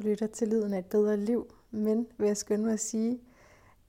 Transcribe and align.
Du 0.00 0.06
lytter 0.06 0.26
til 0.26 0.48
Lyden 0.48 0.74
af 0.74 0.78
et 0.78 0.86
bedre 0.86 1.16
liv, 1.16 1.54
men 1.70 2.06
vil 2.18 2.26
jeg 2.26 2.36
skynde 2.36 2.64
mig 2.64 2.72
at 2.72 2.80
sige, 2.80 3.20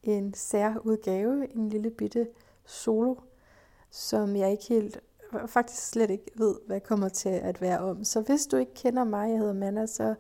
en 0.04 0.34
særudgave, 0.34 1.56
en 1.56 1.70
lille 1.70 1.90
bitte 1.90 2.28
solo, 2.66 3.16
som 3.90 4.36
jeg 4.36 4.52
ikke 4.52 4.64
helt, 4.68 5.00
faktisk 5.48 5.88
slet 5.88 6.10
ikke 6.10 6.32
ved, 6.36 6.56
hvad 6.68 6.80
kommer 6.80 7.10
til 7.10 7.30
at 7.30 7.62
være 7.62 7.80
om. 7.80 8.04
Så 8.04 8.22
hvis 8.22 8.46
du 8.46 8.58
ikke 8.58 8.74
kender 8.74 9.04
mig, 9.04 9.30
jeg 9.30 9.38
hedder 9.38 9.54
Manna, 9.54 9.86
så 9.86 10.16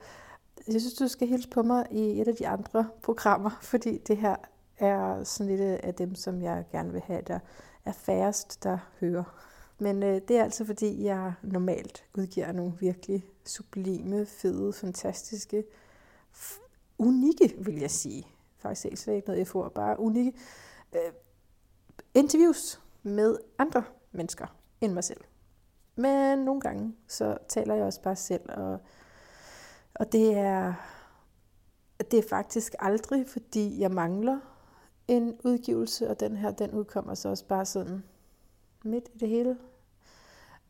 jeg 0.68 0.82
synes, 0.82 0.94
du 0.94 1.08
skal 1.08 1.28
hilse 1.28 1.50
på 1.50 1.64
mig 1.64 1.86
i 1.92 2.22
et 2.22 2.28
af 2.28 2.36
de 2.36 2.48
andre 2.48 2.88
programmer, 3.02 3.60
fordi 3.72 3.98
det 3.98 4.18
her 4.18 4.36
er 4.78 5.24
sådan 5.24 5.58
lidt 5.58 5.62
af 5.62 5.94
dem, 5.94 6.16
som 6.16 6.42
jeg 6.42 6.66
gerne 6.72 6.92
vil 6.92 7.02
have, 7.02 7.22
der 7.28 7.40
er 7.86 7.92
færrest, 7.92 8.64
der 8.64 8.78
hører. 9.00 9.42
Men 9.80 10.04
øh, 10.04 10.22
det 10.28 10.38
er 10.38 10.44
altså 10.44 10.66
fordi, 10.66 11.04
jeg 11.04 11.34
normalt 11.42 12.06
udgiver 12.18 12.52
nogle 12.52 12.74
virkelig 12.80 13.26
sublime, 13.46 14.26
fede, 14.26 14.74
fantastiske, 14.74 15.64
unikke, 16.98 17.56
vil 17.58 17.80
jeg 17.80 17.92
sige. 17.92 18.28
Faktisk 18.58 18.86
ikke 18.86 18.98
slet 18.98 19.16
ikke 19.16 19.28
noget 19.28 19.48
får 19.48 19.70
bare 19.70 20.00
unikke 20.00 20.34
øh, 20.96 21.14
interviews 22.14 22.82
med 23.04 23.38
andre 23.58 23.84
mennesker 24.12 24.48
end 24.82 24.94
mig 24.94 25.04
selv. 25.04 25.22
Men 25.96 26.40
nogle 26.40 26.62
gange, 26.62 26.96
så 27.08 27.38
taler 27.48 27.76
jeg 27.76 27.86
også 27.86 28.02
bare 28.02 28.16
selv, 28.16 28.42
og, 28.50 28.80
og 29.96 30.12
det 30.12 30.38
er, 30.38 30.74
det 32.12 32.20
er 32.20 32.30
faktisk 32.30 32.76
aldrig, 32.80 33.28
fordi 33.28 33.80
jeg 33.80 33.92
mangler 33.92 34.40
en 35.08 35.38
udgivelse, 35.44 36.10
og 36.10 36.20
den 36.20 36.36
her, 36.36 36.52
den 36.52 36.72
udkommer 36.72 37.14
så 37.14 37.30
også 37.30 37.46
bare 37.46 37.66
sådan 37.66 38.04
midt 38.84 39.10
i 39.14 39.18
det 39.18 39.30
hele. 39.30 39.58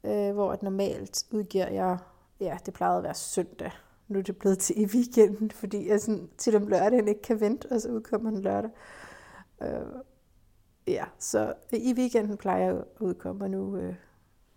Øh, 0.04 0.34
hvor 0.34 0.52
at 0.52 0.64
normalt 0.64 1.26
udgiver 1.32 1.68
jeg, 1.68 1.98
ja, 2.40 2.58
det 2.66 2.74
plejede 2.74 2.98
at 2.98 3.04
være 3.04 3.14
søndag. 3.14 3.72
Nu 4.12 4.20
er 4.20 4.24
det 4.24 4.38
blevet 4.38 4.60
til 4.60 4.82
i 4.82 4.86
weekenden, 4.86 5.52
fordi 5.52 5.88
jeg 5.88 6.02
sådan, 6.02 6.30
til 6.38 6.56
om 6.56 6.68
lørdagen 6.68 7.08
ikke 7.08 7.22
kan 7.22 7.40
vente, 7.40 7.72
og 7.72 7.82
så 7.82 7.90
udkommer 7.90 8.32
den 8.32 8.42
lørdag. 8.42 8.72
Øh, 9.62 9.70
ja, 10.88 11.06
så 11.20 11.54
i 11.72 11.94
weekenden 11.98 12.38
plejer 12.38 12.66
jeg 12.66 12.78
at 12.78 12.84
udkomme, 13.00 13.46
og 13.46 13.52
nu, 13.52 13.78
øh, 13.78 13.96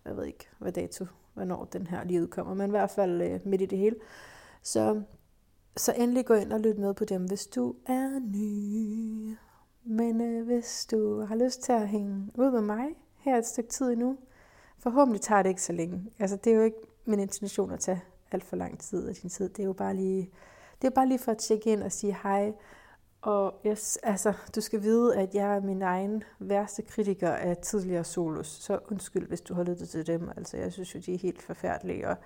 jeg 0.05 0.17
ved 0.17 0.25
ikke, 0.25 0.47
hvad 0.59 0.71
dato, 0.71 1.05
hvornår 1.33 1.65
den 1.65 1.87
her 1.87 2.03
lige 2.03 2.21
udkommer, 2.21 2.53
men 2.53 2.69
i 2.69 2.69
hvert 2.69 2.89
fald 2.89 3.21
øh, 3.21 3.39
midt 3.45 3.61
i 3.61 3.65
det 3.65 3.77
hele. 3.77 3.95
Så, 4.61 5.01
så 5.77 5.93
endelig 5.97 6.25
gå 6.25 6.33
ind 6.33 6.53
og 6.53 6.59
lyt 6.59 6.77
med 6.77 6.93
på 6.93 7.05
dem, 7.05 7.25
hvis 7.25 7.47
du 7.47 7.75
er 7.85 8.19
ny. 8.19 9.37
Men 9.83 10.21
øh, 10.21 10.45
hvis 10.45 10.87
du 10.91 11.21
har 11.21 11.35
lyst 11.35 11.61
til 11.61 11.71
at 11.71 11.87
hænge 11.87 12.31
ud 12.33 12.51
med 12.51 12.61
mig 12.61 12.85
her 13.17 13.37
et 13.37 13.45
stykke 13.45 13.69
tid 13.69 13.91
endnu, 13.91 14.17
forhåbentlig 14.79 15.21
tager 15.21 15.41
det 15.41 15.49
ikke 15.49 15.61
så 15.61 15.73
længe. 15.73 16.11
Altså, 16.19 16.35
det 16.35 16.53
er 16.53 16.57
jo 16.57 16.63
ikke 16.63 16.77
min 17.05 17.19
intention 17.19 17.71
at 17.71 17.79
tage 17.79 18.01
alt 18.31 18.43
for 18.43 18.55
lang 18.55 18.79
tid 18.79 19.07
af 19.07 19.15
din 19.15 19.29
tid. 19.29 19.49
Det 19.49 19.59
er 19.59 19.65
jo 19.67 19.73
bare 19.73 19.95
lige, 19.95 20.31
det 20.81 20.87
er 20.87 20.91
bare 20.91 21.07
lige 21.07 21.19
for 21.19 21.31
at 21.31 21.37
tjekke 21.37 21.71
ind 21.71 21.83
og 21.83 21.91
sige 21.91 22.17
hej. 22.23 22.53
Og 23.21 23.53
yes, 23.65 23.97
altså, 24.03 24.33
du 24.55 24.61
skal 24.61 24.81
vide, 24.81 25.17
at 25.17 25.35
jeg 25.35 25.55
er 25.55 25.61
min 25.61 25.81
egen 25.81 26.23
værste 26.39 26.81
kritiker 26.81 27.29
af 27.29 27.57
tidligere 27.57 28.03
solos. 28.03 28.47
Så 28.47 28.79
undskyld, 28.91 29.27
hvis 29.27 29.41
du 29.41 29.53
har 29.53 29.63
lyttet 29.63 29.89
til 29.89 30.07
dem. 30.07 30.29
Altså, 30.37 30.57
jeg 30.57 30.73
synes 30.73 30.95
jo, 30.95 30.99
de 30.99 31.13
er 31.13 31.17
helt 31.17 31.41
forfærdelige, 31.41 32.09
og 32.09 32.17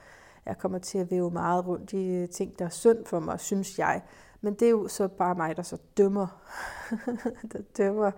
jeg 0.45 0.57
kommer 0.57 0.79
til 0.79 0.97
at 0.97 1.11
væve 1.11 1.31
meget 1.31 1.67
rundt 1.67 1.93
i 1.93 2.27
ting, 2.27 2.59
der 2.59 2.65
er 2.65 2.69
synd 2.69 3.05
for 3.05 3.19
mig, 3.19 3.39
synes 3.39 3.79
jeg. 3.79 4.01
Men 4.41 4.53
det 4.53 4.65
er 4.65 4.69
jo 4.69 4.87
så 4.87 5.07
bare 5.07 5.35
mig, 5.35 5.57
der 5.57 5.63
så 5.63 5.77
dømmer, 5.97 6.27
der 7.51 7.59
dømmer 7.77 8.11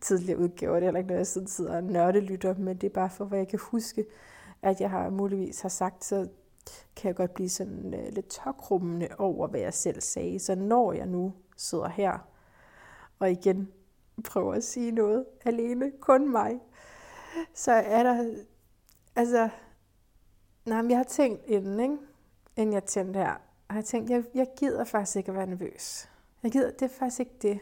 tidligere 0.00 0.38
udgaver. 0.38 0.74
Det 0.74 0.82
er 0.82 0.86
heller 0.86 0.98
ikke 0.98 1.08
noget, 1.08 1.18
jeg 1.18 1.26
sådan 1.26 1.48
sidder 1.48 1.76
og 1.76 1.84
nørdelytter, 1.84 2.54
men 2.54 2.76
det 2.76 2.86
er 2.86 2.94
bare 2.94 3.10
for, 3.10 3.24
hvad 3.24 3.38
jeg 3.38 3.48
kan 3.48 3.58
huske, 3.62 4.04
at 4.62 4.80
jeg 4.80 4.90
har 4.90 5.10
muligvis 5.10 5.60
har 5.60 5.68
sagt, 5.68 6.04
så 6.04 6.28
kan 6.96 7.08
jeg 7.08 7.16
godt 7.16 7.34
blive 7.34 7.48
sådan 7.48 7.94
øh, 7.94 8.12
lidt 8.12 8.26
tokrummende 8.26 9.08
over, 9.18 9.46
hvad 9.48 9.60
jeg 9.60 9.74
selv 9.74 10.00
sagde. 10.00 10.38
Så 10.38 10.54
når 10.54 10.92
jeg 10.92 11.06
nu 11.06 11.32
sidder 11.56 11.88
her, 11.88 12.18
og 13.18 13.30
igen 13.30 13.72
prøver 14.24 14.54
at 14.54 14.64
sige 14.64 14.90
noget 14.90 15.24
alene, 15.44 15.92
kun 16.00 16.30
mig, 16.30 16.60
så 17.54 17.72
er 17.72 18.02
der, 18.02 18.34
altså, 19.16 19.48
nej, 20.66 20.82
men 20.82 20.90
jeg 20.90 20.98
har 20.98 21.04
tænkt 21.04 21.42
inden, 21.46 21.80
ikke? 21.80 21.96
inden 22.56 22.72
jeg 22.72 22.84
tændte 22.84 23.18
her, 23.18 23.34
har 23.70 23.76
jeg 23.76 23.84
tænkte, 23.84 24.12
jeg, 24.12 24.24
jeg 24.34 24.46
gider 24.56 24.84
faktisk 24.84 25.16
ikke 25.16 25.30
at 25.30 25.36
være 25.36 25.46
nervøs. 25.46 26.10
Jeg 26.42 26.52
gider, 26.52 26.70
det 26.70 26.82
er 26.82 26.88
faktisk 26.98 27.20
ikke 27.20 27.36
det. 27.42 27.60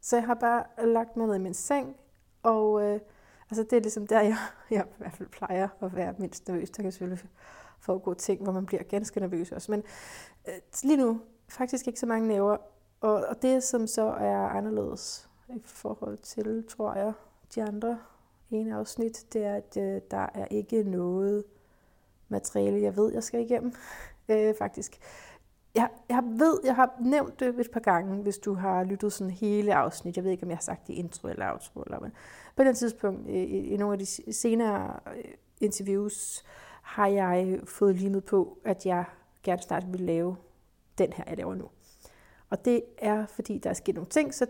Så 0.00 0.16
jeg 0.16 0.26
har 0.26 0.34
bare 0.34 0.86
lagt 0.86 1.16
mig 1.16 1.26
ned 1.26 1.34
i 1.34 1.38
min 1.38 1.54
seng, 1.54 1.96
og 2.42 2.82
øh, 2.82 3.00
altså 3.50 3.62
det 3.62 3.72
er 3.72 3.80
ligesom 3.80 4.06
der, 4.06 4.20
jeg, 4.20 4.36
jeg 4.70 4.84
i 4.90 4.94
hvert 4.98 5.12
fald 5.12 5.28
plejer 5.28 5.68
at 5.80 5.96
være 5.96 6.14
mindst 6.18 6.48
nervøs. 6.48 6.70
Der 6.70 6.82
kan 6.82 6.92
selvfølgelig 6.92 7.28
foregå 7.80 8.14
ting, 8.14 8.42
hvor 8.42 8.52
man 8.52 8.66
bliver 8.66 8.82
ganske 8.82 9.20
nervøs 9.20 9.52
også. 9.52 9.72
Men 9.72 9.82
øh, 10.48 10.54
lige 10.82 10.96
nu, 10.96 11.20
faktisk 11.48 11.86
ikke 11.86 12.00
så 12.00 12.06
mange 12.06 12.28
næver. 12.28 12.56
Og, 13.00 13.24
og 13.28 13.42
det, 13.42 13.62
som 13.62 13.86
så 13.86 14.02
er 14.02 14.36
anderledes 14.36 15.28
i 15.48 15.62
forhold 15.64 16.18
til, 16.18 16.64
tror 16.68 16.94
jeg, 16.94 17.12
de 17.54 17.62
andre 17.62 17.98
ene 18.50 18.76
afsnit, 18.76 19.26
det 19.32 19.44
er, 19.44 19.54
at 19.54 19.76
øh, 19.76 20.00
der 20.10 20.26
er 20.34 20.44
ikke 20.50 20.82
noget 20.82 21.44
materiale, 22.28 22.82
jeg 22.82 22.96
ved, 22.96 23.12
jeg 23.12 23.22
skal 23.22 23.40
igennem. 23.40 23.72
Øh, 24.28 24.54
faktisk 24.58 25.00
jeg, 25.74 25.88
jeg 26.08 26.22
ved, 26.24 26.58
jeg 26.64 26.76
har 26.76 26.96
nævnt 27.00 27.40
det 27.40 27.60
et 27.60 27.70
par 27.70 27.80
gange, 27.80 28.22
hvis 28.22 28.38
du 28.38 28.54
har 28.54 28.84
lyttet 28.84 29.12
sådan 29.12 29.30
hele 29.30 29.74
afsnit. 29.74 30.16
Jeg 30.16 30.24
ved 30.24 30.30
ikke, 30.30 30.42
om 30.42 30.48
jeg 30.48 30.56
har 30.56 30.62
sagt 30.62 30.86
det 30.86 30.92
i 30.92 30.96
intro 30.96 31.28
eller 31.28 31.52
outro. 31.52 31.80
Eller, 31.80 32.00
men 32.00 32.12
på 32.56 32.64
den 32.64 32.74
tidspunkt, 32.74 33.28
i, 33.28 33.42
i 33.44 33.76
nogle 33.76 33.92
af 33.92 33.98
de 33.98 34.32
senere 34.32 35.00
øh, 35.16 35.24
interviews, 35.60 36.44
har 36.90 37.06
jeg 37.06 37.60
fået 37.64 37.96
limet 37.96 38.24
på, 38.24 38.58
at 38.64 38.86
jeg 38.86 39.04
gerne 39.42 39.62
snart 39.62 39.92
vil 39.92 40.00
lave 40.00 40.36
den 40.98 41.12
her, 41.12 41.24
jeg 41.26 41.36
laver 41.36 41.54
nu. 41.54 41.68
Og 42.50 42.64
det 42.64 42.84
er, 42.98 43.26
fordi 43.26 43.58
der 43.58 43.70
er 43.70 43.74
sket 43.74 43.94
nogle 43.94 44.10
ting, 44.10 44.34
så 44.34 44.46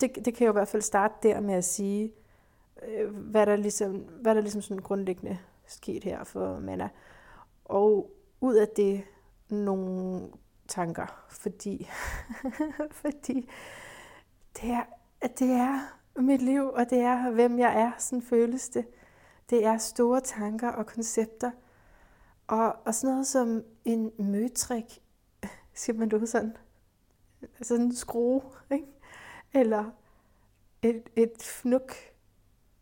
det, 0.00 0.14
det 0.14 0.34
kan 0.34 0.40
jeg 0.40 0.46
jo 0.46 0.52
i 0.52 0.58
hvert 0.58 0.68
fald 0.68 0.82
starte 0.82 1.14
der 1.22 1.40
med 1.40 1.54
at 1.54 1.64
sige, 1.64 2.12
øh, 2.82 3.14
hvad 3.14 3.46
der 3.46 3.56
ligesom, 3.56 3.92
hvad 3.96 4.34
der 4.34 4.40
ligesom 4.40 4.62
sådan 4.62 4.82
grundlæggende 4.82 5.38
sket 5.66 6.04
her 6.04 6.24
for 6.24 6.58
Manna. 6.58 6.88
Og 7.64 8.10
ud 8.40 8.54
af 8.54 8.68
det 8.68 9.02
nogle 9.48 10.28
tanker, 10.68 11.26
fordi, 11.28 11.90
fordi 13.02 13.50
det, 14.56 14.70
er, 14.70 14.84
det 15.38 15.50
er 15.50 15.98
mit 16.20 16.42
liv, 16.42 16.68
og 16.68 16.90
det 16.90 16.98
er, 16.98 17.30
hvem 17.30 17.58
jeg 17.58 17.80
er, 17.80 17.92
sådan 17.98 18.22
føles 18.22 18.68
det. 18.68 18.86
Det 19.50 19.64
er 19.64 19.78
store 19.78 20.20
tanker 20.20 20.68
og 20.68 20.86
koncepter, 20.86 21.50
og, 22.50 22.76
og 22.84 22.94
sådan 22.94 23.14
noget 23.14 23.26
som 23.26 23.64
en 23.84 24.12
møtrik, 24.18 25.02
siger 25.74 25.98
man 25.98 26.08
det 26.08 26.28
sådan, 26.28 26.56
sådan 27.62 27.84
en 27.84 27.94
skrue, 27.94 28.42
ikke? 28.70 28.86
eller 29.52 29.90
et, 30.82 31.02
et 31.16 31.42
fnuk, 31.42 31.94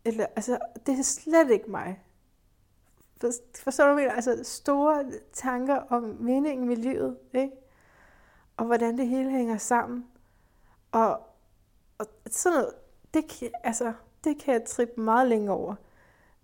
eller, 0.05 0.25
altså, 0.35 0.59
det 0.85 0.99
er 0.99 1.03
slet 1.03 1.51
ikke 1.51 1.71
mig. 1.71 2.03
Forstår 3.55 3.87
du, 3.87 3.95
mener? 3.95 4.11
Altså 4.11 4.43
store 4.43 5.05
tanker 5.33 5.75
om 5.75 6.03
meningen 6.03 6.67
med 6.67 6.75
livet, 6.75 7.17
ikke? 7.33 7.53
og 8.57 8.65
hvordan 8.65 8.97
det 8.97 9.07
hele 9.07 9.29
hænger 9.29 9.57
sammen. 9.57 10.07
Og, 10.91 11.19
og 11.97 12.05
sådan 12.27 12.57
noget, 12.57 12.73
det 13.13 13.27
kan, 13.27 13.49
altså, 13.63 13.93
det 14.23 14.41
kan 14.41 14.53
jeg 14.53 14.65
trippe 14.65 15.01
meget 15.01 15.27
længe 15.27 15.51
over. 15.51 15.75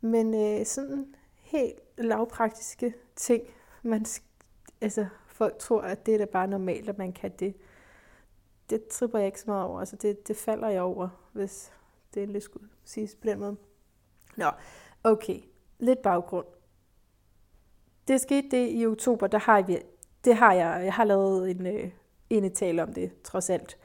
Men 0.01 0.33
øh, 0.33 0.65
sådan 0.65 1.15
helt 1.45 1.79
lavpraktiske 1.97 2.93
ting, 3.15 3.43
man, 3.83 4.05
altså, 4.81 5.05
folk 5.27 5.57
tror, 5.57 5.81
at 5.81 6.05
det 6.05 6.13
er 6.13 6.17
da 6.17 6.25
bare 6.25 6.47
normalt, 6.47 6.89
at 6.89 6.97
man 6.97 7.13
kan 7.13 7.31
det. 7.39 7.55
Det 8.69 8.87
tripper 8.87 9.19
jeg 9.19 9.25
ikke 9.25 9.39
så 9.39 9.45
meget 9.47 9.65
over. 9.65 9.79
Altså, 9.79 9.95
det, 9.95 10.27
det 10.27 10.37
falder 10.37 10.69
jeg 10.69 10.81
over, 10.81 11.09
hvis 11.33 11.73
det 12.13 12.23
endelig 12.23 12.41
skulle 12.41 12.69
siges 12.83 13.15
på 13.15 13.27
den 13.27 13.39
måde. 13.39 13.55
Nå, 14.37 14.51
okay. 15.03 15.39
Lidt 15.79 16.01
baggrund. 16.01 16.45
Det 18.07 18.21
skete 18.21 18.49
det 18.51 18.69
i 18.71 18.85
oktober, 18.85 19.27
der 19.27 19.37
har 19.37 19.61
vi, 19.61 19.79
det 20.25 20.35
har 20.35 20.53
jeg, 20.53 20.81
jeg 20.83 20.93
har 20.93 21.03
lavet 21.03 21.51
en, 21.51 21.65
øh, 21.65 21.91
inde 22.29 22.49
tale 22.49 22.83
om 22.83 22.93
det, 22.93 23.21
trods 23.23 23.49
alt, 23.49 23.77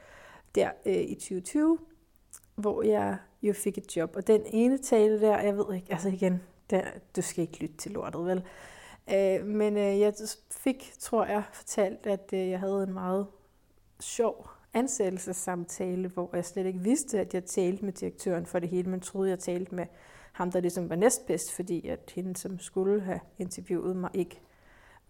der 0.55 0.71
øh, 0.85 0.93
i 0.93 1.15
2020, 1.15 1.79
hvor 2.55 2.83
jeg 2.83 3.17
jo 3.41 3.53
fik 3.53 3.77
et 3.77 3.97
job. 3.97 4.15
Og 4.15 4.27
den 4.27 4.41
ene 4.45 4.77
tale 4.77 5.21
der, 5.21 5.39
jeg 5.39 5.57
ved 5.57 5.75
ikke, 5.75 5.87
altså 5.91 6.09
igen, 6.09 6.41
der, 6.71 6.83
du 7.15 7.21
skal 7.21 7.41
ikke 7.41 7.59
lytte 7.59 7.77
til 7.77 7.91
lortet, 7.91 8.25
vel? 8.25 8.43
Øh, 9.13 9.45
men 9.45 9.77
øh, 9.77 9.99
jeg 9.99 10.13
fik, 10.51 10.93
tror 10.99 11.25
jeg, 11.25 11.43
fortalt, 11.53 12.07
at 12.07 12.29
øh, 12.33 12.49
jeg 12.49 12.59
havde 12.59 12.83
en 12.83 12.93
meget 12.93 13.27
sjov 13.99 14.49
ansættelsessamtale, 14.73 16.07
hvor 16.07 16.29
jeg 16.33 16.45
slet 16.45 16.65
ikke 16.65 16.79
vidste, 16.79 17.19
at 17.19 17.33
jeg 17.33 17.45
talte 17.45 17.85
med 17.85 17.93
direktøren 17.93 18.45
for 18.45 18.59
det 18.59 18.69
hele, 18.69 18.89
men 18.89 18.99
troede, 18.99 19.29
jeg 19.29 19.39
talte 19.39 19.75
med 19.75 19.85
ham, 20.31 20.51
der 20.51 20.59
ligesom 20.59 20.89
var 20.89 20.95
næstbedst, 20.95 21.51
fordi 21.51 21.87
at 21.87 22.11
hende, 22.15 22.37
som 22.37 22.59
skulle 22.59 23.01
have 23.01 23.19
interviewet 23.39 23.95
mig, 23.95 24.09
ikke 24.13 24.41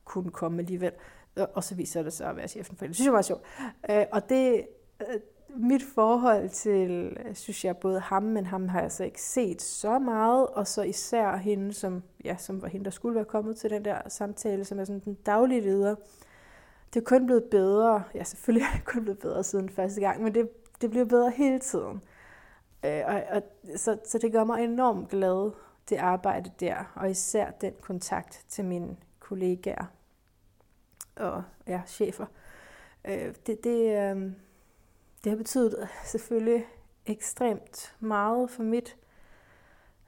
kunne 0.04 0.32
komme 0.32 0.60
alligevel. 0.60 0.92
Og 1.36 1.64
så 1.64 1.76
viser 1.76 2.04
det 2.04 2.14
sig 2.14 2.30
at 2.30 2.36
være 2.36 2.48
chefen 2.48 2.76
for 2.76 2.86
det. 2.86 2.90
Det 2.90 2.96
synes 2.96 3.06
jeg 3.06 3.14
var 3.14 3.22
sjovt. 3.22 3.44
Øh, 3.90 4.06
og 4.12 4.30
det, 4.30 4.68
øh, 5.02 5.20
mit 5.56 5.84
forhold 5.84 6.50
til, 6.50 7.18
synes 7.34 7.66
jeg, 7.66 7.78
både 7.78 8.00
ham, 8.00 8.24
men 8.24 8.46
ham 8.46 8.68
har 8.68 8.82
jeg 8.82 8.92
så 8.92 9.04
ikke 9.04 9.22
set 9.22 9.62
så 9.62 10.00
meget, 10.00 10.48
og 10.48 10.68
så 10.68 10.82
især 10.82 11.36
hende, 11.36 11.74
som, 11.74 12.04
ja, 12.24 12.36
som 12.38 12.62
var 12.62 12.68
hende, 12.68 12.86
der 12.86 12.92
skulle 12.92 13.16
være 13.16 13.26
kommet 13.26 13.58
til 13.58 13.70
den 13.70 13.86
der 13.86 14.10
samtale, 14.10 14.66
som 14.66 14.80
er 14.80 14.84
sådan 14.84 15.02
den 15.06 15.14
daglige 15.14 15.62
leder. 15.62 15.96
det 16.94 17.00
er 17.00 17.06
kun 17.06 17.26
blevet 17.26 17.44
bedre. 17.44 18.04
Ja, 18.16 18.24
selvfølgelig 18.24 18.66
er 18.74 18.78
det 18.78 18.86
kun 18.86 19.02
blevet 19.02 19.20
bedre 19.20 19.44
siden 19.44 19.70
første 19.70 20.02
gang, 20.02 20.24
men 20.24 20.34
det, 20.36 20.50
det 20.82 20.90
bliver 20.90 21.06
bedre 21.06 21.32
hele 21.32 21.60
tiden. 21.60 22.02
Øh, 22.86 23.02
og, 23.06 23.24
og, 23.30 23.44
så, 23.76 23.98
så 24.06 24.18
det 24.18 24.32
gør 24.32 24.44
mig 24.44 24.64
enormt 24.64 25.10
glad, 25.10 25.52
det 25.90 25.98
arbejde 25.98 26.52
der, 26.60 26.92
og 26.96 27.10
især 27.10 27.52
den 27.52 27.74
kontakt 27.82 28.46
til 28.50 28.66
mine 28.66 28.98
kollegaer 29.20 29.86
og 31.16 31.44
ja, 31.68 31.82
chefer. 31.88 32.26
Øh, 33.06 33.34
det, 33.48 33.64
det, 33.64 33.98
øh, 33.98 34.32
det 35.24 35.30
har 35.30 35.38
betydet 35.38 35.80
øh, 35.82 35.88
selvfølgelig 36.06 36.68
ekstremt 37.06 37.96
meget 38.00 38.50
for 38.50 38.64
mit 38.64 38.98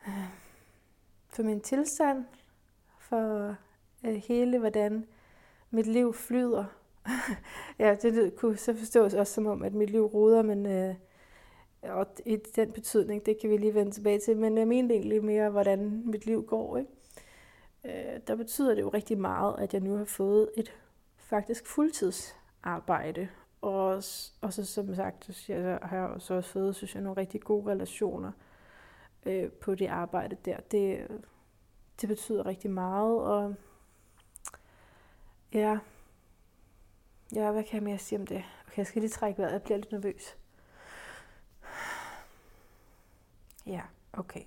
øh, 0.07 0.43
for 1.29 1.43
min 1.43 1.61
tilstand, 1.61 2.25
for 2.99 3.55
øh, 4.05 4.15
hele, 4.15 4.59
hvordan 4.59 5.05
mit 5.71 5.87
liv 5.87 6.13
flyder. 6.13 6.65
ja, 7.79 7.95
det 8.01 8.35
kunne 8.35 8.57
så 8.57 8.73
forstås 8.73 9.13
også 9.13 9.33
som 9.33 9.45
om, 9.45 9.63
at 9.63 9.73
mit 9.73 9.89
liv 9.89 10.05
roder, 10.05 10.41
men 10.41 10.65
øh, 10.65 10.95
og 11.83 12.07
i 12.25 12.35
den 12.35 12.71
betydning, 12.71 13.25
det 13.25 13.39
kan 13.41 13.49
vi 13.49 13.57
lige 13.57 13.73
vende 13.73 13.91
tilbage 13.91 14.19
til, 14.19 14.37
men 14.37 14.57
jeg 14.57 14.67
mener 14.67 14.95
egentlig 14.95 15.23
mere, 15.23 15.49
hvordan 15.49 16.01
mit 16.05 16.25
liv 16.25 16.45
går. 16.45 16.77
Ikke? 16.77 16.91
Øh, 17.85 18.19
der 18.27 18.35
betyder 18.35 18.75
det 18.75 18.81
jo 18.81 18.89
rigtig 18.89 19.17
meget, 19.17 19.55
at 19.59 19.73
jeg 19.73 19.81
nu 19.81 19.95
har 19.95 20.05
fået 20.05 20.49
et 20.57 20.73
faktisk 21.17 21.67
fuldtidsarbejde, 21.67 23.29
og, 23.63 24.03
og 24.41 24.53
så 24.53 24.65
som 24.65 24.95
sagt, 24.95 25.35
så 25.35 25.53
jeg 25.53 25.79
har 25.81 25.97
jeg 25.97 26.21
så 26.21 26.33
også 26.33 26.49
fået, 26.49 26.75
synes 26.75 26.95
jeg, 26.95 27.03
nogle 27.03 27.21
rigtig 27.21 27.41
gode 27.41 27.71
relationer 27.71 28.31
øh, 29.25 29.51
på 29.51 29.75
det 29.75 29.87
arbejde 29.87 30.37
der. 30.45 30.59
Det, 30.59 31.07
det 32.01 32.09
betyder 32.09 32.45
rigtig 32.45 32.71
meget, 32.71 33.21
og 33.21 33.55
ja, 35.53 35.79
ja, 37.35 37.51
hvad 37.51 37.63
kan 37.63 37.73
jeg 37.73 37.83
mere 37.83 37.97
sige 37.97 38.19
om 38.19 38.27
det? 38.27 38.43
Okay, 38.67 38.77
jeg 38.77 38.87
skal 38.87 39.01
lige 39.01 39.11
trække 39.11 39.41
vejret, 39.41 39.53
jeg 39.53 39.61
bliver 39.63 39.77
lidt 39.77 39.91
nervøs. 39.91 40.37
Ja, 43.65 43.81
okay. 44.13 44.43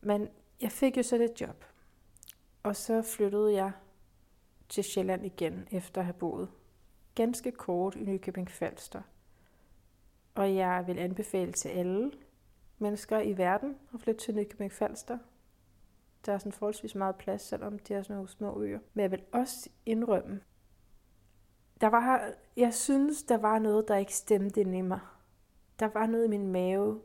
Men 0.00 0.28
jeg 0.60 0.72
fik 0.72 0.96
jo 0.96 1.02
så 1.02 1.18
det 1.18 1.40
job, 1.40 1.64
og 2.62 2.76
så 2.76 3.02
flyttede 3.02 3.52
jeg 3.54 3.72
til 4.68 4.84
Sjælland 4.84 5.26
igen, 5.26 5.68
efter 5.70 6.00
at 6.00 6.04
have 6.04 6.14
boet 6.14 6.48
ganske 7.14 7.52
kort 7.52 7.94
i 7.94 8.04
Nykøbing 8.04 8.50
Falster. 8.50 9.02
Og 10.34 10.54
jeg 10.54 10.84
vil 10.86 10.98
anbefale 10.98 11.52
til 11.52 11.68
alle 11.68 12.12
mennesker 12.78 13.20
i 13.20 13.38
verden 13.38 13.76
at 13.94 14.00
flytte 14.00 14.20
til 14.20 14.34
Nykøbing 14.34 14.72
Falster. 14.72 15.18
Der 16.26 16.32
er 16.32 16.38
sådan 16.38 16.52
forholdsvis 16.52 16.94
meget 16.94 17.16
plads, 17.16 17.42
selvom 17.42 17.78
det 17.78 17.96
er 17.96 18.02
sådan 18.02 18.16
nogle 18.16 18.28
små 18.28 18.62
øer. 18.62 18.78
Men 18.94 19.02
jeg 19.02 19.10
vil 19.10 19.22
også 19.32 19.70
indrømme, 19.86 20.40
der 21.80 21.86
var, 21.86 22.32
jeg 22.56 22.74
synes, 22.74 23.22
der 23.22 23.36
var 23.36 23.58
noget, 23.58 23.88
der 23.88 23.96
ikke 23.96 24.14
stemte 24.14 24.60
ind 24.60 24.76
i 24.76 24.80
mig. 24.80 25.00
Der 25.78 25.88
var 25.88 26.06
noget 26.06 26.24
i 26.24 26.28
min 26.28 26.52
mave, 26.52 27.00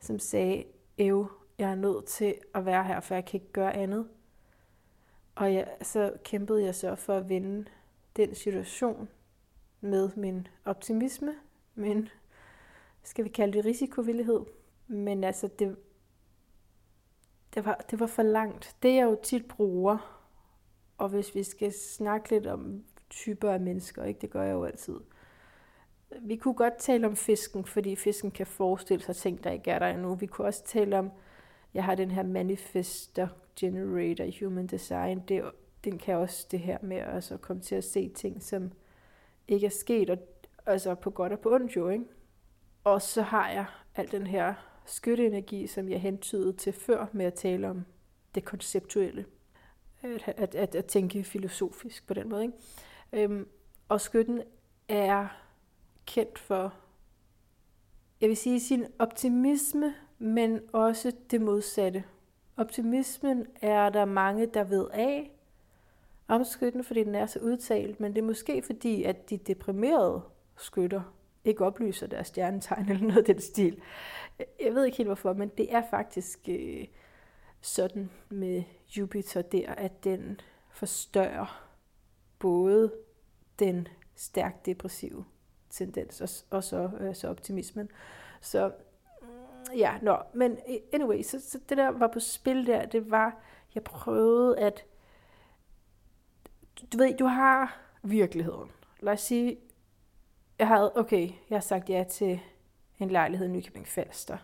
som 0.00 0.18
sagde, 0.18 0.64
Ev, 0.98 1.26
jeg 1.58 1.70
er 1.70 1.74
nødt 1.74 2.06
til 2.06 2.34
at 2.54 2.64
være 2.66 2.84
her, 2.84 3.00
for 3.00 3.14
jeg 3.14 3.24
kan 3.24 3.40
ikke 3.40 3.52
gøre 3.52 3.74
andet. 3.74 4.08
Og 5.34 5.54
jeg, 5.54 5.76
så 5.82 6.12
kæmpede 6.24 6.64
jeg 6.64 6.74
så 6.74 6.94
for 6.94 7.16
at 7.16 7.28
vinde 7.28 7.64
den 8.16 8.34
situation 8.34 9.08
med 9.82 10.10
min 10.16 10.48
optimisme, 10.64 11.34
min, 11.74 12.08
skal 13.02 13.24
vi 13.24 13.28
kalde 13.28 13.52
det 13.52 13.64
risikovillighed. 13.64 14.40
Men 14.86 15.24
altså, 15.24 15.48
det, 15.58 15.76
det, 17.54 17.64
var, 17.64 17.84
det 17.90 18.00
var 18.00 18.06
for 18.06 18.22
langt. 18.22 18.76
Det 18.82 18.94
jeg 18.94 19.04
jo 19.04 19.18
tit 19.22 19.48
bruger, 19.48 20.22
og 20.98 21.08
hvis 21.08 21.34
vi 21.34 21.42
skal 21.42 21.72
snakke 21.72 22.30
lidt 22.30 22.46
om 22.46 22.84
typer 23.10 23.50
af 23.50 23.60
mennesker, 23.60 24.04
ikke? 24.04 24.20
det 24.20 24.30
gør 24.30 24.42
jeg 24.42 24.52
jo 24.52 24.64
altid. 24.64 25.00
Vi 26.20 26.36
kunne 26.36 26.54
godt 26.54 26.76
tale 26.78 27.06
om 27.06 27.16
fisken, 27.16 27.64
fordi 27.64 27.96
fisken 27.96 28.30
kan 28.30 28.46
forestille 28.46 29.04
sig 29.04 29.16
ting, 29.16 29.44
der 29.44 29.50
ikke 29.50 29.70
er 29.70 29.78
der 29.78 29.86
endnu. 29.86 30.14
Vi 30.14 30.26
kunne 30.26 30.46
også 30.46 30.64
tale 30.64 30.98
om, 30.98 31.10
jeg 31.74 31.84
har 31.84 31.94
den 31.94 32.10
her 32.10 32.22
manifester 32.22 33.28
generator 33.56 34.24
human 34.40 34.66
design. 34.66 35.22
Det, 35.28 35.42
den 35.84 35.98
kan 35.98 36.16
også 36.16 36.46
det 36.50 36.60
her 36.60 36.78
med 36.82 36.96
at 36.96 37.38
komme 37.40 37.62
til 37.62 37.74
at 37.74 37.84
se 37.84 38.08
ting, 38.08 38.42
som 38.42 38.72
ikke 39.54 39.66
er 39.66 39.70
sket, 39.70 40.10
og, 40.10 40.18
altså 40.66 40.94
på 40.94 41.10
godt 41.10 41.32
og 41.32 41.40
på 41.40 41.54
ondt 41.54 41.76
jo, 41.76 41.88
ikke? 41.88 42.04
Og 42.84 43.02
så 43.02 43.22
har 43.22 43.50
jeg 43.50 43.66
al 43.94 44.10
den 44.10 44.26
her 44.26 44.54
skytteenergi, 44.86 45.66
som 45.66 45.88
jeg 45.88 46.00
hentydede 46.00 46.52
til 46.52 46.72
før 46.72 47.06
med 47.12 47.26
at 47.26 47.34
tale 47.34 47.70
om 47.70 47.84
det 48.34 48.44
konceptuelle. 48.44 49.26
At, 50.02 50.34
at, 50.36 50.54
at, 50.54 50.74
at 50.74 50.86
tænke 50.86 51.24
filosofisk 51.24 52.06
på 52.06 52.14
den 52.14 52.28
måde. 52.28 52.42
Ikke? 52.42 52.54
Øhm, 53.12 53.48
og 53.88 54.00
skytten 54.00 54.42
er 54.88 55.28
kendt 56.06 56.38
for, 56.38 56.74
jeg 58.20 58.28
vil 58.28 58.36
sige, 58.36 58.60
sin 58.60 58.86
optimisme, 58.98 59.94
men 60.18 60.60
også 60.72 61.12
det 61.30 61.40
modsatte. 61.40 62.04
Optimismen 62.56 63.46
er 63.62 63.88
der 63.88 64.04
mange, 64.04 64.46
der 64.46 64.64
ved 64.64 64.88
af 64.92 65.30
om 66.34 66.44
skytten, 66.44 66.84
fordi 66.84 67.04
den 67.04 67.14
er 67.14 67.26
så 67.26 67.38
udtalt, 67.38 68.00
men 68.00 68.14
det 68.14 68.22
er 68.22 68.26
måske 68.26 68.62
fordi, 68.62 69.02
at 69.02 69.30
de 69.30 69.36
deprimerede 69.36 70.22
skytter 70.56 71.14
ikke 71.44 71.64
oplyser 71.64 72.06
deres 72.06 72.26
stjernetegn 72.26 72.88
eller 72.88 73.06
noget 73.06 73.18
af 73.18 73.24
den 73.24 73.40
stil. 73.40 73.80
Jeg 74.60 74.74
ved 74.74 74.84
ikke 74.84 74.96
helt 74.96 75.08
hvorfor, 75.08 75.32
men 75.32 75.48
det 75.48 75.74
er 75.74 75.82
faktisk 75.90 76.38
øh, 76.48 76.84
sådan 77.60 78.10
med 78.28 78.62
Jupiter 78.96 79.42
der, 79.42 79.74
at 79.74 80.04
den 80.04 80.40
forstørrer 80.70 81.68
både 82.38 82.92
den 83.58 83.88
stærkt 84.14 84.66
depressive 84.66 85.24
tendens 85.70 86.20
og, 86.20 86.56
og 86.56 86.64
så, 86.64 86.90
øh, 87.00 87.14
så 87.14 87.28
optimismen. 87.28 87.88
Så 88.40 88.72
mm, 89.22 89.76
ja, 89.76 89.98
nå, 90.02 90.16
men 90.34 90.52
øh, 90.52 90.76
anyway, 90.92 91.22
så, 91.22 91.40
så 91.40 91.58
det 91.68 91.78
der 91.78 91.88
var 91.88 92.06
på 92.06 92.20
spil 92.20 92.66
der, 92.66 92.86
det 92.86 93.10
var, 93.10 93.42
jeg 93.74 93.84
prøvede 93.84 94.58
at, 94.58 94.84
du 96.92 96.98
ved, 96.98 97.16
du 97.16 97.24
har 97.24 97.80
virkeligheden. 98.02 98.70
Lad 99.00 99.12
os 99.12 99.20
sige, 99.20 99.58
jeg 100.58 100.68
havde, 100.68 100.92
okay, 100.96 101.28
jeg 101.50 101.56
har 101.56 101.60
sagt 101.60 101.90
ja 101.90 102.04
til 102.10 102.40
en 102.98 103.10
lejlighed 103.10 103.46
i 103.46 103.50
Nykøbing 103.50 103.88
Falster 103.88 104.38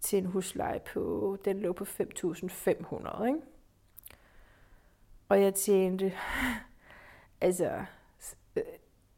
til 0.00 0.18
en 0.18 0.26
husleje 0.26 0.80
på, 0.80 1.36
den 1.44 1.60
lå 1.60 1.72
på 1.72 1.84
5.500, 1.84 3.24
ikke? 3.24 3.40
Og 5.28 5.42
jeg 5.42 5.54
tjente, 5.54 6.12
altså, 7.40 7.84
øh, 8.56 8.62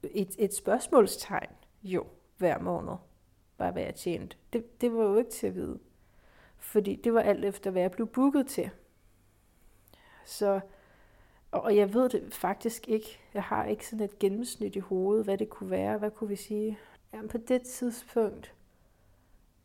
et, 0.03 0.37
et 0.38 0.55
spørgsmålstegn, 0.55 1.50
jo, 1.82 2.06
hver 2.37 2.59
måned, 2.59 2.97
var 3.59 3.71
hvad 3.71 3.83
jeg 3.83 3.95
tjente. 3.95 4.37
Det, 4.52 4.81
det 4.81 4.93
var 4.93 5.04
jo 5.04 5.16
ikke 5.16 5.31
til 5.31 5.47
at 5.47 5.54
vide. 5.54 5.78
Fordi 6.59 6.97
det 6.97 7.14
var 7.14 7.21
alt 7.21 7.45
efter, 7.45 7.71
hvad 7.71 7.83
jeg 7.83 7.90
blev 7.90 8.07
booket 8.07 8.47
til. 8.47 8.71
Så 10.25 10.61
og 11.54 11.76
jeg 11.76 11.94
ved 11.94 12.08
det 12.08 12.34
faktisk 12.34 12.88
ikke. 12.88 13.20
Jeg 13.34 13.42
har 13.42 13.64
ikke 13.64 13.88
sådan 13.88 14.04
et 14.04 14.18
gennemsnit 14.18 14.76
i 14.76 14.78
hovedet, 14.78 15.25
hvad 15.25 15.38
det 15.38 15.50
kunne 15.50 15.70
være. 15.70 15.99
Hvad 15.99 16.11
kunne 16.11 16.28
vi 16.28 16.37
sige? 16.37 16.78
Jamen, 17.12 17.28
på 17.28 17.38
det 17.38 17.62
tidspunkt, 17.62 18.54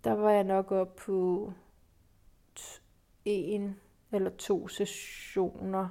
der 0.03 0.11
var 0.11 0.31
jeg 0.31 0.43
nok 0.43 0.71
op 0.71 0.95
på 0.95 1.53
en 3.25 3.79
eller 4.11 4.29
to 4.29 4.67
sessioner 4.67 5.89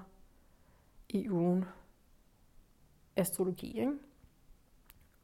i 1.08 1.28
ugen 1.28 1.64
astrologi. 3.16 3.80
Ikke? 3.80 3.92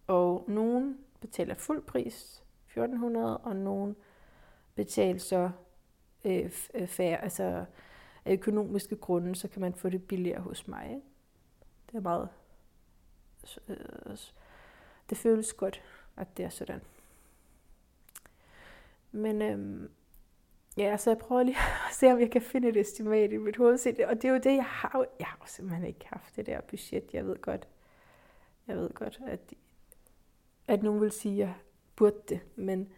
Og 0.06 0.44
nogen 0.48 0.98
betaler 1.20 1.54
fuld 1.54 1.82
pris, 1.82 2.42
1400, 2.66 3.38
og 3.38 3.56
nogen 3.56 3.96
betaler 4.74 5.18
så 5.18 5.50
øh, 6.24 6.50
øh 6.74 6.88
færre, 6.88 7.22
altså 7.22 7.64
af 8.24 8.32
økonomiske 8.32 8.96
grunde, 8.96 9.34
så 9.34 9.48
kan 9.48 9.60
man 9.60 9.74
få 9.74 9.88
det 9.88 10.08
billigere 10.08 10.40
hos 10.40 10.68
mig. 10.68 10.88
Ikke? 10.88 11.06
Det 11.86 11.94
er 11.96 12.00
meget... 12.00 12.28
Øh, 13.68 14.16
det 15.10 15.18
føles 15.18 15.52
godt, 15.52 15.82
at 16.16 16.36
det 16.36 16.44
er 16.44 16.48
sådan. 16.48 16.80
Men 19.12 19.42
øhm, 19.42 19.90
ja, 20.76 20.96
så 20.96 21.10
jeg 21.10 21.18
prøver 21.18 21.42
lige 21.42 21.56
at 21.88 21.94
se, 21.94 22.12
om 22.12 22.20
jeg 22.20 22.30
kan 22.30 22.42
finde 22.42 22.68
et 22.68 22.76
estimat 22.76 23.32
i 23.32 23.36
mit 23.36 23.56
hoved. 23.56 24.04
Og 24.08 24.16
det 24.16 24.24
er 24.24 24.32
jo 24.32 24.38
det, 24.38 24.54
jeg 24.54 24.64
har. 24.64 25.06
Jeg 25.18 25.26
har 25.26 25.38
jo 25.42 25.46
simpelthen 25.46 25.86
ikke 25.86 26.06
haft 26.08 26.36
det 26.36 26.46
der 26.46 26.60
budget. 26.60 27.14
Jeg 27.14 27.26
ved 27.26 27.36
godt, 27.40 27.68
jeg 28.66 28.76
ved 28.76 28.90
godt, 28.90 29.20
at, 29.26 29.54
at 30.66 30.82
nogen 30.82 31.00
vil 31.00 31.12
sige, 31.12 31.32
at 31.32 31.38
jeg 31.38 31.54
burde 31.96 32.20
det. 32.28 32.40
Men 32.56 32.92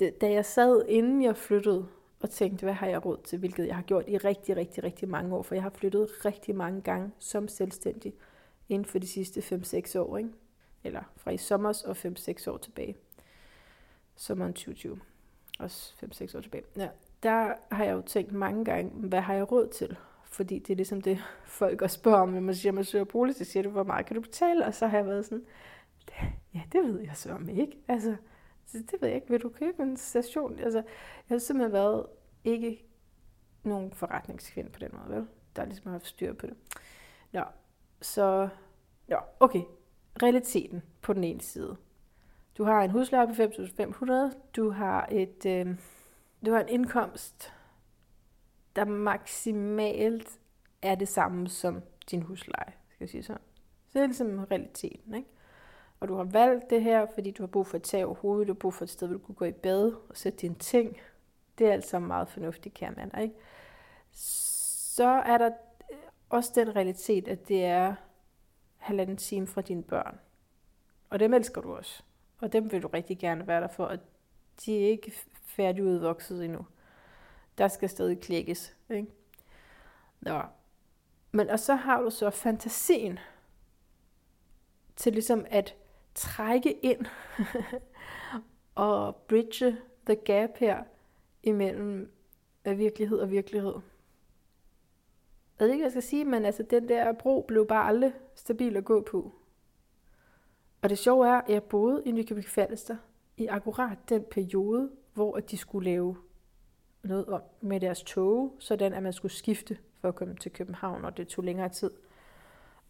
det, 0.00 0.20
da 0.20 0.30
jeg 0.30 0.44
sad, 0.44 0.84
inden 0.88 1.22
jeg 1.22 1.36
flyttede 1.36 1.88
og 2.20 2.30
tænkte, 2.30 2.64
hvad 2.64 2.74
har 2.74 2.86
jeg 2.86 3.06
råd 3.06 3.18
til, 3.24 3.38
hvilket 3.38 3.66
jeg 3.66 3.74
har 3.74 3.82
gjort 3.82 4.04
i 4.08 4.18
rigtig, 4.18 4.56
rigtig, 4.56 4.84
rigtig 4.84 5.08
mange 5.08 5.36
år, 5.36 5.42
for 5.42 5.54
jeg 5.54 5.62
har 5.62 5.70
flyttet 5.70 6.08
rigtig 6.24 6.56
mange 6.56 6.80
gange 6.80 7.10
som 7.18 7.48
selvstændig 7.48 8.14
inden 8.68 8.86
for 8.86 8.98
de 8.98 9.06
sidste 9.06 9.40
5-6 9.40 9.98
år, 9.98 10.16
ikke? 10.16 10.30
eller 10.84 11.02
fra 11.16 11.30
i 11.30 11.36
sommer 11.36 11.82
og 11.86 11.96
5-6 11.96 12.50
år 12.50 12.56
tilbage. 12.56 12.96
Sommeren 14.16 14.52
2020, 14.52 15.00
også 15.58 15.94
5-6 16.04 16.36
år 16.36 16.40
tilbage. 16.40 16.64
Ja, 16.76 16.88
der 17.22 17.54
har 17.70 17.84
jeg 17.84 17.92
jo 17.92 18.00
tænkt 18.00 18.32
mange 18.32 18.64
gange, 18.64 18.90
hvad 18.90 19.20
har 19.20 19.34
jeg 19.34 19.52
råd 19.52 19.68
til? 19.68 19.96
fordi 20.30 20.58
det 20.58 20.70
er 20.70 20.76
ligesom 20.76 21.00
det, 21.00 21.18
folk 21.44 21.82
også 21.82 21.94
spørger 21.94 22.18
om, 22.18 22.28
når 22.28 22.40
man 22.40 22.54
siger, 22.54 22.72
man 22.72 22.84
søger 22.84 23.04
bolig, 23.04 23.34
så 23.34 23.44
siger 23.44 23.62
du, 23.62 23.68
hvor 23.68 23.82
meget 23.82 24.06
kan 24.06 24.16
du 24.16 24.22
betale? 24.22 24.66
Og 24.66 24.74
så 24.74 24.86
har 24.86 24.98
jeg 24.98 25.06
været 25.06 25.24
sådan, 25.24 25.44
ja, 26.54 26.60
det 26.72 26.82
ved 26.84 27.00
jeg 27.00 27.12
så 27.14 27.32
om 27.32 27.48
ikke. 27.48 27.76
Altså, 27.88 28.16
det 28.72 28.92
ved 29.00 29.08
jeg 29.08 29.16
ikke. 29.16 29.28
Vil 29.28 29.40
du 29.40 29.48
købe 29.48 29.82
en 29.82 29.96
station? 29.96 30.58
Altså, 30.58 30.78
jeg 31.28 31.34
har 31.34 31.38
simpelthen 31.38 31.72
været 31.72 32.06
ikke 32.44 32.84
nogen 33.62 33.92
forretningskvinde 33.92 34.70
på 34.70 34.78
den 34.78 34.90
måde, 34.92 35.16
vel? 35.16 35.26
Der 35.56 35.62
er 35.62 35.66
ligesom 35.66 35.86
har 35.86 35.92
haft 35.92 36.06
styr 36.06 36.32
på 36.32 36.46
det. 36.46 36.54
Nå, 37.32 37.42
så, 38.00 38.48
ja, 39.08 39.18
okay. 39.40 39.62
Realiteten 40.22 40.82
på 41.02 41.12
den 41.12 41.24
ene 41.24 41.40
side. 41.40 41.76
Du 42.58 42.64
har 42.64 42.82
en 42.82 42.90
husleje 42.90 43.26
på 43.26 43.32
5.500. 43.32 44.12
Du 44.56 44.70
har 44.70 45.08
et, 45.10 45.46
øh, 45.46 45.76
du 46.46 46.52
har 46.52 46.60
en 46.60 46.68
indkomst, 46.68 47.52
der 48.76 48.84
maksimalt 48.84 50.40
er 50.82 50.94
det 50.94 51.08
samme 51.08 51.48
som 51.48 51.82
din 52.10 52.22
husleje, 52.22 52.72
skal 52.88 53.04
jeg 53.04 53.08
sige 53.08 53.22
sådan. 53.22 53.42
Så 53.88 53.98
det 53.98 54.02
er 54.02 54.06
ligesom 54.06 54.38
realiteten, 54.38 55.14
ikke? 55.14 55.28
Og 56.00 56.08
du 56.08 56.14
har 56.16 56.24
valgt 56.24 56.70
det 56.70 56.82
her, 56.82 57.06
fordi 57.14 57.30
du 57.30 57.42
har 57.42 57.46
brug 57.46 57.66
for 57.66 57.76
et 57.76 57.82
tag 57.82 58.04
over 58.04 58.14
hovedet, 58.14 58.48
du 58.48 58.52
har 58.52 58.58
brug 58.58 58.74
for 58.74 58.84
et 58.84 58.90
sted, 58.90 59.08
hvor 59.08 59.16
du 59.16 59.24
kunne 59.24 59.34
gå 59.34 59.44
i 59.44 59.52
bad 59.52 59.92
og 60.08 60.16
sætte 60.16 60.38
dine 60.38 60.54
ting. 60.54 61.00
Det 61.58 61.66
er 61.66 61.72
altså 61.72 61.98
meget 61.98 62.28
fornuftigt, 62.28 62.74
kære 62.74 62.92
mand, 62.96 63.18
ikke? 63.20 63.34
Så 64.12 65.04
er 65.04 65.38
der 65.38 65.50
også 66.30 66.52
den 66.54 66.76
realitet, 66.76 67.28
at 67.28 67.48
det 67.48 67.64
er 67.64 67.94
halvanden 68.76 69.16
time 69.16 69.46
fra 69.46 69.60
dine 69.60 69.82
børn. 69.82 70.18
Og 71.10 71.20
dem 71.20 71.34
elsker 71.34 71.60
du 71.60 71.76
også. 71.76 72.02
Og 72.38 72.52
dem 72.52 72.72
vil 72.72 72.82
du 72.82 72.88
rigtig 72.88 73.18
gerne 73.18 73.46
være 73.46 73.60
der 73.60 73.68
for, 73.68 73.86
at 73.86 74.00
de 74.64 74.84
er 74.84 74.88
ikke 74.88 75.12
færdigudvokset 75.42 76.44
endnu. 76.44 76.66
Der 77.58 77.68
skal 77.68 77.88
stadig 77.88 78.20
klikkes. 78.20 78.76
Ikke? 78.90 79.08
Nå. 80.20 80.42
Men 81.32 81.50
og 81.50 81.60
så 81.60 81.74
har 81.74 82.00
du 82.00 82.10
så 82.10 82.30
fantasien 82.30 83.18
til 84.96 85.12
ligesom 85.12 85.46
at 85.50 85.76
trække 86.14 86.72
ind 86.72 87.06
og 88.74 89.16
bridge 89.16 89.76
the 90.06 90.14
gap 90.14 90.50
her 90.56 90.84
imellem 91.42 92.12
virkelighed 92.64 93.18
og 93.18 93.30
virkelighed. 93.30 93.74
Jeg 95.58 95.66
ved 95.66 95.68
ikke, 95.68 95.82
hvad 95.82 95.86
jeg 95.86 95.92
skal 95.92 96.02
sige, 96.02 96.24
men 96.24 96.44
altså, 96.44 96.62
den 96.62 96.88
der 96.88 97.12
bro 97.12 97.44
blev 97.48 97.66
bare 97.66 97.88
aldrig 97.88 98.12
stabil 98.34 98.76
at 98.76 98.84
gå 98.84 99.00
på. 99.10 99.32
Og 100.82 100.90
det 100.90 100.98
sjove 100.98 101.28
er, 101.28 101.34
at 101.34 101.50
jeg 101.50 101.62
boede 101.62 102.02
i 102.06 102.12
Nykøbing 102.12 102.46
Falster 102.46 102.96
i 103.36 103.46
akkurat 103.46 103.98
den 104.08 104.24
periode, 104.30 104.90
hvor 105.14 105.36
de 105.36 105.56
skulle 105.56 105.90
lave 105.90 106.16
noget 107.02 107.26
om 107.26 107.42
med 107.60 107.80
deres 107.80 108.02
tog, 108.02 108.56
sådan 108.58 108.92
at 108.92 109.02
man 109.02 109.12
skulle 109.12 109.32
skifte 109.32 109.78
for 110.00 110.08
at 110.08 110.14
komme 110.14 110.34
til 110.34 110.52
København, 110.52 111.04
og 111.04 111.16
det 111.16 111.28
tog 111.28 111.44
længere 111.44 111.68
tid. 111.68 111.90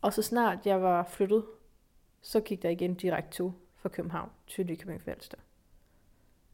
Og 0.02 0.12
så 0.12 0.22
snart 0.22 0.66
jeg 0.66 0.82
var 0.82 1.04
flyttet, 1.04 1.44
så 2.22 2.40
gik 2.40 2.62
der 2.62 2.68
igen 2.68 2.94
direkte 2.94 3.30
tog 3.30 3.54
fra 3.76 3.88
København 3.88 4.30
til 4.46 4.66
Nykøbing 4.66 5.02
Falster. 5.02 5.38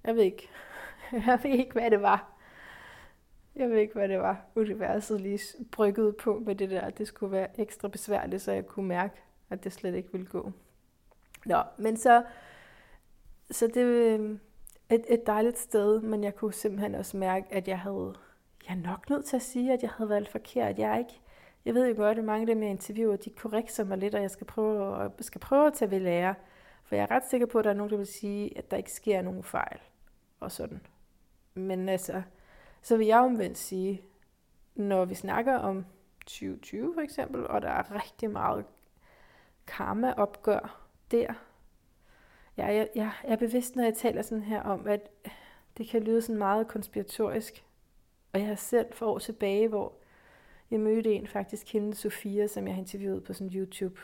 Jeg 0.04 0.16
ved 0.16 0.23
ikke, 0.23 0.49
jeg 1.26 1.40
ved 1.42 1.50
ikke, 1.50 1.73
hvad 1.73 1.90
det 1.90 2.02
var. 2.02 2.32
Jeg 3.56 3.70
ved 3.70 3.78
ikke, 3.78 3.94
hvad 3.94 4.08
det 4.08 4.18
var, 4.18 4.44
universet 4.54 5.20
lige 5.20 5.40
bryggede 5.73 6.12
på 6.12 6.38
med 6.38 6.54
det 6.54 6.70
der. 6.70 6.90
Det 6.90 7.08
skulle 7.08 7.32
være 7.32 7.61
ekstra 7.61 7.88
besværligt, 7.88 8.42
så 8.42 8.52
jeg 8.52 8.66
kunne 8.66 8.88
mærke, 8.88 9.14
at 9.50 9.64
det 9.64 9.73
slet 9.73 9.94
ikke 9.94 10.12
ville 10.12 10.26
gå. 10.26 10.52
Nå, 11.46 11.62
men 11.78 11.96
så, 11.96 12.25
så 13.50 13.66
det 13.66 13.82
er 14.12 14.37
et, 14.90 15.04
et 15.08 15.26
dejligt 15.26 15.58
sted, 15.58 16.00
men 16.00 16.25
jeg 16.25 16.35
kunne 16.35 16.52
simpelthen 16.52 16.94
også 16.94 17.16
mærke, 17.16 17.46
at 17.54 17.68
jeg 17.68 17.78
havde, 17.78 18.14
jeg 18.68 18.76
er 18.76 18.80
nok 18.80 19.11
nødt 19.11 19.25
til 19.25 19.37
at 19.37 19.42
sige, 19.42 19.73
at 19.73 19.82
jeg 19.82 19.90
havde 19.90 20.11
valgt 20.11 20.28
forkert. 20.28 20.78
Jeg 20.78 20.92
er 20.92 20.99
ikke, 20.99 21.20
jeg 21.66 21.75
ved 21.75 21.88
jo 21.88 21.94
godt, 21.96 22.18
at 22.18 22.25
mange 22.25 22.40
af 22.40 22.46
dem, 22.46 22.62
jeg 22.62 22.70
interviewer, 22.70 23.16
de 23.16 23.30
korrekser 23.30 23.85
mig 23.85 23.99
lidt, 23.99 24.14
og 24.14 24.23
jeg 24.23 24.30
skal 24.30 24.46
prøve, 24.46 25.04
at, 25.04 25.11
skal 25.20 25.40
prøve 25.40 25.66
at 25.66 25.75
tage 25.75 25.90
ved 25.90 26.00
lære. 26.00 26.35
For 26.85 26.94
jeg 26.94 27.02
er 27.02 27.11
ret 27.11 27.28
sikker 27.30 27.46
på, 27.46 27.58
at 27.58 27.64
der 27.64 27.70
er 27.70 27.75
nogen, 27.75 27.90
der 27.90 27.96
vil 27.96 28.06
sige, 28.06 28.58
at 28.58 28.70
der 28.70 28.76
ikke 28.76 28.92
sker 28.92 29.23
nogen 29.23 29.42
fejl. 29.42 29.80
Og 30.40 30.52
sådan. 30.52 30.80
Men 31.54 31.88
altså, 31.88 32.23
så 32.82 32.96
vil 32.96 33.06
jeg 33.06 33.18
omvendt 33.18 33.58
sige, 33.58 34.02
når 34.75 35.04
vi 35.04 35.14
snakker 35.14 35.56
om 35.56 35.85
2020 36.20 36.94
for 36.94 37.00
eksempel, 37.00 37.46
og 37.46 37.62
der 37.62 37.68
er 37.68 37.94
rigtig 37.94 38.30
meget 38.30 38.64
karma-opgør 39.66 40.87
der. 41.11 41.35
Jeg, 42.56 42.75
jeg, 42.75 42.88
jeg 42.94 43.11
er 43.25 43.37
bevidst, 43.37 43.76
når 43.76 43.85
jeg 43.85 43.94
taler 43.94 44.23
sådan 44.23 44.44
her 44.44 44.62
om, 44.62 44.87
at 44.87 45.11
det 45.78 45.88
kan 45.88 46.02
lyde 46.02 46.23
sådan 46.23 46.38
meget 46.38 46.68
konspiratorisk. 46.68 47.64
Og 48.32 48.40
jeg 48.40 48.49
har 48.49 48.54
selv 48.54 48.87
for 48.92 49.06
år 49.06 49.18
tilbage, 49.18 49.68
hvor 49.68 49.92
jeg 50.70 50.80
mødte 50.80 51.12
en, 51.12 51.26
faktisk 51.26 51.73
hende, 51.73 51.94
Sofia, 51.94 52.46
som 52.46 52.68
jeg 52.68 52.78
interviewede 52.78 53.20
på 53.20 53.32
sådan 53.32 53.54
YouTube. 53.54 54.00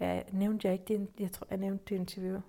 Ja, 0.00 0.22
nævnte 0.32 0.68
jeg 0.68 0.72
ikke 0.72 0.84
det? 0.98 1.08
Jeg 1.18 1.32
tror, 1.32 1.46
jeg 1.50 1.58
nævnte 1.58 1.84
det 1.88 1.94
interview. 1.94 2.40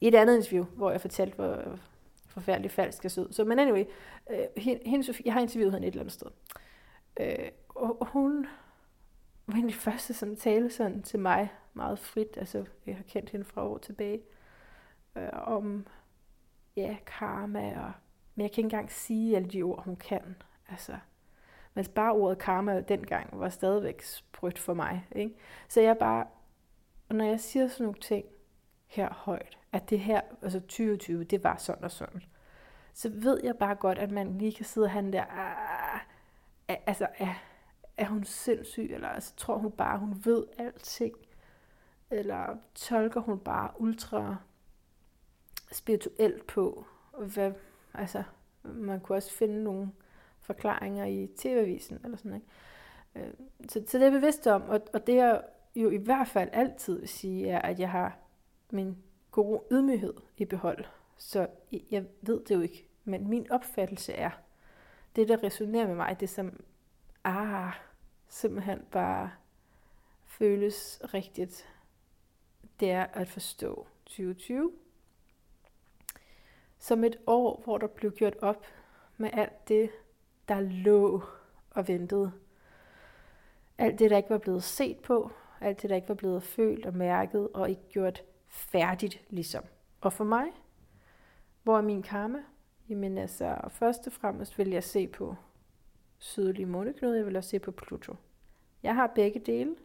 I 0.00 0.08
et 0.08 0.14
andet 0.14 0.36
interview, 0.36 0.64
hvor 0.64 0.90
jeg 0.90 1.00
fortalte, 1.00 1.34
hvor 1.34 1.78
forfærdelig 2.26 2.70
falsk 2.70 3.04
jeg 3.04 3.24
ud. 3.24 3.32
Så, 3.32 3.44
men 3.44 3.58
anyway, 3.58 3.84
øh, 4.30 4.62
hende, 4.86 5.04
Sofie, 5.04 5.26
jeg 5.26 5.32
har 5.32 5.40
interviewet 5.40 5.72
hende 5.72 5.86
et 5.86 5.92
eller 5.92 6.02
andet 6.02 6.12
sted. 6.12 6.26
Øh, 7.20 7.50
og, 7.68 8.00
og 8.00 8.06
hun 8.06 8.46
var 9.46 9.54
egentlig 9.54 9.74
første 9.76 10.14
sådan 10.14 10.36
tale 10.36 10.70
sådan 10.70 11.02
til 11.02 11.18
mig 11.18 11.52
meget 11.74 11.98
frit. 11.98 12.36
Altså, 12.36 12.64
jeg 12.86 12.96
har 12.96 13.02
kendt 13.02 13.30
hende 13.30 13.44
fra 13.44 13.68
år 13.68 13.78
tilbage. 13.78 14.20
Øh, 15.16 15.28
om, 15.32 15.86
ja, 16.76 16.96
karma 17.06 17.80
og... 17.80 17.92
Men 18.34 18.42
jeg 18.42 18.50
kan 18.50 18.64
ikke 18.64 18.66
engang 18.66 18.92
sige 18.92 19.36
alle 19.36 19.48
de 19.48 19.62
ord, 19.62 19.84
hun 19.84 19.96
kan. 19.96 20.36
Altså, 20.68 20.96
men 21.74 21.86
bare 21.94 22.12
ordet 22.12 22.38
karma 22.38 22.80
dengang 22.80 23.40
var 23.40 23.48
stadigvæk 23.48 24.02
sprødt 24.02 24.58
for 24.58 24.74
mig. 24.74 25.06
Ikke? 25.12 25.34
Så 25.68 25.80
jeg 25.80 25.98
bare, 25.98 26.26
og 27.08 27.14
når 27.14 27.24
jeg 27.24 27.40
siger 27.40 27.68
sådan 27.68 27.84
nogle 27.84 28.00
ting 28.00 28.24
her 28.86 29.14
højt, 29.14 29.58
at 29.72 29.90
det 29.90 30.00
her, 30.00 30.20
altså 30.42 30.60
2020, 30.60 31.24
det 31.24 31.44
var 31.44 31.56
sådan 31.56 31.84
og 31.84 31.90
sådan, 31.90 32.22
så 32.92 33.10
ved 33.12 33.40
jeg 33.44 33.56
bare 33.56 33.74
godt, 33.74 33.98
at 33.98 34.10
man 34.10 34.38
lige 34.38 34.52
kan 34.52 34.64
sidde 34.64 34.84
og 34.84 34.90
have 34.90 35.04
den 35.04 35.12
der, 35.12 35.24
ah, 35.24 36.00
altså 36.68 37.06
er, 37.18 37.34
er 37.96 38.06
hun 38.06 38.24
sindssyg, 38.24 38.90
eller 38.90 39.08
altså, 39.08 39.32
tror 39.36 39.58
hun 39.58 39.72
bare, 39.72 39.98
hun 39.98 40.22
ved 40.24 40.44
alting, 40.58 41.14
eller 42.10 42.56
tolker 42.74 43.20
hun 43.20 43.38
bare 43.38 43.70
ultra 43.80 44.36
spirituelt 45.72 46.46
på, 46.46 46.84
hvad, 47.18 47.52
altså, 47.94 48.22
man 48.62 49.00
kunne 49.00 49.16
også 49.16 49.32
finde 49.32 49.64
nogle 49.64 49.92
forklaringer 50.44 51.04
i 51.04 51.30
TV-avisen, 51.36 52.00
eller 52.04 52.16
sådan, 52.16 52.34
ikke? 52.34 52.46
Øh, 53.14 53.34
så, 53.68 53.82
så 53.86 53.98
det 53.98 54.06
er 54.06 54.10
jeg 54.10 54.12
bevidst 54.12 54.46
om, 54.46 54.62
og, 54.62 54.80
og 54.92 55.06
det 55.06 55.14
jeg 55.14 55.42
jo 55.76 55.90
i 55.90 55.96
hvert 55.96 56.28
fald 56.28 56.50
altid 56.52 56.98
vil 56.98 57.08
sige, 57.08 57.48
er, 57.48 57.58
at 57.58 57.78
jeg 57.80 57.90
har 57.90 58.18
min 58.70 58.96
gode 59.30 59.62
ydmyghed 59.72 60.14
i 60.36 60.44
behold. 60.44 60.84
Så 61.16 61.46
jeg 61.90 62.04
ved 62.22 62.44
det 62.44 62.54
jo 62.54 62.60
ikke, 62.60 62.88
men 63.04 63.28
min 63.28 63.50
opfattelse 63.50 64.12
er, 64.12 64.30
det 65.16 65.28
der 65.28 65.42
resonerer 65.42 65.86
med 65.86 65.94
mig, 65.94 66.16
det 66.20 66.30
som, 66.30 66.60
ah, 67.24 67.72
simpelthen 68.28 68.80
bare 68.90 69.30
føles 70.26 71.00
rigtigt, 71.14 71.68
det 72.80 72.90
er 72.90 73.06
at 73.12 73.28
forstå 73.28 73.86
2020 74.06 74.72
som 76.78 77.04
et 77.04 77.18
år, 77.26 77.60
hvor 77.64 77.78
der 77.78 77.86
blev 77.86 78.12
gjort 78.12 78.36
op 78.42 78.66
med 79.16 79.30
alt 79.32 79.68
det, 79.68 79.90
der 80.48 80.60
lå 80.60 81.22
og 81.70 81.88
ventede. 81.88 82.32
Alt 83.78 83.98
det, 83.98 84.10
der 84.10 84.16
ikke 84.16 84.30
var 84.30 84.38
blevet 84.38 84.62
set 84.62 84.98
på, 84.98 85.30
alt 85.60 85.82
det, 85.82 85.90
der 85.90 85.96
ikke 85.96 86.08
var 86.08 86.14
blevet 86.14 86.42
følt 86.42 86.86
og 86.86 86.94
mærket 86.94 87.48
og 87.54 87.70
ikke 87.70 87.88
gjort 87.88 88.22
færdigt 88.48 89.22
ligesom. 89.30 89.64
Og 90.00 90.12
for 90.12 90.24
mig, 90.24 90.46
hvor 91.62 91.78
er 91.78 91.82
min 91.82 92.02
karma? 92.02 92.38
Jamen 92.88 93.18
altså, 93.18 93.56
først 93.70 94.06
og 94.06 94.12
fremmest 94.12 94.58
vil 94.58 94.70
jeg 94.70 94.84
se 94.84 95.06
på 95.06 95.36
sydlige 96.18 96.66
måneknude, 96.66 97.16
jeg 97.16 97.26
vil 97.26 97.36
også 97.36 97.50
se 97.50 97.58
på 97.58 97.70
Pluto. 97.70 98.16
Jeg 98.82 98.94
har 98.94 99.06
begge 99.06 99.40
dele 99.40 99.76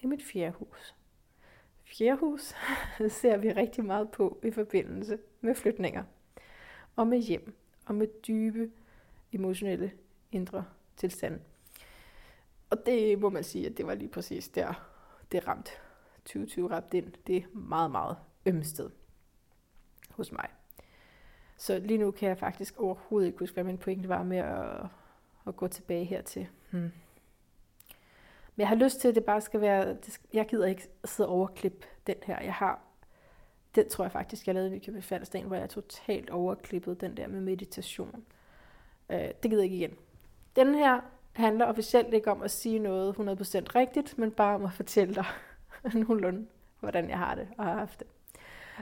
i 0.00 0.06
mit 0.06 0.22
fjerde 0.22 0.52
hus. 0.52 0.94
Fjerde 1.84 2.18
hus 2.18 2.54
ser 3.20 3.36
vi 3.36 3.52
rigtig 3.52 3.84
meget 3.84 4.10
på 4.10 4.40
i 4.44 4.50
forbindelse 4.50 5.18
med 5.40 5.54
flytninger. 5.54 6.04
Og 6.96 7.06
med 7.06 7.18
hjem. 7.18 7.54
Og 7.86 7.94
med 7.94 8.06
dybe 8.26 8.70
emotionelle 9.32 9.92
indre 10.32 10.64
tilstand. 10.96 11.40
Og 12.70 12.86
det 12.86 13.18
må 13.18 13.28
man 13.28 13.44
sige, 13.44 13.66
at 13.66 13.76
det 13.76 13.86
var 13.86 13.94
lige 13.94 14.08
præcis 14.08 14.48
der, 14.48 14.88
det 15.32 15.48
ramte. 15.48 15.70
2020 16.24 16.70
ramte 16.70 16.96
ind. 16.98 17.12
Det 17.26 17.36
er 17.36 17.42
meget, 17.52 17.90
meget 17.90 18.16
ømsted 18.46 18.90
hos 20.10 20.32
mig. 20.32 20.48
Så 21.56 21.78
lige 21.78 21.98
nu 21.98 22.10
kan 22.10 22.28
jeg 22.28 22.38
faktisk 22.38 22.78
overhovedet 22.78 23.26
ikke 23.26 23.38
huske, 23.38 23.54
hvad 23.54 23.64
min 23.64 23.78
pointe 23.78 24.08
var 24.08 24.22
med 24.22 24.36
at, 24.36 24.86
at 25.46 25.56
gå 25.56 25.68
tilbage 25.68 26.04
hertil. 26.04 26.48
Hmm. 26.70 26.92
Men 28.56 28.60
jeg 28.60 28.68
har 28.68 28.74
lyst 28.74 29.00
til, 29.00 29.08
at 29.08 29.14
det 29.14 29.24
bare 29.24 29.40
skal 29.40 29.60
være... 29.60 29.88
Det 29.88 30.12
skal, 30.12 30.28
jeg 30.32 30.46
gider 30.46 30.66
ikke 30.66 30.88
sidde 31.04 31.28
og 31.28 31.34
overklippe 31.34 31.86
den 32.06 32.16
her. 32.22 32.40
Jeg 32.40 32.54
har... 32.54 32.82
Den 33.74 33.88
tror 33.88 34.04
jeg 34.04 34.12
faktisk, 34.12 34.46
jeg 34.46 34.54
lavede 34.54 34.70
i 34.70 34.72
Nykøbing 34.74 35.04
Faldersdagen, 35.04 35.46
hvor 35.46 35.56
jeg 35.56 35.70
totalt 35.70 36.30
overklippede 36.30 36.96
den 36.96 37.16
der 37.16 37.26
med 37.26 37.40
meditation. 37.40 38.24
Øh, 39.12 39.28
det 39.42 39.50
gider 39.50 39.62
jeg 39.62 39.64
ikke 39.64 39.76
igen. 39.76 39.96
Den 40.56 40.74
her 40.74 41.00
handler 41.32 41.66
officielt 41.66 42.14
ikke 42.14 42.30
om 42.30 42.42
at 42.42 42.50
sige 42.50 42.78
noget 42.78 43.14
100% 43.14 43.18
rigtigt, 43.74 44.18
men 44.18 44.30
bare 44.30 44.54
om 44.54 44.64
at 44.64 44.72
fortælle 44.72 45.14
dig 45.14 45.24
nogenlunde, 45.94 46.46
hvordan 46.80 47.10
jeg 47.10 47.18
har 47.18 47.34
det 47.34 47.48
og 47.58 47.64
har 47.64 47.78
haft 47.78 47.98
det. 47.98 48.06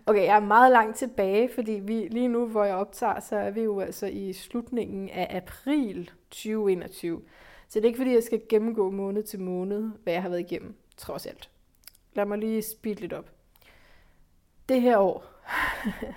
Okay, 0.07 0.25
jeg 0.25 0.37
er 0.37 0.41
meget 0.41 0.73
langt 0.73 0.97
tilbage, 0.97 1.51
fordi 1.55 1.73
vi 1.73 2.09
lige 2.11 2.29
nu, 2.29 2.47
hvor 2.47 2.65
jeg 2.65 2.75
optager, 2.75 3.21
så 3.21 3.37
er 3.37 3.51
vi 3.51 3.61
jo 3.61 3.81
altså 3.81 4.07
i 4.07 4.33
slutningen 4.33 5.09
af 5.09 5.37
april 5.37 6.11
2021. 6.31 7.23
Så 7.69 7.79
det 7.79 7.85
er 7.85 7.89
ikke 7.89 7.97
fordi, 7.97 8.15
jeg 8.15 8.23
skal 8.23 8.43
gennemgå 8.49 8.91
måned 8.91 9.23
til 9.23 9.41
måned, 9.41 9.91
hvad 10.03 10.13
jeg 10.13 10.23
har 10.23 10.29
været 10.29 10.41
igennem, 10.41 10.75
trods 10.97 11.27
alt. 11.27 11.51
Lad 12.15 12.25
mig 12.25 12.39
lige 12.39 12.63
speede 12.63 13.01
lidt 13.01 13.13
op. 13.13 13.31
Det 14.69 14.83
her 14.83 14.99
år. 14.99 15.25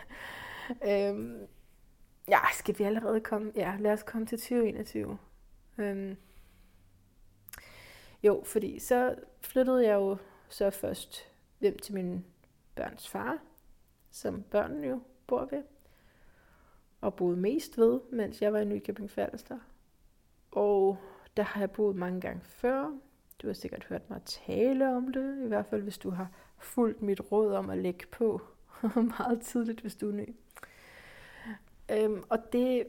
øhm, 0.89 1.37
ja, 2.29 2.39
skal 2.53 2.79
vi 2.79 2.83
allerede 2.83 3.21
komme? 3.21 3.51
Ja, 3.55 3.75
lad 3.79 3.93
os 3.93 4.03
komme 4.03 4.27
til 4.27 4.37
2021. 4.37 5.17
Øhm, 5.77 6.17
jo, 8.23 8.43
fordi 8.45 8.79
så 8.79 9.15
flyttede 9.41 9.87
jeg 9.87 9.93
jo 9.93 10.17
så 10.49 10.69
først 10.69 11.31
hjem 11.61 11.77
til 11.79 11.93
min 11.93 12.25
børns 12.75 13.09
far, 13.09 13.37
som 14.11 14.43
børnene 14.43 14.87
jo 14.87 14.99
bor 15.27 15.45
ved, 15.51 15.63
og 17.01 17.15
boede 17.15 17.37
mest 17.37 17.77
ved, 17.77 17.99
mens 18.11 18.41
jeg 18.41 18.53
var 18.53 18.59
i 18.59 18.65
Nykøbing 18.65 19.11
Falster. 19.11 19.59
Og 20.51 20.97
der 21.37 21.43
har 21.43 21.59
jeg 21.59 21.71
boet 21.71 21.95
mange 21.95 22.21
gange 22.21 22.41
før. 22.41 22.99
Du 23.41 23.47
har 23.47 23.53
sikkert 23.53 23.85
hørt 23.89 24.09
mig 24.09 24.21
tale 24.25 24.95
om 24.95 25.13
det, 25.13 25.45
i 25.45 25.47
hvert 25.47 25.65
fald 25.65 25.81
hvis 25.81 25.97
du 25.97 26.09
har 26.09 26.29
fulgt 26.57 27.01
mit 27.01 27.31
råd 27.31 27.53
om 27.53 27.69
at 27.69 27.77
lægge 27.77 28.05
på 28.07 28.41
meget 29.19 29.41
tidligt, 29.41 29.81
hvis 29.81 29.95
du 29.95 30.09
er 30.09 30.13
ny. 30.13 30.35
Øhm, 31.93 32.23
og 32.29 32.53
det, 32.53 32.87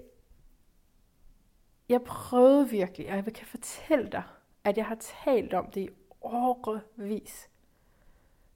jeg 1.89 2.03
prøvede 2.03 2.69
virkelig, 2.69 3.11
og 3.11 3.17
jeg 3.17 3.35
kan 3.35 3.47
fortælle 3.47 4.11
dig, 4.13 4.23
at 4.65 4.77
jeg 4.77 4.87
har 4.87 4.99
talt 5.25 5.55
om 5.55 5.71
det 5.71 5.81
i 5.81 5.91
årevis. 6.21 7.51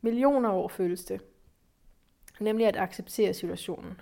Millioner 0.01 0.53
år 0.53 0.69
føles 0.69 1.05
det. 1.05 1.25
Nemlig 2.41 2.67
at 2.67 2.77
acceptere 2.77 3.35
situationen. 3.35 4.01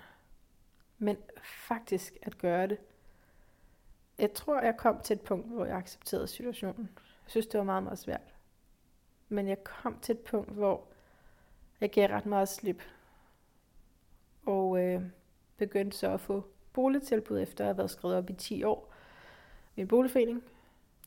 Men 0.97 1.17
faktisk 1.43 2.17
at 2.21 2.37
gøre 2.37 2.67
det. 2.67 2.77
Jeg 4.17 4.33
tror, 4.33 4.61
jeg 4.61 4.77
kom 4.77 4.99
til 5.01 5.13
et 5.13 5.21
punkt, 5.21 5.47
hvor 5.47 5.65
jeg 5.65 5.77
accepterede 5.77 6.27
situationen. 6.27 6.89
Jeg 6.97 7.31
synes, 7.31 7.47
det 7.47 7.57
var 7.57 7.63
meget, 7.63 7.83
meget 7.83 7.99
svært. 7.99 8.35
Men 9.29 9.47
jeg 9.47 9.63
kom 9.63 9.99
til 9.99 10.15
et 10.15 10.19
punkt, 10.19 10.51
hvor 10.51 10.87
jeg 11.81 11.91
gav 11.91 12.09
ret 12.09 12.25
meget 12.25 12.49
slip. 12.49 12.83
Og 14.45 14.79
øh, 14.79 15.01
begyndte 15.57 15.97
så 15.97 16.13
at 16.13 16.19
få 16.19 16.43
boligtilbud, 16.73 17.39
efter 17.41 17.63
at 17.63 17.67
have 17.67 17.77
været 17.77 17.91
skrevet 17.91 18.17
op 18.17 18.29
i 18.29 18.33
10 18.33 18.63
år. 18.63 18.93
Min 19.75 19.87
boligforening. 19.87 20.43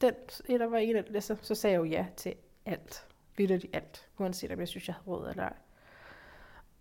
Den, 0.01 0.15
der 0.49 0.67
var 0.67 0.79
en 0.79 0.97
af 0.97 1.05
det, 1.05 1.25
så, 1.25 1.37
så 1.43 1.55
sagde 1.55 1.73
jeg 1.73 1.79
jo 1.79 1.85
ja 1.85 2.07
til 2.17 2.35
alt. 2.67 3.07
Vildt 3.37 3.67
alt. 3.73 4.09
Uanset 4.19 4.53
om 4.53 4.59
jeg 4.61 4.69
synes, 4.69 4.89
jeg 4.89 4.95
havde 4.95 5.07
råd 5.07 5.31
eller 5.31 5.43
ej. 5.43 5.57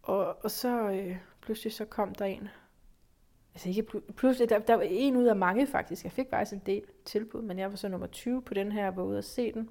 Og, 0.01 0.43
og 0.43 0.51
så 0.51 0.89
øh, 0.89 1.17
pludselig 1.41 1.73
så 1.73 1.85
kom 1.85 2.15
der 2.15 2.25
en. 2.25 2.49
Altså 3.53 3.69
ikke 3.69 3.83
pludselig, 4.17 4.49
der, 4.49 4.59
der 4.59 4.75
var 4.75 4.83
en 4.83 5.15
ud 5.15 5.25
af 5.25 5.35
mange 5.35 5.67
faktisk. 5.67 6.03
Jeg 6.03 6.11
fik 6.11 6.29
faktisk 6.29 6.53
en 6.53 6.61
del 6.65 6.83
tilbud, 7.05 7.41
men 7.41 7.59
jeg 7.59 7.69
var 7.69 7.75
så 7.75 7.88
nummer 7.88 8.07
20 8.07 8.41
på 8.41 8.53
den 8.53 8.71
her, 8.71 8.83
jeg 8.83 8.95
var 8.95 9.03
ude 9.03 9.17
at 9.17 9.25
se 9.25 9.53
den. 9.53 9.69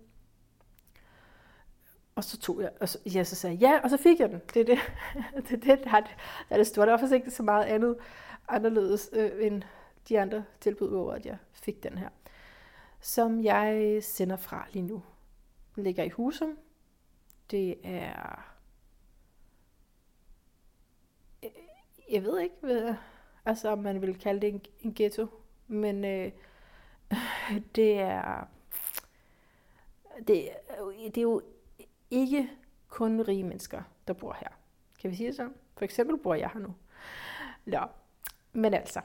Og 2.18 2.24
så 2.24 2.38
tog 2.38 2.62
jeg, 2.62 2.70
og 2.80 2.88
så, 2.88 2.98
ja, 3.14 3.24
så 3.24 3.36
sagde 3.36 3.54
jeg 3.60 3.60
ja, 3.60 3.80
og 3.84 3.90
så 3.90 3.96
fik 3.96 4.20
jeg 4.20 4.30
den. 4.30 4.40
Det 4.54 4.60
er 4.60 4.64
det, 4.64 4.78
det, 5.48 5.52
er 5.52 5.76
det 5.76 5.84
der, 5.84 5.96
er 5.96 6.00
det, 6.00 6.10
der 6.48 6.54
er 6.54 6.56
det 6.56 6.66
store. 6.66 6.86
Der 6.86 6.92
var 6.92 6.98
faktisk 6.98 7.14
ikke 7.14 7.30
så 7.30 7.42
meget 7.42 7.64
andet 7.64 7.96
anderledes 8.48 9.10
øh, 9.12 9.30
end 9.40 9.62
de 10.08 10.20
andre 10.20 10.44
tilbud, 10.60 10.88
hvor 10.88 11.12
at 11.12 11.26
jeg 11.26 11.36
fik 11.52 11.82
den 11.82 11.98
her. 11.98 12.08
Som 13.00 13.44
jeg 13.44 13.98
sender 14.02 14.36
fra 14.36 14.66
lige 14.72 14.82
nu. 14.82 15.02
Den 15.76 15.84
ligger 15.84 16.04
i 16.04 16.08
Husum. 16.08 16.58
Det 17.50 17.78
er 17.84 18.44
øh, 21.44 21.50
jeg 22.10 22.24
ved 22.24 22.40
ikke, 22.40 22.56
hvad, 22.60 22.94
altså 23.44 23.68
om 23.68 23.78
man 23.78 24.02
vil 24.02 24.18
kalde 24.18 24.40
det 24.40 24.48
en, 24.48 24.62
en 24.80 24.94
ghetto, 24.94 25.26
men 25.66 26.04
øh, 26.04 26.32
det 27.76 27.98
er 28.00 28.48
det, 30.26 30.48
det 31.04 31.18
er 31.18 31.22
jo 31.22 31.42
ikke 32.10 32.50
kun 32.88 33.20
rige 33.20 33.44
mennesker, 33.44 33.82
der 34.08 34.14
bor 34.14 34.36
her. 34.40 34.48
Kan 35.00 35.10
vi 35.10 35.16
sige 35.16 35.26
det 35.26 35.36
sådan? 35.36 35.54
For 35.76 35.84
eksempel 35.84 36.18
bor 36.18 36.34
jeg 36.34 36.50
her 36.54 36.60
nu. 36.60 36.74
Nå, 37.64 37.80
men 38.52 38.74
altså. 38.74 39.00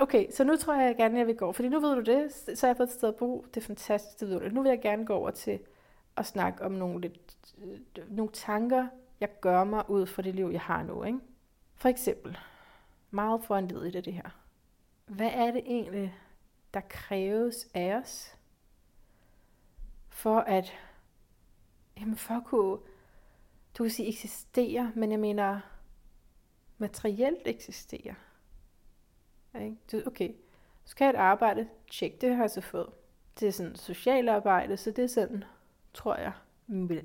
Okay, 0.00 0.30
så 0.30 0.44
nu 0.44 0.56
tror 0.56 0.74
jeg 0.74 0.96
gerne, 0.96 1.18
jeg 1.18 1.26
vil 1.26 1.36
gå. 1.36 1.52
Fordi 1.52 1.68
nu 1.68 1.80
ved 1.80 1.94
du 1.94 2.00
det, 2.00 2.32
så 2.32 2.66
har 2.66 2.68
jeg 2.68 2.76
fået 2.76 2.86
et 2.86 2.92
sted 2.92 3.08
at 3.08 3.16
bo. 3.16 3.46
Det 3.54 3.60
er 3.60 3.66
fantastisk, 3.66 4.20
det 4.20 4.28
ved 4.28 4.40
du. 4.40 4.48
Nu 4.48 4.62
vil 4.62 4.68
jeg 4.68 4.80
gerne 4.80 5.06
gå 5.06 5.14
over 5.14 5.30
til 5.30 5.58
at 6.16 6.26
snakke 6.26 6.64
om 6.64 6.72
nogle, 6.72 7.00
lidt, 7.00 7.36
øh, 7.98 8.16
nogle 8.16 8.32
tanker, 8.32 8.86
jeg 9.20 9.40
gør 9.40 9.64
mig 9.64 9.90
ud 9.90 10.06
fra 10.06 10.22
det 10.22 10.34
liv, 10.34 10.48
jeg 10.52 10.60
har 10.60 10.82
nu. 10.82 11.04
Ikke? 11.04 11.18
For 11.74 11.88
eksempel, 11.88 12.38
meget 13.10 13.44
foranledet 13.44 13.96
af 13.96 14.02
det 14.02 14.12
her. 14.12 14.30
Hvad 15.06 15.30
er 15.32 15.50
det 15.50 15.62
egentlig, 15.66 16.14
der 16.74 16.80
kræves 16.80 17.68
af 17.74 17.94
os, 17.94 18.36
for 20.08 20.38
at, 20.38 20.72
jamen 22.00 22.16
for 22.16 22.34
at 22.34 22.44
kunne, 22.44 22.78
du 23.78 23.84
kan 23.84 23.90
sige 23.90 24.08
eksistere, 24.08 24.92
men 24.94 25.10
jeg 25.10 25.20
mener 25.20 25.60
materielt 26.78 27.42
eksistere. 27.44 28.14
Okay, 30.06 30.30
så 30.84 30.90
skal 30.90 31.04
jeg 31.04 31.10
et 31.10 31.16
arbejde, 31.16 31.68
tjek, 31.90 32.20
det 32.20 32.34
har 32.34 32.42
jeg 32.42 32.50
så 32.50 32.60
fået. 32.60 32.90
Det 33.40 33.48
er 33.48 33.52
sådan 33.52 33.76
socialt 33.76 34.28
arbejde, 34.28 34.76
så 34.76 34.90
det 34.90 35.04
er 35.04 35.08
sådan, 35.08 35.44
tror 35.94 36.16
jeg, 36.16 36.32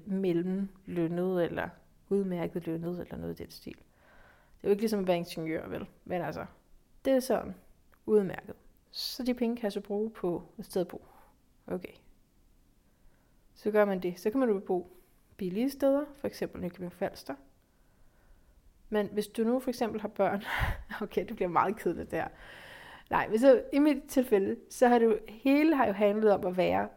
mellem 0.06 0.70
lønnet 0.86 1.46
eller 1.46 1.70
udmærket 2.10 2.68
lønnet 2.68 3.00
eller 3.00 3.18
noget 3.18 3.40
i 3.40 3.44
den 3.44 3.52
stil. 3.52 3.76
Det 3.76 4.64
er 4.64 4.68
jo 4.68 4.70
ikke 4.70 4.82
ligesom 4.82 5.00
at 5.00 5.08
være 5.08 5.18
ingeniør, 5.18 5.68
vel? 5.68 5.88
Men 6.06 6.22
altså, 6.22 6.46
det 7.06 7.14
er 7.14 7.20
sådan 7.20 7.56
udmærket. 8.06 8.56
Så 8.92 9.24
de 9.24 9.34
penge 9.34 9.56
kan 9.56 9.64
jeg 9.64 9.72
så 9.72 9.82
bruge 9.82 10.10
på 10.10 10.44
et 10.60 10.66
sted 10.66 10.82
at 10.82 10.88
bo. 10.88 11.06
Okay. 11.68 11.94
Så 13.62 13.72
gør 13.72 13.86
man 13.86 14.00
det. 14.00 14.20
Så 14.20 14.30
kan 14.32 14.40
man 14.40 14.50
jo 14.50 14.60
bo 14.60 14.98
billige 15.38 15.70
steder, 15.70 16.06
for 16.16 16.28
eksempel 16.28 16.62
Nykøbing 16.62 16.94
Falster. 16.94 17.36
Men 18.90 19.08
hvis 19.08 19.28
du 19.28 19.44
nu 19.44 19.60
for 19.60 19.70
eksempel 19.70 20.02
har 20.02 20.08
børn, 20.08 20.44
okay, 21.02 21.28
det 21.28 21.36
bliver 21.36 21.50
meget 21.50 21.78
kedeligt 21.78 22.12
der. 22.12 22.28
Nej, 23.10 23.28
men 23.28 23.40
så 23.40 23.64
i 23.74 23.80
mit 23.80 24.04
tilfælde, 24.08 24.58
så 24.70 24.88
har 24.88 25.00
det 25.00 25.20
hele 25.28 25.76
har 25.76 25.88
jo 25.88 25.94
handlet 25.94 26.32
om 26.32 26.46
at 26.46 26.58
være 26.58 26.90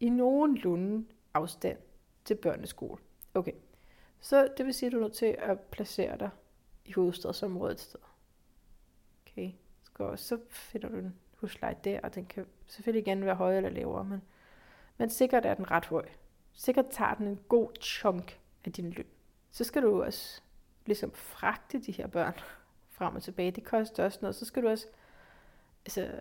i 0.00 0.08
nogenlunde 0.08 1.06
afstand 1.34 1.78
til 2.24 2.34
børneskole. 2.34 2.98
Okay, 3.34 3.54
så 4.20 4.48
det 4.56 4.66
vil 4.66 4.74
sige, 4.74 4.86
at 4.86 4.92
du 4.92 4.96
er 4.96 5.02
nødt 5.02 5.12
til 5.12 5.36
at 5.38 5.60
placere 5.60 6.18
dig 6.18 6.30
i 6.84 6.92
hovedstadsområdet 6.92 7.74
et 7.74 7.80
sted. 7.80 8.00
Okay, 9.26 9.52
så 10.16 10.38
finder 10.50 10.88
du 10.88 10.96
en 10.96 11.16
husleje 11.36 11.76
der, 11.84 12.00
og 12.00 12.14
den 12.14 12.26
kan 12.26 12.46
selvfølgelig 12.66 13.04
gerne 13.04 13.26
være 13.26 13.34
højere 13.34 13.56
eller 13.56 13.70
lavere, 13.70 14.04
men, 14.04 14.22
men 14.98 15.10
sikkert 15.10 15.46
er 15.46 15.54
den 15.54 15.70
ret 15.70 15.86
høj. 15.86 16.08
Sikkert 16.52 16.86
tager 16.90 17.14
den 17.14 17.26
en 17.26 17.40
god 17.48 17.68
chunk 17.80 18.40
af 18.64 18.72
din 18.72 18.90
løn. 18.90 19.06
Så 19.50 19.64
skal 19.64 19.82
du 19.82 20.02
også 20.02 20.40
ligesom 20.86 21.12
fragte 21.12 21.78
de 21.78 21.92
her 21.92 22.06
børn 22.06 22.34
frem 22.90 23.16
og 23.16 23.22
tilbage. 23.22 23.50
Det 23.50 23.64
koster 23.64 24.04
også 24.04 24.18
noget. 24.22 24.34
Så 24.34 24.44
skal 24.44 24.62
du 24.62 24.68
også 24.68 24.86
altså, 25.84 26.20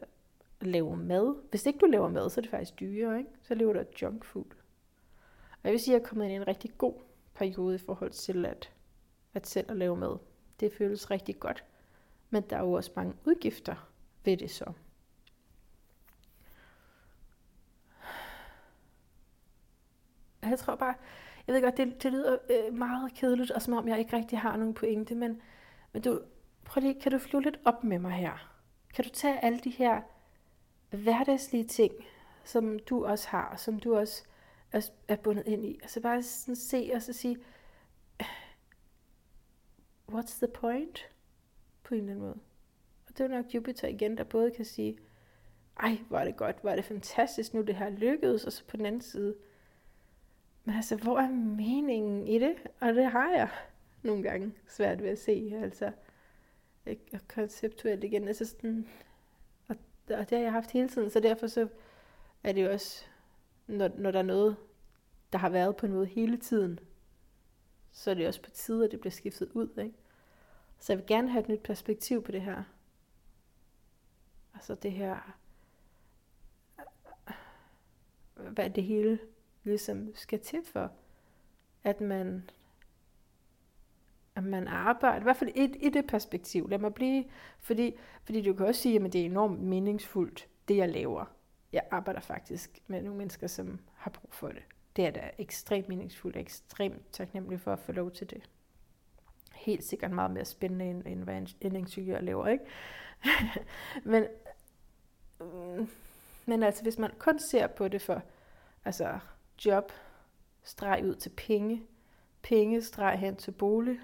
lave 0.61 0.97
mad. 0.97 1.35
Hvis 1.49 1.65
ikke 1.65 1.79
du 1.79 1.85
laver 1.85 2.09
mad, 2.09 2.29
så 2.29 2.39
er 2.39 2.41
det 2.41 2.51
faktisk 2.51 2.79
dyrere, 2.79 3.17
ikke? 3.17 3.29
Så 3.41 3.55
lever 3.55 3.73
du 3.73 3.79
af 3.79 3.85
junk 4.01 4.25
food. 4.25 4.45
Og 5.51 5.63
jeg 5.63 5.71
vil 5.71 5.79
sige, 5.79 5.95
at 5.95 5.99
jeg 5.99 6.05
er 6.05 6.09
kommet 6.09 6.25
ind 6.25 6.33
i 6.33 6.35
en 6.35 6.47
rigtig 6.47 6.71
god 6.77 6.93
periode 7.33 7.75
i 7.75 7.77
forhold 7.77 8.11
til 8.11 8.45
at, 8.45 8.71
at 9.33 9.47
selv 9.47 9.71
at 9.71 9.77
lave 9.77 9.97
mad. 9.97 10.17
Det 10.59 10.73
føles 10.73 11.11
rigtig 11.11 11.39
godt. 11.39 11.63
Men 12.29 12.43
der 12.49 12.57
er 12.57 12.61
jo 12.61 12.71
også 12.71 12.91
mange 12.95 13.13
udgifter 13.25 13.89
ved 14.25 14.37
det 14.37 14.51
så. 14.51 14.73
Jeg 20.49 20.59
tror 20.59 20.75
bare, 20.75 20.93
jeg 21.47 21.55
ved 21.55 21.61
godt, 21.61 21.77
det, 21.77 22.03
det 22.03 22.11
lyder 22.11 22.37
øh, 22.49 22.73
meget 22.73 23.13
kedeligt, 23.13 23.51
og 23.51 23.61
som 23.61 23.73
om 23.73 23.87
jeg 23.87 23.99
ikke 23.99 24.17
rigtig 24.17 24.39
har 24.39 24.57
nogen 24.57 24.73
pointe, 24.73 25.15
men, 25.15 25.41
men 25.93 26.01
du, 26.01 26.21
prøv 26.65 26.81
lige, 26.81 27.01
kan 27.01 27.11
du 27.11 27.17
flyve 27.17 27.43
lidt 27.43 27.59
op 27.65 27.83
med 27.83 27.99
mig 27.99 28.11
her? 28.11 28.53
Kan 28.93 29.03
du 29.03 29.09
tage 29.09 29.43
alle 29.43 29.59
de 29.59 29.69
her 29.69 30.01
hverdagslige 30.89 31.63
ting, 31.63 31.93
som 32.43 32.79
du 32.79 33.05
også 33.05 33.27
har, 33.27 33.55
som 33.55 33.79
du 33.79 33.95
også 33.95 34.23
er, 34.71 34.89
er 35.07 35.15
bundet 35.15 35.47
ind 35.47 35.65
i? 35.65 35.79
og 35.83 35.89
så 35.89 36.01
bare 36.01 36.23
sådan 36.23 36.55
se 36.55 36.91
og 36.95 37.01
så 37.01 37.13
sige, 37.13 37.37
øh, 38.21 38.27
what's 40.11 40.37
the 40.37 40.47
point? 40.47 41.09
På 41.83 41.95
en 41.95 41.99
eller 41.99 42.11
anden 42.11 42.25
måde. 42.25 42.39
Og 43.07 43.17
det 43.17 43.23
er 43.23 43.27
nok 43.27 43.45
Jupiter 43.53 43.87
igen, 43.87 44.17
der 44.17 44.23
både 44.23 44.51
kan 44.51 44.65
sige, 44.65 44.97
ej, 45.79 45.97
hvor 46.07 46.17
er 46.17 46.25
det 46.25 46.37
godt, 46.37 46.61
hvor 46.61 46.69
er 46.69 46.75
det 46.75 46.85
fantastisk, 46.85 47.53
nu 47.53 47.61
det 47.61 47.75
her 47.75 47.89
lykkedes, 47.89 48.45
og 48.45 48.51
så 48.51 48.63
på 48.67 48.77
den 48.77 48.85
anden 48.85 49.01
side, 49.01 49.35
men 50.67 50.75
altså, 50.75 50.95
hvor 50.95 51.19
er 51.19 51.29
meningen 51.29 52.27
i 52.27 52.39
det? 52.39 52.55
Og 52.79 52.93
det 52.93 53.05
har 53.05 53.31
jeg 53.31 53.49
nogle 54.03 54.23
gange 54.23 54.53
svært 54.67 55.03
ved 55.03 55.09
at 55.09 55.19
se, 55.19 55.53
altså, 55.61 55.91
konceptuelt 57.27 58.03
igen, 58.03 58.27
altså 58.27 58.45
sådan, 58.45 58.87
og, 59.67 59.75
og 60.09 60.29
det 60.29 60.37
har 60.37 60.43
jeg 60.43 60.51
haft 60.51 60.71
hele 60.71 60.89
tiden, 60.89 61.09
så 61.09 61.19
derfor 61.19 61.47
så 61.47 61.67
er 62.43 62.51
det 62.51 62.63
jo 62.63 62.71
også, 62.71 63.05
når, 63.67 63.91
når 63.97 64.11
der 64.11 64.19
er 64.19 64.23
noget, 64.23 64.55
der 65.33 65.39
har 65.39 65.49
været 65.49 65.75
på 65.75 65.87
noget 65.87 66.07
hele 66.07 66.37
tiden, 66.37 66.79
så 67.91 68.11
er 68.11 68.15
det 68.15 68.27
også 68.27 68.41
på 68.41 68.49
tide, 68.49 68.85
at 68.85 68.91
det 68.91 68.99
bliver 68.99 69.11
skiftet 69.11 69.51
ud. 69.53 69.69
Ikke? 69.77 69.95
Så 70.79 70.93
jeg 70.93 70.97
vil 70.97 71.07
gerne 71.07 71.29
have 71.29 71.43
et 71.43 71.49
nyt 71.49 71.63
perspektiv 71.63 72.23
på 72.23 72.31
det 72.31 72.41
her. 72.41 72.63
Altså 74.53 74.75
det 74.75 74.91
her, 74.91 75.37
hvad 78.35 78.69
det 78.69 78.83
hele 78.83 79.19
ligesom 79.67 80.15
skal 80.15 80.39
til 80.39 80.59
for, 80.65 80.91
at 81.83 82.01
man, 82.01 82.49
at 84.35 84.43
man 84.43 84.67
arbejder, 84.67 85.19
i 85.19 85.23
hvert 85.23 85.37
fald 85.37 85.51
i, 85.55 85.63
i 85.63 85.89
det 85.89 86.07
perspektiv. 86.07 86.69
Lad 86.69 86.77
mig 86.77 86.93
blive, 86.93 87.25
fordi, 87.59 87.95
fordi 88.23 88.41
du 88.41 88.53
kan 88.53 88.65
også 88.65 88.81
sige, 88.81 89.05
at 89.05 89.13
det 89.13 89.21
er 89.21 89.25
enormt 89.25 89.61
meningsfuldt, 89.61 90.47
det 90.67 90.77
jeg 90.77 90.89
laver. 90.89 91.25
Jeg 91.73 91.83
arbejder 91.91 92.19
faktisk 92.19 92.79
med 92.87 93.01
nogle 93.01 93.17
mennesker, 93.17 93.47
som 93.47 93.79
har 93.95 94.11
brug 94.11 94.33
for 94.33 94.47
det. 94.47 94.63
Det 94.95 95.05
er 95.05 95.11
da 95.11 95.29
ekstremt 95.37 95.89
meningsfuldt 95.89 96.35
og 96.35 96.41
ekstremt 96.41 97.11
taknemmelig 97.11 97.59
for 97.59 97.73
at 97.73 97.79
få 97.79 97.91
lov 97.91 98.11
til 98.11 98.29
det. 98.29 98.49
Helt 99.55 99.83
sikkert 99.83 100.11
meget 100.11 100.31
mere 100.31 100.45
spændende, 100.45 100.85
end, 100.85 101.07
end 101.07 101.23
hvad 101.23 101.37
en 101.61 101.75
ingeniør 101.75 102.21
laver, 102.21 102.47
ikke? 102.47 102.63
men, 104.11 104.25
mm, 105.39 105.89
men 106.45 106.63
altså, 106.63 106.83
hvis 106.83 106.97
man 106.97 107.11
kun 107.19 107.39
ser 107.39 107.67
på 107.67 107.87
det 107.87 108.01
for 108.01 108.21
altså 108.85 109.19
job, 109.65 109.91
streg 110.63 111.01
ud 111.05 111.15
til 111.15 111.29
penge, 111.29 111.83
penge, 112.41 112.81
streg 112.81 113.19
hen 113.19 113.35
til 113.35 113.51
bolig 113.51 113.99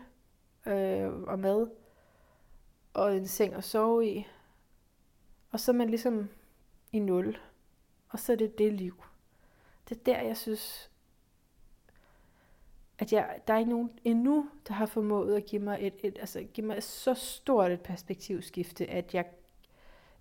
øh, 0.66 1.14
og 1.14 1.40
mad, 1.40 1.68
og 2.94 3.18
en 3.18 3.28
seng 3.28 3.54
at 3.54 3.64
sove 3.64 4.08
i, 4.08 4.28
og 5.52 5.60
så 5.60 5.72
er 5.72 5.76
man 5.76 5.90
ligesom 5.90 6.30
i 6.92 7.00
nul, 7.00 7.38
og 8.10 8.20
så 8.20 8.32
er 8.32 8.36
det 8.36 8.58
det 8.58 8.74
liv. 8.74 9.04
Det 9.90 9.98
er 9.98 10.04
der, 10.04 10.22
jeg 10.22 10.38
synes, 10.38 10.90
at 13.00 13.14
jeg, 13.14 13.40
der 13.48 13.54
er 13.54 13.58
ikke 13.58 13.72
nogen 13.72 14.00
endnu, 14.04 14.50
der 14.68 14.74
har 14.74 14.86
formået 14.86 15.36
at 15.36 15.46
give 15.46 15.62
mig 15.62 15.78
et, 15.82 15.94
et, 16.04 16.18
altså 16.20 16.44
give 16.54 16.68
mig 16.68 16.84
så 16.84 17.14
stort 17.14 17.72
et 17.72 17.82
perspektivskifte, 17.82 18.90
at 18.90 19.14
jeg 19.14 19.26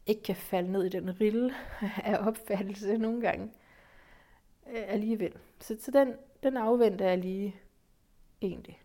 ikke 0.07 0.23
kan 0.23 0.37
falde 0.37 0.73
ned 0.73 0.85
i 0.85 0.89
den 0.89 1.21
rille 1.21 1.55
af 2.05 2.27
opfattelse 2.27 2.99
nogle 2.99 3.21
gange 3.21 3.51
øh, 4.67 4.83
alligevel. 4.87 5.39
Så, 5.61 5.77
så 5.81 5.91
den, 5.91 6.15
den 6.43 6.57
afventer 6.57 7.09
jeg 7.09 7.19
lige 7.19 7.57
egentlig. 8.43 8.83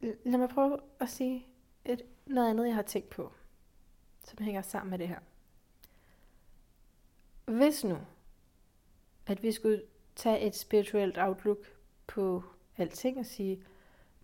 Lad 0.00 0.38
mig 0.38 0.48
prøve 0.48 0.78
at 1.00 1.08
sige 1.08 1.46
et, 1.84 2.02
noget 2.26 2.50
andet, 2.50 2.66
jeg 2.66 2.74
har 2.74 2.82
tænkt 2.82 3.10
på, 3.10 3.32
som 4.24 4.44
hænger 4.44 4.62
sammen 4.62 4.90
med 4.90 4.98
det 4.98 5.08
her. 5.08 5.18
Hvis 7.44 7.84
nu, 7.84 7.98
at 9.26 9.42
vi 9.42 9.52
skulle 9.52 9.82
tage 10.16 10.40
et 10.40 10.56
spirituelt 10.56 11.18
outlook 11.18 11.58
på 12.06 12.42
alting 12.76 13.18
og 13.18 13.26
sige, 13.26 13.62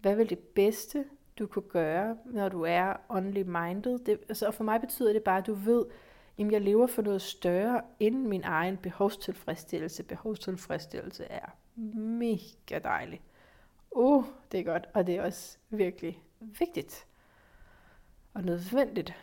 hvad 0.00 0.16
vil 0.16 0.30
det 0.30 0.38
bedste, 0.38 1.04
du 1.38 1.46
kunne 1.46 1.68
gøre, 1.68 2.18
når 2.24 2.48
du 2.48 2.62
er 2.62 2.96
only 3.08 3.42
minded? 3.42 3.98
Det, 3.98 4.20
altså, 4.28 4.46
og 4.46 4.54
for 4.54 4.64
mig 4.64 4.80
betyder 4.80 5.12
det 5.12 5.22
bare, 5.22 5.38
at 5.38 5.46
du 5.46 5.54
ved, 5.54 5.84
jamen 6.38 6.52
jeg 6.52 6.60
lever 6.60 6.86
for 6.86 7.02
noget 7.02 7.22
større 7.22 7.82
end 8.00 8.26
min 8.26 8.44
egen 8.44 8.76
behovstilfredsstillelse. 8.76 10.02
Behovstilfredsstillelse 10.02 11.24
er 11.24 11.56
mega 11.94 12.78
dejligt. 12.78 13.22
Uh, 13.90 14.24
det 14.52 14.60
er 14.60 14.64
godt, 14.64 14.86
og 14.94 15.06
det 15.06 15.16
er 15.16 15.22
også 15.22 15.58
virkelig 15.70 16.22
vigtigt 16.40 17.06
og 18.34 18.42
nødvendigt. 18.42 19.14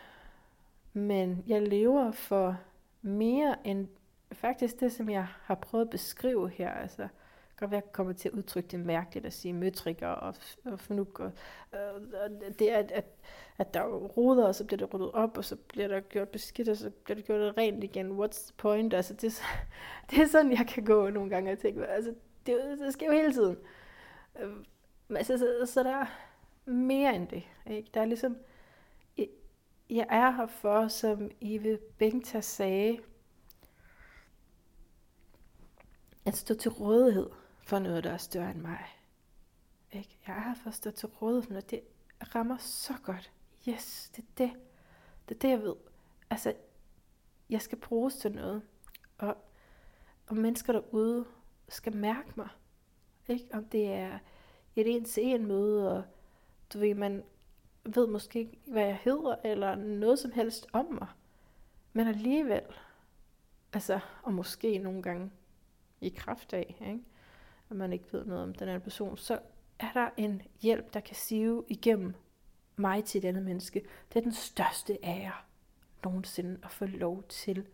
Men 0.92 1.44
jeg 1.46 1.62
lever 1.62 2.12
for 2.12 2.60
mere 3.02 3.56
end 3.64 3.88
faktisk 4.32 4.80
det, 4.80 4.92
som 4.92 5.10
jeg 5.10 5.26
har 5.42 5.54
prøvet 5.54 5.84
at 5.84 5.90
beskrive 5.90 6.48
her. 6.50 6.70
Altså, 6.70 7.08
godt 7.56 7.70
være, 7.70 7.78
at 7.78 7.84
jeg 7.84 7.92
kommer 7.92 8.12
til 8.12 8.28
at 8.28 8.34
udtrykke 8.34 8.68
det 8.68 8.80
mærkeligt 8.80 9.26
at 9.26 9.32
sige 9.32 9.52
møtrikker 9.52 10.08
og, 10.08 10.34
og 10.64 10.80
fornuk. 10.80 11.20
Og, 11.20 11.32
og 11.72 12.30
det 12.58 12.72
er, 12.72 12.78
at, 12.78 13.04
at, 13.58 13.74
der 13.74 13.80
er 13.80 13.86
roder, 13.86 14.46
og 14.46 14.54
så 14.54 14.64
bliver 14.64 14.78
det 14.78 14.94
ryddet 14.94 15.12
op, 15.12 15.38
og 15.38 15.44
så 15.44 15.56
bliver 15.56 15.88
der 15.88 16.00
gjort 16.00 16.28
beskidt, 16.28 16.68
og 16.68 16.76
så 16.76 16.90
bliver 16.90 17.14
det 17.14 17.24
gjort 17.24 17.56
rent 17.58 17.84
igen. 17.84 18.18
What's 18.24 18.46
the 18.46 18.54
point? 18.56 18.94
Altså, 18.94 19.14
det, 19.14 19.42
det 20.10 20.18
er 20.18 20.26
sådan, 20.26 20.52
jeg 20.52 20.66
kan 20.68 20.84
gå 20.84 21.10
nogle 21.10 21.30
gange 21.30 21.52
og 21.52 21.58
tænke, 21.58 21.86
altså, 21.86 22.14
det, 22.46 22.78
det 22.78 22.92
sker 22.92 23.06
jo 23.06 23.12
hele 23.12 23.32
tiden. 23.32 23.56
Men 25.08 25.16
altså, 25.16 25.38
så, 25.38 25.72
så 25.72 25.82
der 25.82 25.96
er 25.96 26.06
mere 26.70 27.16
end 27.16 27.28
det. 27.28 27.42
Ikke? 27.66 27.90
Der 27.94 28.00
er 28.00 28.04
ligesom, 28.04 28.36
jeg 29.90 30.06
er 30.10 30.30
her 30.30 30.46
for, 30.46 30.88
som 30.88 31.30
Eve 31.40 31.78
Bengta 31.98 32.40
sagde, 32.40 32.98
at 36.26 36.36
stå 36.36 36.54
til 36.54 36.70
rådighed 36.70 37.30
for 37.58 37.78
noget, 37.78 38.04
der 38.04 38.10
er 38.10 38.16
større 38.16 38.50
end 38.50 38.60
mig. 38.60 38.86
Ikke? 39.92 40.18
Jeg 40.26 40.36
er 40.36 40.40
her 40.40 40.54
for 40.54 40.68
at 40.68 40.74
stå 40.74 40.90
til 40.90 41.08
rådighed 41.08 41.42
for 41.42 41.50
noget. 41.50 41.70
Det 41.70 41.80
rammer 42.34 42.56
så 42.58 42.92
godt. 43.02 43.32
Yes, 43.68 44.10
det 44.16 44.22
er 44.22 44.28
det. 44.38 44.52
Det 45.28 45.34
er 45.34 45.38
det, 45.38 45.48
jeg 45.48 45.62
ved. 45.62 45.74
Altså, 46.30 46.54
jeg 47.50 47.62
skal 47.62 47.78
bruges 47.78 48.16
til 48.16 48.32
noget. 48.32 48.62
Og, 49.18 49.36
og 50.26 50.36
mennesker 50.36 50.72
derude 50.72 51.24
skal 51.68 51.96
mærke 51.96 52.32
mig. 52.36 52.48
Ikke? 53.28 53.46
Om 53.52 53.64
det 53.64 53.92
er 53.92 54.18
et 54.76 54.96
en 54.96 55.04
til 55.04 55.24
en 55.24 55.46
møde, 55.46 55.96
og 55.96 56.04
du 56.72 56.78
ved, 56.78 56.94
man 56.94 57.22
ved 57.84 58.06
måske 58.06 58.38
ikke, 58.38 58.58
hvad 58.66 58.84
jeg 58.84 58.98
hedder, 59.02 59.36
eller 59.44 59.74
noget 59.74 60.18
som 60.18 60.32
helst 60.32 60.66
om 60.72 60.86
mig. 60.92 61.08
Men 61.92 62.06
alligevel, 62.06 62.62
altså, 63.72 64.00
og 64.22 64.32
måske 64.32 64.78
nogle 64.78 65.02
gange 65.02 65.30
i 66.00 66.08
kraft 66.08 66.52
af, 66.52 66.76
ikke? 66.80 67.04
at 67.70 67.76
man 67.76 67.92
ikke 67.92 68.12
ved 68.12 68.24
noget 68.24 68.42
om 68.42 68.54
den 68.54 68.68
anden 68.68 68.80
person, 68.80 69.16
så 69.16 69.38
er 69.78 69.92
der 69.94 70.10
en 70.16 70.42
hjælp, 70.60 70.94
der 70.94 71.00
kan 71.00 71.16
sive 71.16 71.64
igennem 71.68 72.14
mig 72.76 73.04
til 73.04 73.22
denne 73.22 73.40
menneske. 73.40 73.84
Det 74.08 74.18
er 74.18 74.22
den 74.22 74.32
største 74.32 74.98
ære 75.04 75.32
nogensinde 76.04 76.58
at 76.62 76.70
få 76.70 76.86
lov 76.86 77.22
til 77.28 77.66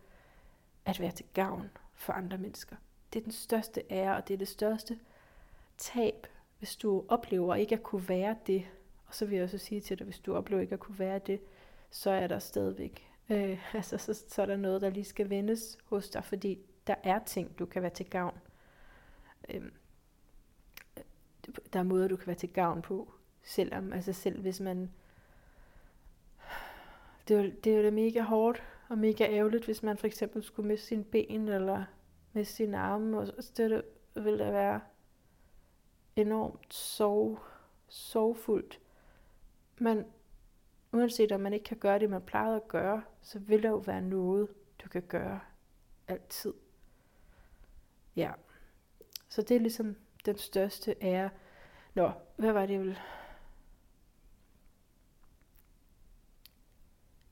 at 0.85 0.99
være 0.99 1.11
til 1.11 1.25
gavn 1.33 1.69
for 1.93 2.13
andre 2.13 2.37
mennesker. 2.37 2.75
Det 3.13 3.19
er 3.19 3.23
den 3.23 3.31
største 3.31 3.83
ære, 3.89 4.15
og 4.15 4.27
det 4.27 4.33
er 4.33 4.37
det 4.37 4.47
største 4.47 4.99
tab, 5.77 6.27
hvis 6.59 6.75
du 6.75 7.05
oplever 7.07 7.55
ikke 7.55 7.75
at 7.75 7.83
kunne 7.83 8.09
være 8.09 8.35
det. 8.47 8.65
Og 9.07 9.15
så 9.15 9.25
vil 9.25 9.35
jeg 9.35 9.43
også 9.43 9.57
sige 9.57 9.81
til 9.81 9.99
dig, 9.99 10.05
hvis 10.05 10.19
du 10.19 10.35
oplever 10.35 10.61
ikke 10.61 10.73
at 10.73 10.79
kunne 10.79 10.99
være 10.99 11.19
det, 11.19 11.41
så 11.89 12.09
er 12.09 12.27
der 12.27 12.39
stadigvæk, 12.39 13.07
øh, 13.29 13.59
altså 13.75 13.97
så, 13.97 14.23
så 14.27 14.41
er 14.41 14.45
der 14.45 14.57
noget, 14.57 14.81
der 14.81 14.89
lige 14.89 15.03
skal 15.03 15.29
vendes 15.29 15.77
hos 15.85 16.09
dig, 16.09 16.23
fordi 16.23 16.59
der 16.87 16.95
er 17.03 17.19
ting, 17.19 17.59
du 17.59 17.65
kan 17.65 17.81
være 17.81 17.91
til 17.91 18.09
gavn. 18.09 18.37
Øh, 19.49 19.61
der 21.73 21.79
er 21.79 21.83
måder, 21.83 22.07
du 22.07 22.15
kan 22.15 22.27
være 22.27 22.35
til 22.35 22.49
gavn 22.49 22.81
på, 22.81 23.13
selvom, 23.43 23.93
altså 23.93 24.13
selv 24.13 24.41
hvis 24.41 24.59
man, 24.59 24.91
det 27.27 27.37
er, 27.37 27.43
jo, 27.43 27.51
det 27.63 27.73
er 27.73 27.77
jo 27.77 27.83
da 27.83 27.91
mega 27.91 28.21
hårdt 28.21 28.63
og 28.89 28.97
mega 28.97 29.23
ærgerligt, 29.23 29.65
hvis 29.65 29.83
man 29.83 29.97
for 29.97 30.07
eksempel 30.07 30.43
skulle 30.43 30.67
miste 30.67 30.87
sin 30.87 31.03
ben 31.03 31.47
eller 31.47 31.83
miste 32.33 32.53
sin 32.53 32.73
arme, 32.73 33.19
og 33.19 33.27
så 33.27 33.51
det 33.57 33.83
ville 34.23 34.45
da 34.45 34.51
være 34.51 34.81
enormt 36.15 36.73
sorg, 36.73 37.39
sorgfuldt. 37.87 38.79
Men 39.77 40.05
uanset 40.91 41.31
om 41.31 41.39
man 41.39 41.53
ikke 41.53 41.65
kan 41.65 41.77
gøre 41.77 41.99
det, 41.99 42.09
man 42.09 42.21
plejede 42.21 42.55
at 42.55 42.67
gøre, 42.67 43.03
så 43.21 43.39
vil 43.39 43.63
der 43.63 43.69
jo 43.69 43.77
være 43.77 44.01
noget, 44.01 44.49
du 44.83 44.89
kan 44.89 45.01
gøre 45.01 45.39
altid. 46.07 46.53
Ja. 48.15 48.31
Så 49.29 49.41
det 49.41 49.55
er 49.55 49.59
ligesom 49.59 49.95
den 50.25 50.37
største 50.37 50.95
ære. 51.01 51.29
Nå, 51.93 52.11
hvad 52.35 52.51
var 52.51 52.65
det, 52.65 52.73
jeg 52.73 52.79
ville... 52.79 52.97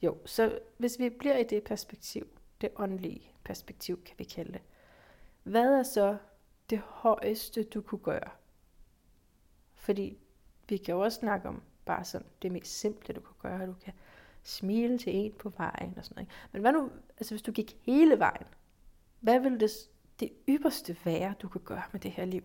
Jo, 0.02 0.18
så 0.26 0.60
hvis 0.78 1.00
vi 1.00 1.10
bliver 1.10 1.38
i 1.38 1.44
det 1.44 1.64
perspektiv, 1.64 2.28
det 2.62 2.70
åndelige 2.76 3.32
perspektiv, 3.44 4.04
kan 4.04 4.16
vi 4.18 4.24
kalde 4.24 4.54
det. 4.54 4.62
Hvad 5.44 5.80
er 5.80 5.84
så 5.84 6.18
det 6.70 6.80
højeste, 6.80 7.64
du 7.64 7.82
kunne 7.82 8.00
gøre? 8.00 8.30
Fordi 9.76 10.18
vi 10.70 10.78
kan 10.78 10.96
jo 10.96 11.00
også 11.02 11.20
snakke 11.20 11.48
om 11.48 11.62
bare 11.86 12.04
sådan 12.06 12.28
det 12.42 12.52
mest 12.52 12.80
simple, 12.80 13.14
du 13.14 13.22
kan 13.22 13.36
gøre. 13.40 13.68
Du 13.68 13.74
kan 13.74 13.94
smile 14.44 14.98
til 14.98 15.16
en 15.16 15.34
på 15.34 15.50
vejen 15.50 15.94
og 15.98 16.06
sådan 16.06 16.16
noget. 16.16 16.30
Men 16.52 16.62
hvad 16.62 16.72
nu, 16.72 16.92
altså 17.18 17.34
hvis 17.34 17.42
du 17.42 17.52
gik 17.52 17.78
hele 17.82 18.20
vejen, 18.20 18.48
hvad 19.20 19.40
ville 19.40 19.60
det 19.60 19.72
det 20.20 20.34
ypperste 20.50 20.98
være, 21.06 21.34
du 21.42 21.50
kan 21.50 21.62
gøre 21.62 21.84
med 21.92 22.00
det 22.00 22.12
her 22.12 22.26
liv. 22.26 22.44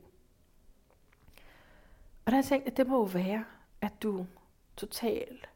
Og 2.24 2.26
der 2.26 2.30
har 2.30 2.38
jeg 2.38 2.44
tænkt, 2.44 2.66
at 2.66 2.76
det 2.76 2.86
må 2.86 2.96
jo 2.96 3.02
være, 3.02 3.44
at 3.80 4.02
du 4.02 4.26
totalt 4.76 5.48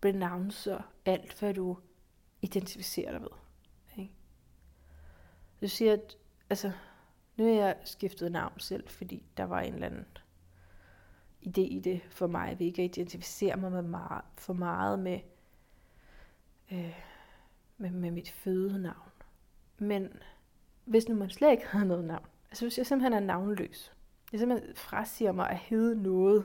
benavnser 0.00 0.92
alt, 1.04 1.38
hvad 1.38 1.54
du 1.54 1.78
identificerer 2.42 3.12
dig 3.12 3.20
med. 3.20 3.28
Ikke? 3.98 4.14
Du 5.60 5.68
siger, 5.68 5.92
at 5.92 6.16
altså, 6.50 6.72
nu 7.36 7.48
er 7.48 7.54
jeg 7.54 7.76
skiftet 7.84 8.32
navn 8.32 8.60
selv, 8.60 8.88
fordi 8.88 9.26
der 9.36 9.44
var 9.44 9.60
en 9.60 9.74
eller 9.74 9.86
anden 9.86 10.06
idé 11.46 11.60
i 11.60 11.80
det 11.80 12.02
for 12.10 12.26
mig, 12.26 12.48
at 12.50 12.58
vi 12.58 12.64
ikke 12.64 12.84
identificerer 12.84 13.56
mig 13.56 13.72
med 13.72 13.82
meget, 13.82 14.24
for 14.38 14.52
meget 14.52 14.98
med, 14.98 15.20
øh, 16.72 17.00
med, 17.76 17.90
med 17.90 18.10
mit 18.10 18.30
fødenavn. 18.30 19.10
Men 19.78 20.22
hvis 20.84 21.08
nu 21.08 21.14
man 21.14 21.30
slet 21.30 21.50
ikke 21.50 21.66
havde 21.72 21.86
noget 21.86 22.04
navn, 22.04 22.26
altså 22.50 22.64
hvis 22.64 22.78
jeg 22.78 22.86
simpelthen 22.86 23.12
er 23.12 23.26
navnløs, 23.26 23.92
jeg 24.32 24.40
simpelthen 24.40 24.76
frasiger 24.76 25.32
mig 25.32 25.50
at 25.50 25.58
hedde 25.58 26.02
noget, 26.02 26.44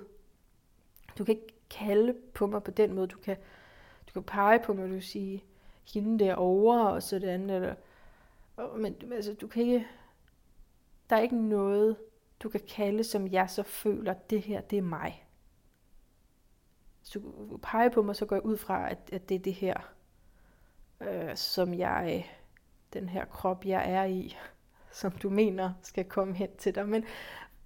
du 1.18 1.24
kan 1.24 1.36
ikke 1.36 1.61
kalde 1.80 2.16
på 2.34 2.48
mig 2.48 2.64
på 2.64 2.72
den 2.72 2.94
måde, 2.94 3.08
du 3.08 3.18
kan, 3.18 3.38
du 4.08 4.14
kan 4.14 4.24
pege 4.24 4.60
på 4.60 4.74
mig, 4.74 4.88
du 4.88 4.94
kan 4.94 5.02
sige, 5.02 5.44
hende 5.94 6.26
derovre 6.26 6.92
og 6.92 7.04
sådan, 7.04 7.50
eller, 7.50 7.76
men 8.78 8.96
altså, 9.12 9.34
du 9.34 9.48
kan 9.48 9.64
ikke, 9.64 9.88
der 11.10 11.16
er 11.16 11.22
ikke 11.22 11.50
noget, 11.50 11.98
du 12.44 12.50
kan 12.50 12.62
kalde, 12.76 13.04
som 13.04 13.28
jeg 13.28 13.50
så 13.50 13.64
føler, 13.64 14.14
det 14.14 14.42
her, 14.42 14.62
det 14.62 14.78
er 14.78 14.82
mig. 14.82 15.28
Så 17.04 17.20
du 17.20 17.60
peger 17.62 17.90
på 17.90 18.02
mig, 18.02 18.16
så 18.16 18.26
går 18.26 18.36
jeg 18.36 18.46
ud 18.46 18.58
fra, 18.58 18.90
at, 18.90 18.98
at 19.12 19.30
det 19.30 19.36
er 19.36 19.40
det 19.40 19.54
her, 19.54 19.94
øh, 21.02 21.36
som 21.36 21.74
jeg, 21.74 22.32
den 22.94 23.10
her 23.10 23.26
krop, 23.26 23.66
jeg 23.66 23.92
er 23.92 24.04
i, 24.04 24.38
som 24.92 25.12
du 25.12 25.30
mener 25.30 25.74
skal 25.82 26.06
komme 26.06 26.34
hen 26.34 26.50
til 26.58 26.76
dig. 26.76 26.90
Men 26.90 27.06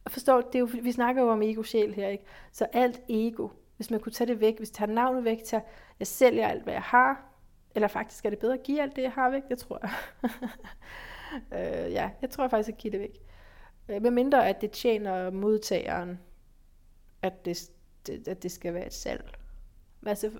forstår 0.08 0.41
det 0.41 0.56
er 0.56 0.60
jo, 0.60 0.70
vi 0.82 0.91
snakker 0.91 1.22
jo 1.22 1.30
om 1.30 1.41
ego-sjæl 1.41 1.94
her, 1.94 2.08
ikke? 2.08 2.24
Så 2.52 2.65
alt 2.74 3.02
ego, 3.10 3.50
hvis 3.76 3.92
man 3.92 4.00
kunne 4.00 4.12
tage 4.12 4.28
det 4.28 4.40
væk, 4.40 4.58
hvis 4.58 4.70
jeg 4.70 4.76
tager 4.76 4.92
navnet 4.92 5.24
væk, 5.24 5.44
tager, 5.44 5.64
jeg 6.00 6.08
sælger 6.08 6.48
alt, 6.48 6.64
hvad 6.64 6.74
jeg 6.74 6.82
har, 6.82 7.36
eller 7.76 7.88
faktisk 7.88 8.26
er 8.26 8.30
det 8.30 8.40
bedre 8.40 8.54
at 8.54 8.64
give 8.64 8.82
alt 8.82 8.96
det, 8.96 9.02
jeg 9.02 9.12
har 9.12 9.30
væk, 9.30 9.44
det 9.50 9.58
tror 9.58 9.80
jeg. 9.82 9.92
øh, 11.86 11.92
ja, 11.92 12.12
jeg 12.22 12.30
tror 12.30 12.48
faktisk 12.48 12.70
at 12.70 12.78
give 12.78 12.92
det 12.92 13.00
væk. 13.00 13.20
Øh, 13.90 14.02
med 14.02 14.12
mindre 14.12 14.48
at 14.50 14.62
det 14.62 14.72
tjener 14.72 15.30
modtageren, 15.30 16.20
at 17.22 17.46
det, 17.46 17.70
det, 18.08 18.28
at 18.28 18.44
det 18.44 18.52
skal 18.52 18.74
være 18.74 18.86
et 18.86 18.94
salg. 18.94 19.38
Altså, 20.06 20.32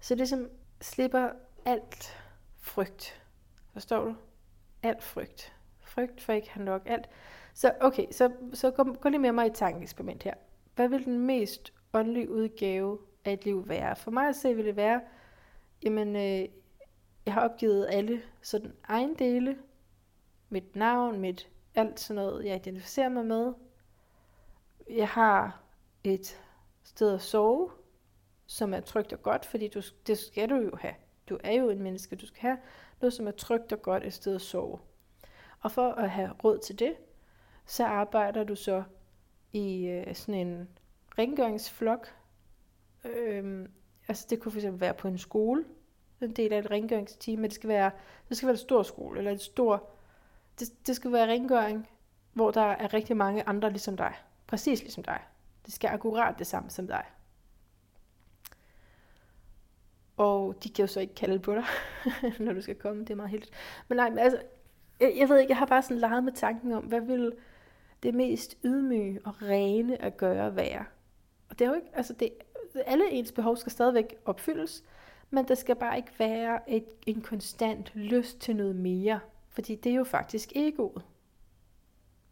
så 0.00 0.14
det 0.14 0.28
som 0.28 0.48
slipper 0.80 1.30
alt 1.64 2.16
frygt. 2.58 3.22
Forstår 3.72 4.04
du? 4.04 4.14
Alt 4.82 5.02
frygt. 5.02 5.52
Frygt 5.80 6.20
for 6.20 6.32
ikke 6.32 6.50
han 6.50 6.64
nok 6.64 6.82
alt. 6.86 7.08
Så 7.54 7.72
okay, 7.80 8.06
så, 8.10 8.32
så 8.52 8.70
gå, 8.70 8.96
gå 9.00 9.08
lige 9.08 9.20
med 9.20 9.32
mig 9.32 9.46
i 9.46 9.50
tankeeksperiment 9.54 10.22
her. 10.22 10.34
Hvad 10.74 10.88
vil 10.88 11.04
den 11.04 11.18
mest 11.18 11.72
åndelig 11.92 12.30
udgave 12.30 12.98
af 13.24 13.32
et 13.32 13.44
liv 13.44 13.68
være? 13.68 13.96
For 13.96 14.10
mig 14.10 14.28
at 14.28 14.36
se 14.36 14.54
vil 14.54 14.64
det 14.64 14.76
være, 14.76 15.00
jamen, 15.82 16.16
øh, 16.16 16.48
jeg 17.26 17.34
har 17.34 17.48
opgivet 17.48 17.86
alle 17.90 18.22
sådan 18.42 18.72
egen 18.84 19.14
dele, 19.14 19.58
mit 20.48 20.76
navn, 20.76 21.20
mit 21.20 21.48
alt 21.74 22.00
sådan 22.00 22.22
noget, 22.22 22.44
jeg 22.44 22.56
identificerer 22.56 23.08
mig 23.08 23.26
med. 23.26 23.52
Jeg 24.90 25.08
har 25.08 25.62
et 26.04 26.40
sted 26.84 27.14
at 27.14 27.20
sove, 27.20 27.70
som 28.46 28.74
er 28.74 28.80
trygt 28.80 29.12
og 29.12 29.22
godt, 29.22 29.46
fordi 29.46 29.68
du, 29.68 29.82
det 30.06 30.18
skal 30.18 30.50
du 30.50 30.56
jo 30.56 30.76
have. 30.76 30.94
Du 31.28 31.38
er 31.44 31.52
jo 31.52 31.70
en 31.70 31.82
menneske, 31.82 32.16
du 32.16 32.26
skal 32.26 32.40
have 32.40 32.58
noget, 33.00 33.12
som 33.12 33.26
er 33.26 33.30
trygt 33.30 33.72
og 33.72 33.82
godt 33.82 34.04
et 34.04 34.12
sted 34.12 34.34
at 34.34 34.40
sove. 34.40 34.78
Og 35.60 35.70
for 35.70 35.92
at 35.92 36.10
have 36.10 36.30
råd 36.44 36.58
til 36.58 36.78
det, 36.78 36.94
så 37.66 37.84
arbejder 37.84 38.44
du 38.44 38.54
så 38.54 38.82
i 39.52 39.86
øh, 39.86 40.14
sådan 40.14 40.46
en 40.46 40.68
rengøringsflok. 41.20 42.14
Øhm, 43.04 43.66
altså 44.08 44.26
det 44.30 44.40
kunne 44.40 44.52
fx 44.52 44.64
være 44.70 44.94
på 44.94 45.08
en 45.08 45.18
skole, 45.18 45.64
en 46.20 46.32
del 46.32 46.52
af 46.52 46.58
et 46.58 46.70
rengøringsteam, 46.70 47.38
men 47.38 47.44
det 47.44 47.54
skal 47.54 47.68
være, 47.68 47.90
det 48.28 48.36
skal 48.36 48.46
være 48.46 48.54
en 48.54 48.58
stor 48.58 48.82
skole, 48.82 49.18
eller 49.18 49.30
et 49.30 49.40
stor, 49.40 49.90
det, 50.60 50.86
det 50.86 50.96
skal 50.96 51.12
være 51.12 51.28
rengøring, 51.28 51.88
hvor 52.32 52.50
der 52.50 52.60
er 52.60 52.94
rigtig 52.94 53.16
mange 53.16 53.48
andre 53.48 53.70
ligesom 53.70 53.96
dig. 53.96 54.14
Præcis 54.46 54.80
ligesom 54.80 55.04
dig. 55.04 55.20
Det 55.66 55.74
skal 55.74 55.88
akkurat 55.88 56.38
det 56.38 56.46
samme 56.46 56.70
som 56.70 56.86
dig. 56.86 57.04
Og 60.16 60.64
de 60.64 60.68
kan 60.68 60.82
jo 60.82 60.86
så 60.86 61.00
ikke 61.00 61.14
kalde 61.14 61.38
på 61.38 61.54
dig, 61.54 61.64
når 62.44 62.52
du 62.52 62.60
skal 62.60 62.74
komme. 62.74 63.00
Det 63.00 63.10
er 63.10 63.14
meget 63.14 63.30
heldigt. 63.30 63.52
Men 63.88 63.96
nej, 63.96 64.10
men 64.10 64.18
altså, 64.18 64.42
jeg, 65.00 65.14
jeg 65.16 65.28
ved 65.28 65.38
ikke, 65.38 65.50
jeg 65.50 65.58
har 65.58 65.66
bare 65.66 65.82
sådan 65.82 65.98
leget 65.98 66.24
med 66.24 66.32
tanken 66.32 66.72
om, 66.72 66.84
hvad 66.84 67.00
vil 67.00 67.32
det 68.02 68.14
mest 68.14 68.58
ydmyge 68.64 69.20
og 69.24 69.42
rene 69.42 70.02
at 70.02 70.16
gøre 70.16 70.56
være? 70.56 70.84
Det 71.60 71.66
er 71.66 71.70
jo 71.70 71.76
ikke, 71.76 71.90
altså 71.94 72.12
det, 72.12 72.30
alle 72.86 73.10
ens 73.10 73.32
behov 73.32 73.56
skal 73.56 73.72
stadigvæk 73.72 74.16
opfyldes, 74.24 74.84
men 75.30 75.48
der 75.48 75.54
skal 75.54 75.76
bare 75.76 75.96
ikke 75.96 76.12
være 76.18 76.70
et, 76.70 76.84
en 77.06 77.20
konstant 77.20 77.94
lyst 77.94 78.40
til 78.40 78.56
noget 78.56 78.76
mere, 78.76 79.20
fordi 79.48 79.74
det 79.74 79.92
er 79.92 79.96
jo 79.96 80.04
faktisk 80.04 80.52
egoet. 80.56 81.02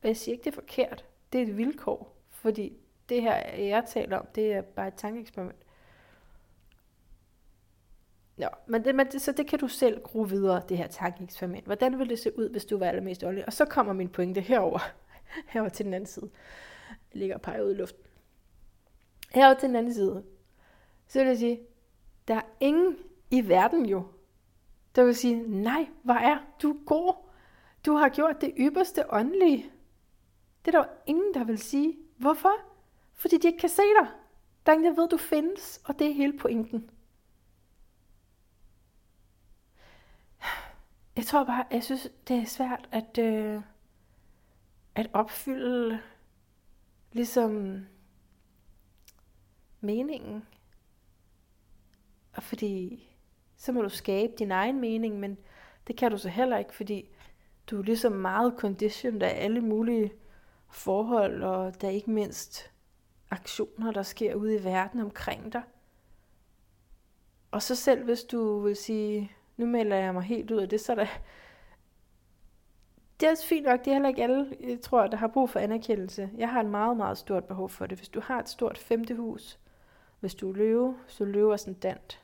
Og 0.03 0.09
jeg 0.09 0.17
siger 0.17 0.33
ikke, 0.33 0.45
det 0.45 0.51
er 0.51 0.55
forkert. 0.55 1.05
Det 1.33 1.43
er 1.43 1.47
et 1.47 1.57
vilkår, 1.57 2.17
fordi 2.31 2.77
det 3.09 3.23
her, 3.23 3.37
jeg 3.57 3.85
taler 3.88 4.19
om, 4.19 4.27
det 4.35 4.53
er 4.53 4.62
bare 4.62 4.88
et 4.88 4.95
tankeeksperiment. 4.95 5.59
Ja, 8.38 8.49
men 8.67 8.85
det, 8.85 8.95
men 8.95 9.07
det, 9.07 9.23
så 9.23 9.33
det 9.33 9.47
kan 9.47 9.59
du 9.59 9.69
selv 9.69 10.03
gro 10.03 10.21
videre, 10.21 10.62
det 10.69 10.79
her 10.79 10.87
tankeeksperiment. 10.87 11.64
Hvordan 11.64 11.99
ville 11.99 12.11
det 12.11 12.19
se 12.19 12.38
ud, 12.38 12.49
hvis 12.51 12.64
du 12.64 12.79
var 12.79 12.87
allermest 12.87 13.25
åndelig? 13.25 13.47
Og 13.47 13.53
så 13.53 13.64
kommer 13.64 13.93
min 13.93 14.09
pointe 14.09 14.41
herover, 14.41 14.79
herover 15.53 15.69
til 15.69 15.85
den 15.85 15.95
anden 15.95 16.07
side. 16.07 16.31
Jeg 16.88 17.19
ligger 17.19 17.35
og 17.35 17.43
peger 17.43 17.62
ud 17.62 17.71
i 17.71 17.75
luften. 17.75 18.08
Herover 19.35 19.55
til 19.55 19.69
den 19.69 19.77
anden 19.77 19.95
side. 19.95 20.25
Så 21.07 21.19
vil 21.19 21.29
jeg 21.29 21.38
sige, 21.38 21.61
der 22.29 22.35
er 22.35 22.43
ingen 22.61 22.97
i 23.31 23.49
verden 23.49 23.87
jo, 23.87 24.07
der 24.97 25.05
vil 25.05 25.17
sige, 25.17 25.62
nej, 25.62 25.88
hvor 26.03 26.14
er 26.14 26.38
du 26.62 26.77
god. 26.87 27.14
Du 27.87 27.93
har 27.93 28.09
gjort 28.09 28.41
det 28.41 28.55
ypperste 28.59 29.12
åndelige. 29.12 29.71
Det 30.64 30.75
er 30.75 30.81
der 30.81 30.88
jo 30.88 30.95
ingen, 31.07 31.35
der 31.35 31.45
vil 31.45 31.59
sige. 31.59 31.99
Hvorfor? 32.17 32.53
Fordi 33.14 33.38
de 33.38 33.47
ikke 33.47 33.59
kan 33.59 33.69
se 33.69 33.83
dig. 34.01 34.09
Der 34.67 34.73
er 34.73 34.77
ingen, 34.77 34.95
der 34.95 35.03
ved, 35.03 35.09
du 35.09 35.17
findes, 35.17 35.81
og 35.85 35.99
det 35.99 36.07
er 36.07 36.14
hele 36.14 36.38
pointen. 36.38 36.91
Jeg 41.17 41.27
tror 41.27 41.45
bare, 41.45 41.64
jeg 41.71 41.85
synes, 41.85 42.09
det 42.29 42.37
er 42.37 42.45
svært 42.45 42.88
at, 42.93 43.19
øh, 43.19 43.62
at 44.95 45.11
opfylde 45.12 46.01
ligesom 47.12 47.79
meningen. 49.81 50.47
Og 52.37 52.43
fordi 52.43 53.05
så 53.57 53.73
må 53.73 53.83
du 53.83 53.88
skabe 53.88 54.33
din 54.38 54.51
egen 54.51 54.81
mening, 54.81 55.21
men 55.21 55.38
det 55.87 55.97
kan 55.97 56.11
du 56.11 56.19
så 56.19 56.29
heller 56.29 56.59
ikke, 56.59 56.75
fordi 56.75 57.09
du 57.71 57.79
er 57.79 57.83
ligesom 57.83 58.12
meget 58.12 58.55
conditioned 58.59 59.23
af 59.23 59.45
alle 59.45 59.61
mulige 59.61 60.12
forhold, 60.71 61.43
og 61.43 61.81
der 61.81 61.88
er 61.88 61.93
ikke 61.93 62.11
mindst 62.11 62.71
aktioner, 63.31 63.93
der 63.93 64.03
sker 64.03 64.35
ude 64.35 64.55
i 64.55 64.64
verden 64.64 65.01
omkring 65.01 65.53
dig. 65.53 65.62
Og 67.51 67.62
så 67.62 67.75
selv 67.75 68.05
hvis 68.05 68.25
du 68.25 68.61
vil 68.61 68.77
sige, 68.77 69.33
nu 69.57 69.67
melder 69.67 69.97
jeg 69.97 70.14
mig 70.14 70.23
helt 70.23 70.51
ud 70.51 70.59
af 70.59 70.69
det, 70.69 70.81
så 70.81 70.93
er 70.93 70.97
der... 70.97 71.07
Det 73.21 73.27
er 73.27 73.31
også 73.31 73.47
fint 73.47 73.67
nok, 73.67 73.81
det 73.81 73.88
er 73.88 73.93
heller 73.93 74.09
ikke 74.09 74.23
alle, 74.23 74.57
jeg 74.61 74.81
tror, 74.81 75.07
der 75.07 75.17
har 75.17 75.29
brug 75.29 75.51
for 75.51 75.59
anerkendelse. 75.59 76.31
Jeg 76.37 76.51
har 76.51 76.61
et 76.61 76.71
meget, 76.71 76.97
meget 76.97 77.19
stort 77.19 77.45
behov 77.45 77.69
for 77.69 77.87
det. 77.87 77.99
Hvis 77.99 78.09
du 78.09 78.21
har 78.21 78.38
et 78.38 78.49
stort 78.49 78.79
femte 78.79 79.14
hus, 79.17 79.59
hvis 80.20 80.35
du 80.35 80.50
er 80.50 80.57
løve, 80.57 80.98
så 81.07 81.24
løver 81.24 81.57
sådan 81.57 81.74
dant. 81.74 82.22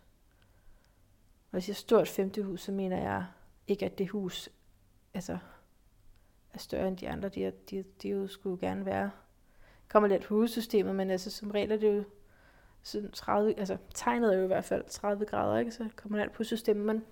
hvis 1.50 1.56
jeg 1.56 1.62
siger 1.62 1.74
stort 1.74 2.08
femte 2.08 2.42
hus, 2.42 2.62
så 2.62 2.72
mener 2.72 2.98
jeg 2.98 3.26
ikke, 3.66 3.86
at 3.86 3.98
det 3.98 4.08
hus 4.08 4.48
altså, 5.14 5.38
er 6.52 6.58
større 6.58 6.88
end 6.88 6.96
de 6.96 7.08
andre. 7.08 7.28
De, 7.28 7.44
er, 7.44 7.50
de, 7.70 7.84
de 8.02 8.08
jo 8.08 8.26
skulle 8.26 8.60
gerne 8.60 8.84
være 8.84 9.10
kommer 9.88 10.08
lidt 10.08 10.24
hussystemet, 10.24 10.94
men 10.94 11.10
altså 11.10 11.30
som 11.30 11.50
regel 11.50 11.72
er 11.72 11.76
det 11.76 11.96
jo 11.96 12.04
sådan 12.82 13.10
30, 13.10 13.58
altså 13.58 13.76
tegnet 13.94 14.34
er 14.34 14.38
jo 14.38 14.44
i 14.44 14.46
hvert 14.46 14.64
fald 14.64 14.84
30 14.88 15.24
grader, 15.24 15.58
ikke? 15.58 15.72
så 15.72 15.88
kommer 15.96 16.22
alt 16.22 16.32
på 16.32 16.44
systemet. 16.44 16.86
Men, 16.86 17.04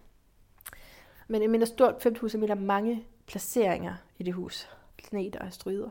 men 1.28 1.42
jeg 1.42 1.50
mener 1.50 1.66
stort 1.66 2.02
femte 2.02 2.20
hus, 2.20 2.32
jeg 2.32 2.40
mener 2.40 2.54
mange 2.54 3.06
placeringer 3.26 3.94
i 4.18 4.22
det 4.22 4.34
hus. 4.34 4.68
Planeter 4.96 5.40
og 5.40 5.52
stryder. 5.52 5.90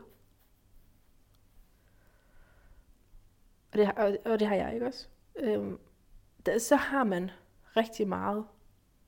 Og 3.72 3.78
det, 3.78 3.92
og, 3.96 4.16
og 4.24 4.40
det 4.40 4.48
har 4.48 4.54
jeg 4.54 4.74
ikke 4.74 4.86
også. 4.86 5.08
Øhm, 5.36 5.78
der, 6.46 6.58
så 6.58 6.76
har 6.76 7.04
man 7.04 7.30
rigtig 7.76 8.08
meget 8.08 8.46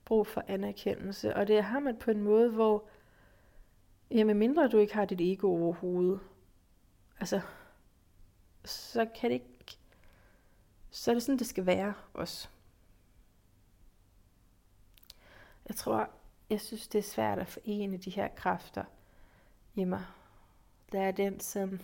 brug 0.05 0.27
for 0.27 0.45
anerkendelse, 0.49 1.37
og 1.37 1.47
det 1.47 1.65
har 1.65 1.79
man 1.79 1.97
på 1.97 2.11
en 2.11 2.21
måde, 2.21 2.51
hvor, 2.51 2.89
jamen 4.11 4.39
mindre 4.39 4.69
du 4.69 4.79
ikke 4.79 4.95
har 4.95 5.05
dit 5.05 5.21
ego 5.21 5.49
overhovedet, 5.49 6.21
altså, 7.21 7.41
så 8.65 9.07
kan 9.21 9.31
det 9.31 9.35
ikke, 9.35 9.79
så 10.91 11.11
er 11.11 11.15
det 11.15 11.23
sådan, 11.23 11.39
det 11.39 11.47
skal 11.47 11.67
være 11.67 11.95
også. 12.15 12.49
Jeg 15.69 15.77
tror, 15.77 16.11
jeg 16.51 16.61
synes, 16.61 16.89
det 16.89 16.99
er 16.99 17.03
svært 17.03 17.39
at 17.39 17.49
forene 17.49 17.97
de 17.97 18.11
her 18.11 18.29
kræfter 18.29 18.85
i 19.75 19.85
mig. 19.85 20.05
Der 20.93 21.01
er 21.03 21.11
den, 21.11 21.41
som 21.41 21.81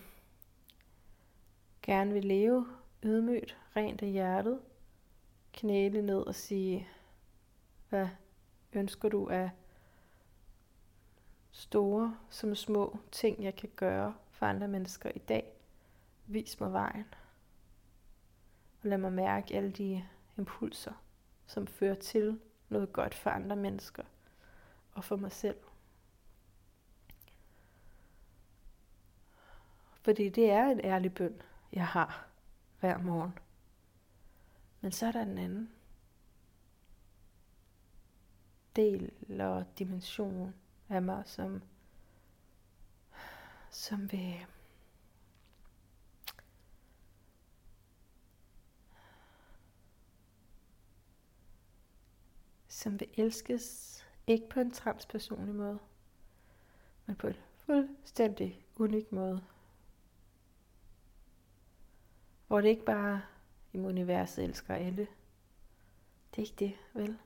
gerne 1.82 2.12
vil 2.12 2.24
leve 2.24 2.66
ydmygt, 3.02 3.56
rent 3.76 4.02
af 4.02 4.08
hjertet, 4.08 4.60
knæle 5.52 6.02
ned 6.02 6.18
og 6.18 6.34
sige, 6.34 6.88
hvad 7.88 8.08
ønsker 8.72 9.08
du 9.08 9.28
af 9.28 9.50
store 11.50 12.16
som 12.30 12.54
små 12.54 12.98
ting, 13.12 13.44
jeg 13.44 13.56
kan 13.56 13.70
gøre 13.76 14.14
for 14.30 14.46
andre 14.46 14.68
mennesker 14.68 15.10
i 15.14 15.18
dag. 15.18 15.52
Vis 16.26 16.60
mig 16.60 16.72
vejen. 16.72 17.06
Og 18.82 18.88
lad 18.88 18.98
mig 18.98 19.12
mærke 19.12 19.54
alle 19.54 19.70
de 19.70 20.04
impulser, 20.38 20.92
som 21.46 21.66
fører 21.66 21.94
til 21.94 22.40
noget 22.68 22.92
godt 22.92 23.14
for 23.14 23.30
andre 23.30 23.56
mennesker 23.56 24.02
og 24.92 25.04
for 25.04 25.16
mig 25.16 25.32
selv. 25.32 25.56
Fordi 30.02 30.28
det 30.28 30.50
er 30.50 30.64
en 30.64 30.80
ærlig 30.84 31.14
bøn 31.14 31.42
jeg 31.72 31.86
har 31.86 32.26
hver 32.80 32.98
morgen. 32.98 33.38
Men 34.80 34.92
så 34.92 35.06
er 35.06 35.12
der 35.12 35.22
en 35.22 35.38
anden 35.38 35.72
del 38.76 39.12
og 39.40 39.66
dimension 39.78 40.54
af 40.88 41.02
mig, 41.02 41.22
som, 41.26 41.62
som 43.70 44.12
vil 44.12 44.46
som 52.80 53.00
vil 53.00 53.08
elskes, 53.16 53.96
ikke 54.26 54.48
på 54.48 54.60
en 54.60 54.70
transpersonlig 54.70 55.54
måde, 55.54 55.78
men 57.06 57.16
på 57.16 57.26
en 57.26 57.36
fuldstændig 57.56 58.64
unik 58.76 59.12
måde. 59.12 59.44
Hvor 62.50 62.60
det 62.60 62.68
ikke 62.68 62.84
bare 62.84 63.22
i 63.72 63.78
universet 63.78 64.44
elsker 64.44 64.74
alle. 64.74 65.06
Det 66.30 66.38
er 66.38 66.42
ikke 66.42 66.56
det, 66.58 66.76
vel? 66.94 67.18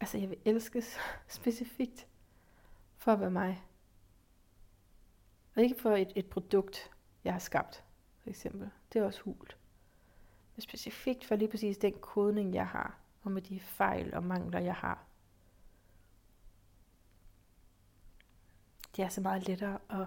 Altså, 0.00 0.18
jeg 0.18 0.30
vil 0.30 0.38
elskes 0.44 0.98
specifikt 1.28 2.06
for 2.96 3.12
at 3.12 3.20
være 3.20 3.30
mig. 3.30 3.64
Og 5.54 5.62
ikke 5.62 5.80
for 5.80 5.96
et, 5.96 6.12
et 6.14 6.26
produkt, 6.26 6.90
jeg 7.24 7.34
har 7.34 7.38
skabt, 7.38 7.84
for 8.22 8.30
eksempel. 8.30 8.70
Det 8.92 9.00
er 9.00 9.04
også 9.04 9.20
hult. 9.20 9.56
Men 10.56 10.62
specifikt 10.62 11.24
for 11.24 11.36
lige 11.36 11.48
præcis 11.48 11.78
den 11.78 11.94
kodning, 12.00 12.54
jeg 12.54 12.66
har, 12.66 12.98
og 13.22 13.32
med 13.32 13.42
de 13.42 13.60
fejl 13.60 14.14
og 14.14 14.24
mangler, 14.24 14.60
jeg 14.60 14.74
har. 14.74 15.04
Det 18.96 19.04
er 19.04 19.08
så 19.08 19.20
meget 19.20 19.48
lettere 19.48 19.78
at 19.90 20.06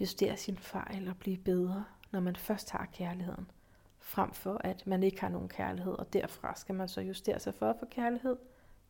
justere 0.00 0.36
sin 0.36 0.58
fejl 0.58 1.08
og 1.08 1.16
blive 1.16 1.38
bedre, 1.38 1.84
når 2.10 2.20
man 2.20 2.36
først 2.36 2.70
har 2.70 2.86
kærligheden, 2.92 3.50
frem 3.98 4.32
for 4.32 4.60
at 4.64 4.86
man 4.86 5.02
ikke 5.02 5.20
har 5.20 5.28
nogen 5.28 5.48
kærlighed, 5.48 5.92
og 5.92 6.12
derfra 6.12 6.56
skal 6.56 6.74
man 6.74 6.88
så 6.88 7.00
justere 7.00 7.40
sig 7.40 7.54
for 7.54 7.70
at 7.70 7.76
få 7.80 7.86
kærlighed. 7.86 8.36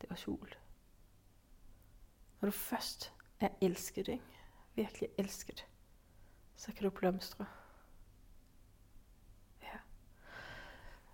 Det 0.00 0.06
er 0.08 0.12
også 0.12 0.26
hult. 0.26 0.58
Når 2.40 2.46
du 2.46 2.50
først 2.52 3.12
er 3.40 3.48
elsket, 3.60 4.08
ikke? 4.08 4.24
virkelig 4.74 5.08
elsket, 5.18 5.66
så 6.56 6.72
kan 6.72 6.82
du 6.82 6.90
blomstre. 6.90 7.46
Ja. 9.62 9.78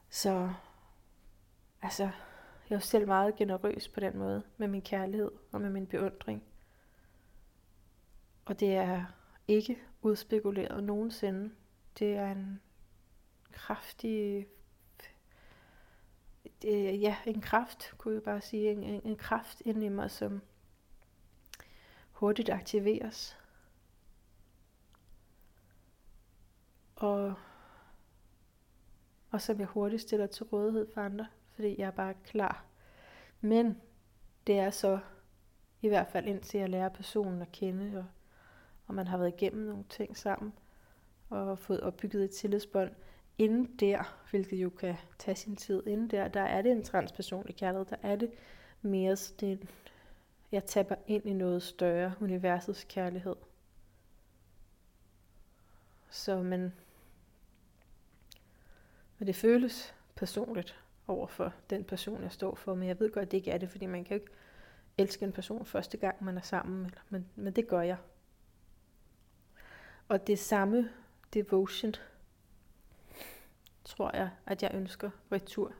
Så, 0.09 0.53
altså, 1.83 2.03
jeg 2.03 2.13
er 2.71 2.77
jo 2.77 2.81
selv 2.81 3.07
meget 3.07 3.37
generøs 3.37 3.89
på 3.89 4.01
den 4.01 4.19
måde, 4.19 4.43
med 4.57 4.69
min 4.69 4.83
kærlighed 4.83 5.31
og 5.53 5.61
med 5.61 5.71
min 5.71 5.87
beundring. 5.87 6.43
Og 8.45 8.61
det 8.61 8.75
er 8.77 9.05
ikke 9.49 9.79
udspekuleret 10.03 10.85
nogensinde. 10.85 11.55
Det 11.99 12.17
er 12.17 12.33
en 12.33 12.61
kraftig, 13.53 14.47
det, 16.63 16.89
øh, 16.89 17.03
ja, 17.03 17.17
en 17.27 17.41
kraft, 17.41 17.95
kunne 17.99 18.15
jeg 18.15 18.23
bare 18.23 18.41
sige, 18.41 18.71
en, 18.71 18.83
en, 18.83 19.01
en 19.05 19.17
kraft 19.17 19.63
ind 19.65 19.85
i 19.85 19.89
mig, 19.89 20.11
som 20.11 20.43
hurtigt 22.13 22.51
aktiveres. 22.51 23.39
Og, 26.97 27.35
og 29.31 29.41
som 29.41 29.59
jeg 29.61 29.67
hurtigt 29.67 30.03
stiller 30.03 30.27
til 30.27 30.45
rådighed 30.45 30.93
for 30.95 31.01
andre, 31.01 31.27
fordi 31.55 31.75
jeg 31.79 31.87
er 31.87 31.91
bare 31.91 32.15
klar. 32.25 32.65
Men 33.41 33.81
det 34.47 34.59
er 34.59 34.71
så, 34.71 34.99
i 35.83 35.89
hvert 35.89 36.09
fald 36.09 36.27
indtil 36.27 36.61
jeg 36.61 36.71
lærer 36.71 36.89
personen 36.89 37.43
at 37.43 37.53
kende, 37.53 37.99
og 37.99 38.05
og 38.87 38.95
man 38.95 39.09
har 39.09 39.19
været 39.19 39.35
igennem 39.35 39.67
nogle 39.67 39.85
ting 39.89 40.17
sammen, 40.17 40.53
og 41.31 41.59
fået 41.59 41.81
opbygget 41.81 42.25
et 42.25 42.31
tillidsbånd. 42.31 42.91
Inden 43.39 43.77
der, 43.81 44.23
hvilket 44.31 44.57
jo 44.57 44.71
kan 44.71 44.95
tage 45.19 45.35
sin 45.35 45.57
tid, 45.57 45.87
inden 45.87 46.11
der, 46.11 46.29
der 46.29 46.41
er 46.41 46.63
det 46.63 46.73
en 46.73 46.85
transpersonlig 46.85 47.57
kærlighed, 47.57 47.87
der 47.87 47.97
er 48.03 48.17
det 48.17 48.31
mere 48.83 49.17
sådan, 49.17 49.69
jeg 50.53 50.65
tapper 50.65 50.95
ind 51.07 51.27
i 51.27 51.33
noget 51.33 51.63
større, 51.63 52.15
universets 52.21 52.87
kærlighed. 52.89 53.37
Så 56.11 56.43
men, 56.43 56.73
men 59.19 59.27
det 59.27 59.37
føles 59.37 59.95
personligt 60.15 60.81
over 61.07 61.27
for 61.27 61.55
den 61.71 61.85
person, 61.85 62.23
jeg 62.23 62.33
står 62.33 62.55
for, 62.55 62.75
men 62.75 62.89
jeg 62.89 63.01
ved 63.01 63.13
godt, 63.13 63.23
at 63.23 63.31
det 63.31 63.37
ikke 63.37 63.51
er 63.51 63.59
det, 63.59 63.71
fordi 63.71 63.87
man 63.87 64.05
kan 64.05 64.17
jo 64.17 64.23
ikke 64.23 64.33
elske 64.99 65.25
en 65.25 65.33
person 65.33 65.67
første 65.67 65.97
gang, 65.97 66.25
man 66.25 66.37
er 66.37 66.43
sammen, 66.43 66.95
men, 67.09 67.27
men 67.37 67.53
det 67.53 67.69
gør 67.69 67.81
jeg. 67.81 67.97
Og 70.09 70.27
det 70.27 70.39
samme 70.39 70.91
devotion, 71.37 71.95
tror 73.85 74.17
jeg, 74.17 74.31
at 74.47 74.63
jeg 74.63 74.71
ønsker 74.75 75.11
retur. 75.33 75.73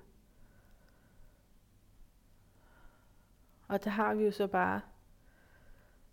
Og 3.69 3.85
der 3.85 3.91
har 3.91 4.15
vi 4.15 4.25
jo 4.25 4.31
så 4.31 4.47
bare 4.47 4.81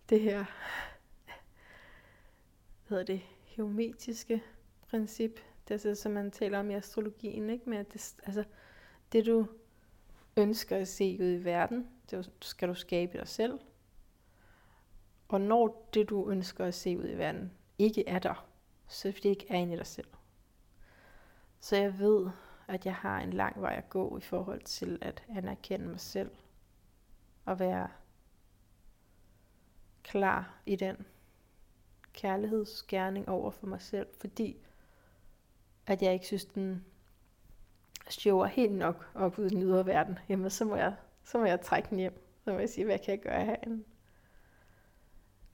det 0.10 0.20
her, 0.20 0.46
hvad 2.88 2.90
hedder 2.90 3.04
det, 3.04 3.22
geometriske 3.56 4.44
princip, 4.90 5.40
det 5.68 5.74
er 5.74 5.78
så, 5.78 5.96
som 5.96 6.12
man 6.12 6.32
taler 6.32 6.60
om 6.60 6.72
i 6.72 6.74
astrologien, 6.74 7.50
ikke? 7.50 7.70
Med 7.70 7.78
at 7.78 7.94
det, 7.94 8.16
altså, 8.24 8.44
det 9.12 9.26
du 9.26 9.48
ønsker 10.38 10.78
at 10.78 10.88
se 10.88 11.18
ud 11.22 11.32
i 11.32 11.44
verden, 11.44 11.90
det 12.12 12.32
skal 12.42 12.70
du 12.70 12.74
skabe 12.74 13.18
dig 13.18 13.28
selv. 13.28 13.60
Og 15.28 15.42
når 15.42 15.90
det 15.94 16.10
du 16.10 16.30
ønsker 16.30 16.66
at 16.66 16.74
se 16.74 16.98
ud 16.98 17.10
i 17.10 17.18
verden 17.18 17.52
ikke 17.80 18.08
er 18.08 18.20
der, 18.20 18.53
så 18.94 19.08
det 19.08 19.26
ikke 19.26 19.46
er 19.50 19.56
inde 19.56 19.74
i 19.74 19.78
dig 19.78 19.88
selv. 19.88 20.08
Så 21.60 21.76
jeg 21.76 22.00
ved, 22.00 22.30
at 22.68 22.86
jeg 22.86 22.96
har 22.96 23.20
en 23.20 23.34
lang 23.34 23.62
vej 23.62 23.74
at 23.74 23.90
gå 23.90 24.18
i 24.18 24.22
forhold 24.22 24.62
til 24.62 25.00
at 25.02 25.24
anerkende 25.30 25.88
mig 25.88 26.00
selv 26.00 26.32
og 27.46 27.60
være 27.60 27.88
klar 30.04 30.58
i 30.66 30.76
den 30.76 31.06
kærlighedsgerning 32.14 33.30
over 33.30 33.52
for 33.52 33.68
mig 33.68 33.82
selv, 33.82 34.08
fordi 34.20 34.58
at 35.88 36.02
jeg 36.02 36.14
ikke 36.14 36.26
synes, 36.26 36.46
den 36.46 36.86
shower 38.10 38.46
helt 38.46 38.74
nok 38.74 39.12
op 39.16 39.40
ud 39.40 39.46
i 39.46 39.50
den 39.50 39.64
ydre 39.64 39.86
verden, 39.86 40.20
jamen 40.30 40.50
så 40.50 40.66
må 40.66 40.76
jeg, 40.76 40.96
så 41.24 41.38
må 41.38 41.46
jeg 41.46 41.62
trække 41.62 41.90
den 41.90 41.98
hjem. 41.98 42.20
Så 42.44 42.52
må 42.52 42.60
jeg 42.60 42.70
sige, 42.70 42.86
hvad 42.86 43.00
kan 43.00 43.12
jeg 43.12 43.22
gøre 43.22 43.46
herinde? 43.46 43.84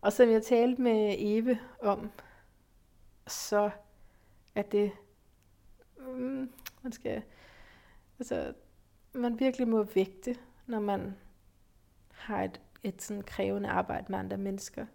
Og 0.02 0.14
som 0.14 0.30
jeg 0.30 0.44
talte 0.44 0.82
med 0.82 1.16
Eve 1.18 1.60
om, 1.82 2.12
så 3.32 3.72
er 4.56 4.62
det, 4.62 4.92
mm, 5.98 6.52
man 6.82 6.92
skal, 6.92 7.24
altså, 8.20 8.54
man 9.14 9.40
virkelig 9.40 9.68
må 9.68 9.84
vægte, 9.84 10.36
når 10.68 10.80
man 10.80 11.16
har 12.12 12.44
et, 12.44 12.62
et 12.84 13.02
sådan 13.02 13.24
krævende 13.24 13.70
arbejde 13.70 14.06
med 14.10 14.20
andre 14.20 14.38
mennesker. 14.38 14.86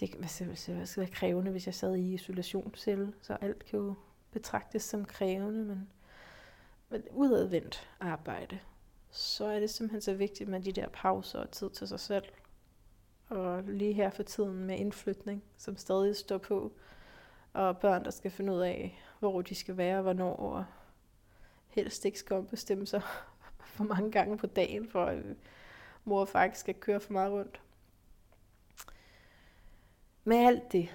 Det 0.00 0.14
hvad 0.14 0.28
skal, 0.28 0.74
hvad 0.74 0.86
skal 0.86 1.00
være 1.00 1.10
krævende, 1.10 1.50
hvis 1.50 1.66
jeg 1.66 1.74
sad 1.74 1.96
i 1.96 2.14
isolationscelle, 2.14 3.14
så 3.20 3.34
alt 3.34 3.64
kan 3.64 3.78
jo 3.78 3.94
betragtes 4.30 4.82
som 4.82 5.04
krævende, 5.04 5.64
men, 5.64 5.90
men 6.88 7.02
udadvendt 7.10 7.90
arbejde, 8.00 8.58
så 9.10 9.44
er 9.44 9.60
det 9.60 9.70
simpelthen 9.70 10.00
så 10.00 10.14
vigtigt 10.14 10.50
med 10.50 10.60
de 10.60 10.72
der 10.72 10.88
pauser 10.88 11.38
og 11.38 11.50
tid 11.50 11.70
til 11.70 11.88
sig 11.88 12.00
selv 12.00 12.24
og 13.32 13.62
lige 13.62 13.92
her 13.92 14.10
for 14.10 14.22
tiden 14.22 14.64
med 14.64 14.78
indflytning, 14.78 15.44
som 15.56 15.76
stadig 15.76 16.16
står 16.16 16.38
på, 16.38 16.72
og 17.52 17.78
børn, 17.78 18.04
der 18.04 18.10
skal 18.10 18.30
finde 18.30 18.52
ud 18.52 18.60
af, 18.60 19.02
hvor 19.18 19.42
de 19.42 19.54
skal 19.54 19.76
være, 19.76 20.02
hvornår, 20.02 20.36
og 20.36 20.64
helst 21.68 22.04
ikke 22.04 22.18
skal 22.18 22.42
bestemme 22.42 22.86
sig 22.86 23.02
for 23.74 23.84
mange 23.84 24.10
gange 24.10 24.38
på 24.38 24.46
dagen, 24.46 24.88
for 24.88 25.04
at 25.04 25.24
mor 26.04 26.20
og 26.20 26.28
far 26.28 26.44
ikke 26.44 26.58
skal 26.58 26.74
køre 26.74 27.00
for 27.00 27.12
meget 27.12 27.32
rundt. 27.32 27.60
Med 30.24 30.36
alt 30.36 30.72
det, 30.72 30.88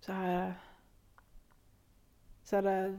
så 0.00 0.12
har 0.12 0.28
jeg, 0.28 0.54
så 2.44 2.56
er 2.56 2.60
der, 2.60 2.98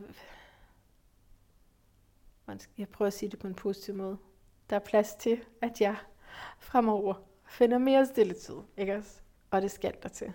jeg 2.78 2.89
prøver 2.89 3.08
at 3.08 3.14
sige 3.14 3.30
det 3.30 3.39
på 3.39 3.48
en 3.48 3.56
positiv 3.56 3.96
måde, 3.96 4.18
der 4.70 4.76
er 4.76 4.80
plads 4.80 5.16
til, 5.16 5.46
at 5.62 5.82
jeg 5.82 5.96
fremover 6.60 7.33
finder 7.54 7.78
mere 7.78 8.06
stille 8.06 8.34
tid, 8.34 8.56
ikke 8.78 8.95
også? 8.95 9.22
Og 9.51 9.62
det 9.62 9.72
skal 9.72 9.93
der 10.04 10.10
til. 10.10 10.34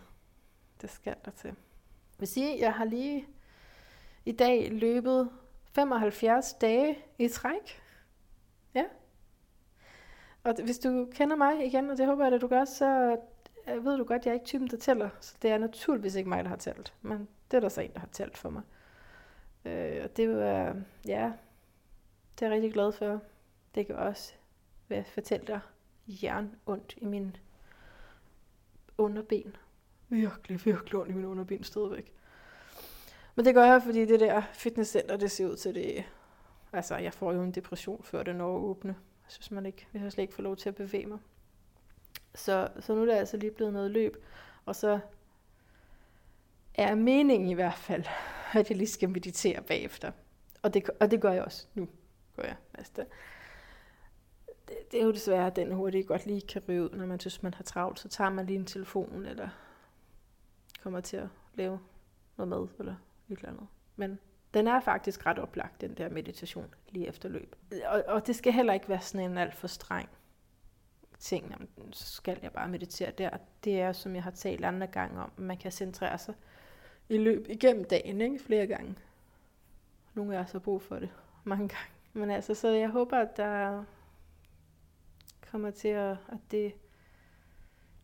Det 0.81 0.91
skal 0.91 1.17
der 1.25 1.31
til. 1.31 1.49
Jeg 1.49 1.57
vil 2.19 2.29
sige, 2.29 2.61
jeg 2.61 2.75
har 2.75 2.85
lige 2.85 3.27
i 4.25 4.33
dag 4.33 4.73
løbet 4.73 5.31
75 5.65 6.55
dage 6.55 6.99
i 7.19 7.29
træk. 7.29 7.83
Ja. 8.75 8.85
Og 10.45 10.55
hvis 10.65 10.79
du 10.79 11.09
kender 11.13 11.37
mig 11.37 11.67
igen, 11.67 11.91
og 11.91 11.99
det 11.99 12.07
håber 12.07 12.25
jeg, 12.25 12.35
at 12.35 12.41
du 12.41 12.47
gør, 12.47 12.65
så 12.65 13.19
øh, 13.69 13.85
ved 13.85 13.97
du 13.97 14.05
godt, 14.05 14.21
at 14.23 14.27
jeg 14.27 14.31
er 14.31 14.35
ikke 14.35 14.47
typen, 14.47 14.69
der 14.69 14.77
tæller. 14.77 15.11
Så 15.21 15.37
det 15.43 15.51
er 15.51 15.59
naturligvis 15.59 16.15
ikke 16.15 16.29
mig, 16.29 16.45
der 16.45 16.51
har 16.51 16.57
talt. 16.57 16.95
Men 17.03 17.29
det 17.51 17.57
er 17.57 17.61
der 17.61 17.69
så 17.69 17.81
en, 17.81 17.93
der 17.93 18.01
har 18.01 18.09
talt 18.13 18.39
for 18.39 18.51
mig. 18.51 18.63
Øh, 19.65 20.01
og 20.05 20.17
det 20.17 20.37
var, 20.37 20.77
ja, 21.07 21.33
det 22.39 22.45
er 22.45 22.47
jeg 22.47 22.51
rigtig 22.51 22.73
glad 22.73 22.93
for. 22.93 23.21
Det 23.75 23.87
kan 23.87 23.97
også 23.97 24.33
være 24.89 25.05
fortælle 25.05 25.47
dig 25.47 25.61
jern 26.09 26.55
ondt 26.67 26.95
i 26.97 27.05
min 27.05 27.37
underben. 28.99 29.57
virkelig, 30.09 30.65
virkelig 30.65 30.95
ondt 30.95 31.11
i 31.11 31.15
min 31.15 31.25
underben 31.25 31.65
stadigvæk. 31.65 32.13
Men 33.35 33.45
det 33.45 33.55
gør 33.55 33.65
jeg, 33.65 33.83
fordi 33.83 34.05
det 34.05 34.21
der 34.21 34.43
fitnesscenter, 34.53 35.17
det 35.17 35.31
ser 35.31 35.47
ud 35.47 35.57
til 35.57 35.75
det... 35.75 36.05
Altså, 36.73 36.97
jeg 36.97 37.15
får 37.15 37.33
jo 37.33 37.43
en 37.43 37.53
depression, 37.53 38.03
før 38.03 38.23
det 38.23 38.37
når 38.37 38.57
at 38.57 38.61
åbne. 38.61 38.97
Jeg 39.25 39.33
synes 39.33 39.51
man 39.51 39.67
ikke, 39.67 39.87
jeg 39.93 40.03
har 40.03 40.11
slet 40.11 40.23
ikke 40.23 40.35
få 40.35 40.43
lov 40.43 40.57
til 40.57 40.69
at 40.69 40.75
bevæge 40.75 41.07
mig. 41.07 41.19
Så, 42.35 42.69
så 42.81 42.95
nu 42.95 43.01
er 43.01 43.07
det 43.07 43.13
altså 43.13 43.37
lige 43.37 43.51
blevet 43.51 43.73
noget 43.73 43.91
løb. 43.91 44.25
Og 44.65 44.77
så 44.77 45.01
er 46.75 46.95
meningen 46.95 47.49
i 47.49 47.55
hvert 47.55 47.79
fald, 47.79 48.05
at 48.53 48.71
jeg 48.71 48.77
lige 48.77 48.89
skal 48.89 49.11
meditere 49.11 49.63
bagefter. 49.63 50.13
Og 50.63 50.75
det, 50.75 50.91
og 51.01 51.11
det 51.11 51.21
gør 51.21 51.33
jeg 51.33 51.45
også 51.45 51.67
nu. 51.75 51.89
Gør 52.37 52.43
jeg. 52.43 52.57
Altså, 52.75 53.05
det, 54.91 55.01
er 55.01 55.05
jo 55.05 55.13
desværre 55.13 55.51
den 55.51 55.73
hurtigt 55.73 56.09
godt 56.09 56.27
lige 56.27 56.41
kan 56.41 56.63
ryge 56.69 56.83
ud, 56.83 56.91
når 56.91 57.07
man 57.07 57.21
synes, 57.21 57.43
man 57.43 57.55
har 57.55 57.65
travlt. 57.65 58.01
Så 58.01 58.09
tager 58.09 58.31
man 58.31 58.47
lige 58.47 58.59
en 58.59 58.67
telefon, 58.67 59.27
eller 59.27 59.49
kommer 60.83 61.01
til 61.01 61.17
at 61.17 61.29
lave 61.55 61.81
noget 62.37 62.49
mad, 62.49 62.69
eller 62.79 62.95
et 63.29 63.39
eller 63.39 63.49
andet. 63.49 63.67
Men 63.97 64.19
den 64.55 64.67
er 64.67 64.81
faktisk 64.81 65.27
ret 65.27 65.39
oplagt, 65.39 65.81
den 65.81 65.95
der 65.95 66.09
meditation, 66.09 66.75
lige 66.89 67.09
efter 67.09 67.29
løb. 67.29 67.57
Og, 67.87 68.05
og 68.07 68.27
det 68.27 68.37
skal 68.37 68.53
heller 68.53 68.73
ikke 68.73 68.89
være 68.89 69.01
sådan 69.01 69.31
en 69.31 69.39
alt 69.39 69.55
for 69.55 69.67
streng 69.67 70.09
ting, 71.19 71.51
jamen, 71.51 71.93
så 71.93 72.05
skal 72.05 72.39
jeg 72.43 72.53
bare 72.53 72.69
meditere 72.69 73.11
der. 73.11 73.31
Det 73.65 73.81
er, 73.81 73.93
som 73.93 74.15
jeg 74.15 74.23
har 74.23 74.31
talt 74.31 74.65
andre 74.65 74.87
gange 74.87 75.21
om, 75.21 75.33
man 75.37 75.57
kan 75.57 75.73
centrere 75.73 76.19
sig 76.19 76.35
i 77.09 77.19
løb 77.19 77.47
igennem 77.49 77.85
dagen, 77.85 78.21
ikke? 78.21 78.39
flere 78.39 78.67
gange. 78.67 78.95
Nogle 80.15 80.37
af 80.37 80.41
os 80.41 80.53
har 80.53 80.59
brug 80.59 80.83
for 80.83 80.97
det 80.97 81.11
mange 81.45 81.69
gange. 81.69 81.91
Men 82.13 82.31
altså, 82.31 82.55
så 82.55 82.69
jeg 82.69 82.89
håber, 82.89 83.19
at 83.19 83.37
der 83.37 83.85
kommer 85.51 85.71
til 85.71 85.89
at, 85.89 86.11
at 86.11 86.39
det... 86.51 86.73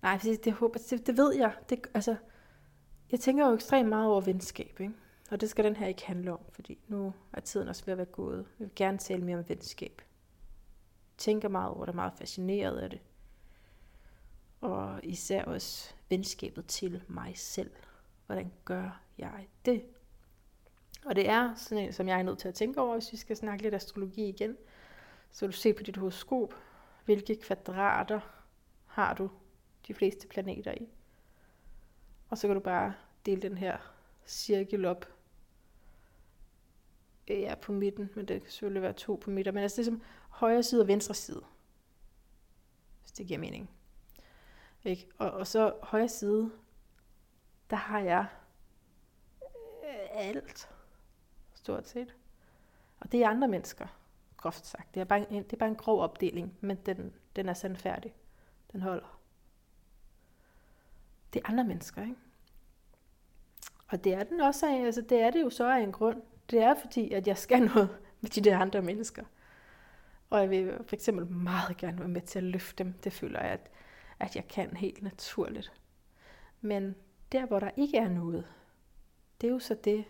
Nej, 0.02 0.18
det, 0.22 0.44
det, 0.44 0.52
håber, 0.52 0.78
det, 0.90 1.06
det 1.06 1.16
ved 1.16 1.34
jeg. 1.34 1.54
Det, 1.68 1.86
altså, 1.94 2.16
jeg 3.10 3.20
tænker 3.20 3.48
jo 3.48 3.54
ekstremt 3.54 3.88
meget 3.88 4.08
over 4.08 4.20
venskab, 4.20 4.80
ikke? 4.80 4.94
Og 5.30 5.40
det 5.40 5.50
skal 5.50 5.64
den 5.64 5.76
her 5.76 5.86
ikke 5.86 6.06
handle 6.06 6.32
om, 6.32 6.40
fordi 6.52 6.78
nu 6.88 7.12
er 7.32 7.40
tiden 7.40 7.68
også 7.68 7.84
ved 7.84 7.92
at 7.92 7.98
være 7.98 8.06
gået. 8.06 8.46
Jeg 8.58 8.64
vil 8.66 8.74
gerne 8.76 8.98
tale 8.98 9.24
mere 9.24 9.38
om 9.38 9.48
venskab. 9.48 10.02
Jeg 11.12 11.18
tænker 11.18 11.48
meget 11.48 11.70
over 11.70 11.84
det, 11.84 11.92
er 11.92 11.96
meget 11.96 12.12
fascineret 12.18 12.78
af 12.78 12.90
det. 12.90 13.00
Og 14.60 15.00
især 15.02 15.44
også 15.44 15.94
venskabet 16.08 16.66
til 16.66 17.02
mig 17.08 17.32
selv. 17.36 17.70
Hvordan 18.26 18.52
gør 18.64 19.00
jeg 19.18 19.48
det? 19.64 19.84
Og 21.04 21.16
det 21.16 21.28
er 21.28 21.54
sådan 21.54 21.84
en, 21.84 21.92
som 21.92 22.08
jeg 22.08 22.18
er 22.18 22.22
nødt 22.22 22.38
til 22.38 22.48
at 22.48 22.54
tænke 22.54 22.80
over, 22.80 22.92
hvis 22.92 23.12
vi 23.12 23.16
skal 23.16 23.36
snakke 23.36 23.62
lidt 23.62 23.74
astrologi 23.74 24.28
igen. 24.28 24.56
Så 25.30 25.46
vil 25.46 25.52
du 25.52 25.56
se 25.56 25.72
på 25.72 25.82
dit 25.82 25.96
horoskop, 25.96 26.54
hvilke 27.04 27.36
kvadrater 27.36 28.20
har 28.86 29.14
du 29.14 29.30
de 29.86 29.94
fleste 29.94 30.28
planeter 30.28 30.72
i. 30.72 30.88
Og 32.28 32.38
så 32.38 32.46
kan 32.46 32.56
du 32.56 32.60
bare 32.60 32.94
dele 33.26 33.42
den 33.42 33.58
her 33.58 33.78
cirkel 34.26 34.84
op. 34.84 35.06
Øh, 37.28 37.40
ja, 37.40 37.54
på 37.54 37.72
midten, 37.72 38.10
men 38.14 38.28
det 38.28 38.42
kan 38.42 38.50
selvfølgelig 38.50 38.82
være 38.82 38.92
to 38.92 39.14
på 39.14 39.30
midten. 39.30 39.54
Men 39.54 39.62
altså 39.62 39.76
det 39.76 39.88
er 39.88 39.90
som 39.90 40.02
højre 40.28 40.62
side 40.62 40.82
og 40.82 40.88
venstre 40.88 41.14
side. 41.14 41.42
Hvis 43.00 43.12
det 43.12 43.26
giver 43.26 43.40
mening. 43.40 43.70
Ikke? 44.84 45.08
Og, 45.18 45.30
og 45.30 45.46
så 45.46 45.74
højre 45.82 46.08
side, 46.08 46.52
der 47.70 47.76
har 47.76 48.00
jeg 48.00 48.26
øh, 49.84 50.08
alt. 50.12 50.68
Stort 51.54 51.88
set. 51.88 52.16
Og 53.00 53.12
det 53.12 53.22
er 53.22 53.28
andre 53.28 53.48
mennesker, 53.48 53.86
groft 54.44 54.66
sagt. 54.66 54.94
Det 54.94 55.00
er 55.00 55.04
bare 55.04 55.32
en, 55.32 55.42
det 55.42 55.52
er 55.52 55.56
bare 55.56 55.68
en 55.68 55.76
grov 55.76 56.00
opdeling, 56.00 56.58
men 56.60 56.76
den, 56.76 57.14
den 57.36 57.48
er 57.48 57.54
sandfærdig. 57.54 58.14
Den 58.72 58.82
holder. 58.82 59.20
Det 61.32 61.42
er 61.44 61.50
andre 61.50 61.64
mennesker, 61.64 62.02
ikke? 62.02 62.16
Og 63.88 64.04
det 64.04 64.14
er 64.14 64.24
den 64.24 64.40
også 64.40 64.66
af, 64.66 64.84
altså 64.84 65.00
det 65.00 65.20
er 65.20 65.30
det 65.30 65.40
jo 65.42 65.50
så 65.50 65.70
af 65.70 65.80
en 65.80 65.92
grund. 65.92 66.22
Det 66.50 66.62
er 66.62 66.74
fordi, 66.80 67.12
at 67.12 67.26
jeg 67.26 67.38
skal 67.38 67.62
noget 67.74 67.98
med 68.20 68.30
de 68.30 68.40
der 68.40 68.58
andre 68.58 68.82
mennesker. 68.82 69.24
Og 70.30 70.40
jeg 70.40 70.50
vil 70.50 70.84
for 70.86 70.96
eksempel 70.96 71.26
meget 71.26 71.76
gerne 71.76 71.98
være 71.98 72.08
med 72.08 72.20
til 72.20 72.38
at 72.38 72.44
løfte 72.44 72.84
dem. 72.84 72.92
Det 72.92 73.12
føler 73.12 73.40
jeg, 73.40 73.50
at, 73.50 73.70
at 74.20 74.36
jeg 74.36 74.48
kan 74.48 74.76
helt 74.76 75.02
naturligt. 75.02 75.72
Men 76.60 76.94
der, 77.32 77.46
hvor 77.46 77.60
der 77.60 77.70
ikke 77.76 77.98
er 77.98 78.08
noget, 78.08 78.46
det 79.40 79.46
er 79.46 79.52
jo 79.52 79.58
så 79.58 79.74
det, 79.84 80.04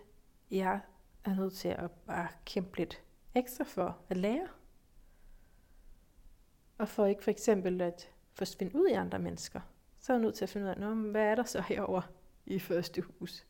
jeg 0.51 0.81
er 1.25 1.35
nødt 1.35 1.55
til 1.55 1.69
at 1.69 1.91
bare 1.91 2.29
kæmpe 2.45 2.79
lidt 2.79 3.04
ekstra 3.35 3.65
for 3.65 3.99
at 4.09 4.17
lære. 4.17 4.49
Og 6.79 6.89
for 6.89 7.07
ikke 7.07 7.25
for 7.25 7.31
eksempel 7.31 7.81
at 7.81 8.11
forsvinde 8.33 8.77
ud 8.77 8.89
i 8.89 8.93
andre 8.93 9.19
mennesker, 9.19 9.61
så 9.99 10.13
er 10.13 10.17
jeg 10.17 10.23
nødt 10.23 10.35
til 10.35 10.45
at 10.45 10.49
finde 10.49 10.67
ud 10.67 10.71
af, 10.71 10.97
hvad 10.97 11.25
er 11.25 11.35
der 11.35 11.45
så 11.45 11.61
herover 11.61 12.03
i 12.47 12.59
første 12.59 13.01
hus? 13.01 13.47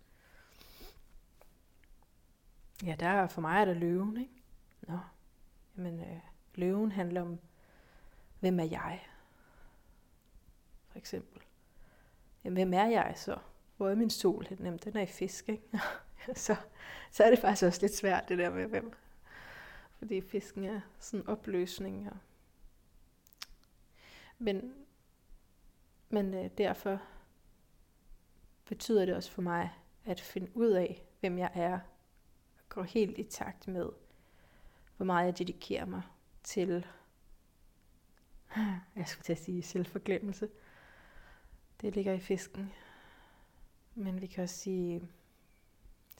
Ja, 2.84 2.96
der 3.00 3.06
er 3.06 3.26
for 3.26 3.40
mig 3.40 3.60
er 3.60 3.64
der 3.64 3.74
løven, 3.74 4.16
ikke? 4.16 4.42
Nå, 4.88 4.98
jamen 5.76 6.00
øh, 6.00 6.20
løven 6.54 6.92
handler 6.92 7.22
om, 7.22 7.38
hvem 8.40 8.60
er 8.60 8.64
jeg? 8.64 9.00
For 10.88 10.98
eksempel. 10.98 11.42
Jamen, 12.44 12.56
hvem 12.56 12.74
er 12.74 12.86
jeg 12.86 13.12
så? 13.16 13.38
Hvor 13.76 13.88
er 13.88 13.94
min 13.94 14.10
sol? 14.10 14.46
Jamen, 14.50 14.78
den 14.78 14.96
er 14.96 15.00
i 15.00 15.06
fisk, 15.06 15.48
ikke? 15.48 15.80
så, 16.34 16.56
så 17.10 17.24
er 17.24 17.30
det 17.30 17.38
faktisk 17.38 17.66
også 17.66 17.80
lidt 17.80 17.96
svært, 17.96 18.28
det 18.28 18.38
der 18.38 18.50
med 18.50 18.66
hvem. 18.66 18.92
Fordi 20.04 20.20
fisken 20.20 20.64
er 20.64 20.80
sådan 20.98 21.20
en 21.20 21.28
opløsning. 21.28 22.10
Og 22.10 22.16
men 24.38 24.74
men 26.08 26.34
øh, 26.34 26.50
derfor 26.58 27.02
betyder 28.64 29.04
det 29.04 29.14
også 29.14 29.30
for 29.30 29.42
mig 29.42 29.72
at 30.04 30.20
finde 30.20 30.56
ud 30.56 30.70
af, 30.70 31.02
hvem 31.20 31.38
jeg 31.38 31.50
er, 31.54 31.78
gå 32.68 32.82
helt 32.82 33.18
i 33.18 33.22
takt 33.22 33.68
med, 33.68 33.90
hvor 34.96 35.06
meget 35.06 35.26
jeg 35.26 35.38
dedikerer 35.38 35.84
mig 35.84 36.02
til, 36.42 36.86
jeg 38.96 39.08
skulle 39.08 39.24
til 39.24 39.32
at 39.32 39.42
sige 39.42 39.62
selvforglemmelse. 39.62 40.48
Det 41.80 41.94
ligger 41.94 42.12
i 42.12 42.20
fisken. 42.20 42.72
Men 43.94 44.20
vi 44.20 44.26
kan 44.26 44.44
også 44.44 44.56
sige 44.56 45.08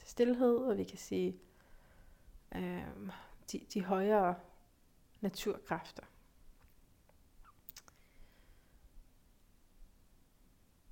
stillhed, 0.03 0.57
og 0.57 0.77
vi 0.77 0.83
kan 0.83 0.97
sige 0.97 1.39
øh, 2.55 3.09
de, 3.51 3.65
de 3.73 3.83
højere 3.83 4.35
naturkræfter. 5.21 6.03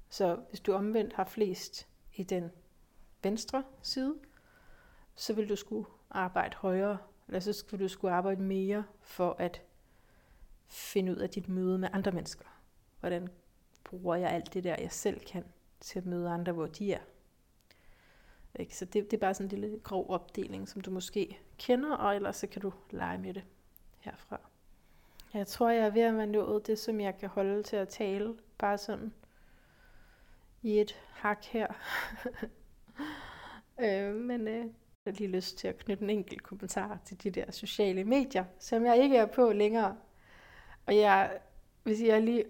Så 0.09 0.35
hvis 0.49 0.59
du 0.59 0.73
omvendt 0.73 1.13
har 1.13 1.25
flest 1.25 1.87
i 2.13 2.23
den 2.23 2.51
venstre 3.23 3.63
side, 3.81 4.15
så 5.15 5.33
vil 5.33 5.49
du 5.49 5.55
skulle 5.55 5.87
arbejde 6.09 6.55
højere, 6.55 6.97
eller 7.27 7.39
så 7.39 7.53
skulle 7.53 7.83
du 7.83 7.89
skulle 7.89 8.13
arbejde 8.13 8.41
mere 8.41 8.85
for 9.01 9.35
at 9.39 9.61
finde 10.67 11.11
ud 11.11 11.17
af 11.17 11.29
dit 11.29 11.49
møde 11.49 11.77
med 11.77 11.89
andre 11.93 12.11
mennesker. 12.11 12.45
Hvordan 12.99 13.27
bruger 13.83 14.15
jeg 14.15 14.29
alt 14.29 14.53
det 14.53 14.63
der, 14.63 14.75
jeg 14.79 14.91
selv 14.91 15.19
kan, 15.19 15.45
til 15.79 15.99
at 15.99 16.05
møde 16.05 16.29
andre, 16.29 16.53
hvor 16.53 16.67
de 16.67 16.93
er. 16.93 17.01
Ikke? 18.55 18.77
Så 18.77 18.85
det, 18.85 19.11
det 19.11 19.17
er 19.17 19.21
bare 19.21 19.33
sådan 19.33 19.55
en 19.55 19.61
lille 19.61 19.79
grov 19.79 20.09
opdeling, 20.09 20.69
som 20.69 20.81
du 20.81 20.91
måske 20.91 21.39
kender, 21.63 21.95
og 21.95 22.15
ellers 22.15 22.35
så 22.35 22.47
kan 22.47 22.61
du 22.61 22.73
lege 22.91 23.17
med 23.17 23.33
det 23.33 23.43
herfra. 23.99 24.39
Jeg 25.33 25.47
tror, 25.47 25.69
jeg 25.69 25.85
er 25.85 25.89
ved 25.89 26.01
at 26.01 26.17
være 26.17 26.27
nået 26.27 26.67
det, 26.67 26.79
som 26.79 26.99
jeg 26.99 27.17
kan 27.17 27.29
holde 27.29 27.63
til 27.63 27.75
at 27.75 27.87
tale, 27.89 28.35
bare 28.57 28.77
sådan 28.77 29.13
i 30.61 30.79
et 30.79 31.01
hak 31.11 31.45
her. 31.45 31.67
øh, 33.83 34.15
men 34.15 34.47
øh, 34.47 34.57
jeg 34.57 34.65
har 35.05 35.11
lige 35.11 35.27
lyst 35.27 35.57
til 35.57 35.67
at 35.67 35.77
knytte 35.77 36.03
en 36.03 36.09
enkelt 36.09 36.43
kommentar 36.43 36.99
til 37.05 37.23
de 37.23 37.29
der 37.29 37.51
sociale 37.51 38.03
medier, 38.03 38.45
som 38.59 38.85
jeg 38.85 38.97
ikke 38.97 39.17
er 39.17 39.25
på 39.25 39.51
længere. 39.51 39.97
Og 40.85 40.95
jeg, 40.95 41.39
hvis 41.83 42.01
jeg 42.01 42.21
lige 42.21 42.45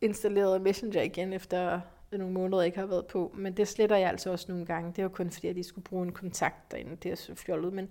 installeret 0.00 0.62
Messenger 0.62 1.02
igen 1.02 1.32
efter 1.32 1.80
nogle 2.10 2.32
måneder, 2.32 2.62
ikke 2.62 2.78
har 2.78 2.86
været 2.86 3.06
på, 3.06 3.32
men 3.34 3.56
det 3.56 3.68
sletter 3.68 3.96
jeg 3.96 4.08
altså 4.08 4.30
også 4.30 4.46
nogle 4.48 4.66
gange. 4.66 4.92
Det 4.96 5.04
var 5.04 5.10
kun 5.10 5.30
fordi, 5.30 5.48
at 5.48 5.56
de 5.56 5.64
skulle 5.64 5.84
bruge 5.84 6.06
en 6.06 6.12
kontakt 6.12 6.70
derinde. 6.70 6.96
Det 6.96 7.10
er 7.10 7.14
så 7.14 7.34
fjollet, 7.34 7.72
men 7.72 7.90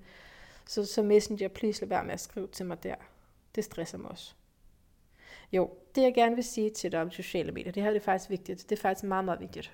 så, 0.67 0.85
så 0.85 1.03
Messenger, 1.03 1.47
please 1.47 1.81
lad 1.81 1.89
være 1.89 2.03
med 2.03 2.13
at 2.13 2.19
skrive 2.19 2.47
til 2.47 2.65
mig 2.65 2.83
der. 2.83 2.95
Det 3.55 3.63
stresser 3.63 3.97
mig 3.97 4.11
også. 4.11 4.35
Jo, 5.51 5.69
det 5.95 6.01
jeg 6.01 6.13
gerne 6.13 6.35
vil 6.35 6.43
sige 6.43 6.69
til 6.69 6.91
dig 6.91 7.01
om 7.01 7.11
sociale 7.11 7.51
medier, 7.51 7.71
det 7.71 7.83
her 7.83 7.89
det 7.89 7.99
er 7.99 8.03
faktisk 8.03 8.29
vigtigt. 8.29 8.69
Det 8.69 8.77
er 8.77 8.81
faktisk 8.81 9.03
meget, 9.03 9.25
meget 9.25 9.39
vigtigt. 9.39 9.73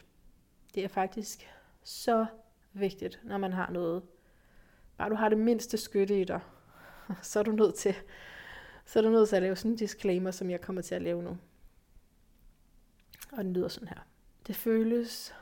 Det 0.76 0.84
er 0.84 0.88
faktisk 0.88 1.50
så 1.84 2.26
vigtigt, 2.74 3.20
når 3.24 3.38
man 3.38 3.54
har 3.54 3.72
noget. 3.72 4.04
Bare 4.98 5.10
du 5.10 5.16
har 5.16 5.30
det 5.30 5.38
mindste 5.38 5.78
skytte 5.78 6.22
i 6.22 6.24
dig, 6.24 6.40
så 7.22 7.40
er 7.40 7.44
du 7.44 7.52
nødt 7.52 7.76
til, 7.76 7.96
så 8.86 9.00
er 9.00 9.04
du 9.04 9.10
nødt 9.10 9.30
til 9.30 9.36
at 9.36 9.42
lave 9.42 9.56
sådan 9.56 9.72
en 9.72 9.78
disclaimer, 9.78 10.32
som 10.32 10.50
jeg 10.50 10.62
kommer 10.62 10.82
til 10.82 10.96
at 10.96 11.02
lave 11.02 11.24
nu. 11.24 11.38
Og 13.32 13.44
den 13.44 13.54
lyder 13.54 13.68
sådan 13.68 13.88
her. 13.88 14.11
Det 14.48 14.56
føles 14.56 15.36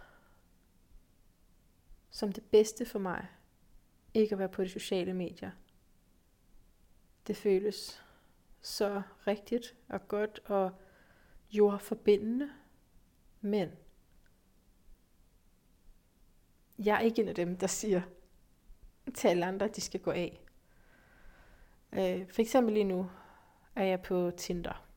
som 2.10 2.32
det 2.32 2.44
bedste 2.44 2.86
for 2.86 3.00
mig, 3.00 3.28
ikke 4.14 4.34
at 4.34 4.40
være 4.40 4.50
på 4.50 4.64
de 4.64 4.70
sociale 4.70 5.14
medier. 5.14 5.52
Det 7.28 7.38
føles 7.38 8.04
så 8.62 9.02
rigtigt 9.28 9.76
og 9.90 10.08
godt 10.08 10.40
og 10.46 10.72
jordforbindende. 11.52 12.50
Men 13.42 13.72
jeg 16.80 16.96
er 16.96 17.00
ikke 17.00 17.22
en 17.22 17.28
af 17.28 17.36
dem, 17.36 17.58
der 17.58 17.68
siger 17.68 18.02
til 19.16 19.28
alle 19.28 19.46
andre, 19.46 19.66
at 19.66 19.76
de 19.76 19.82
skal 19.82 20.00
gå 20.00 20.12
af. 20.12 20.42
Øh, 21.92 22.28
for 22.34 22.42
eksempel 22.42 22.74
lige 22.74 22.84
nu 22.84 23.12
er 23.76 23.84
jeg 23.84 24.02
på 24.02 24.32
Tinder, 24.38 24.89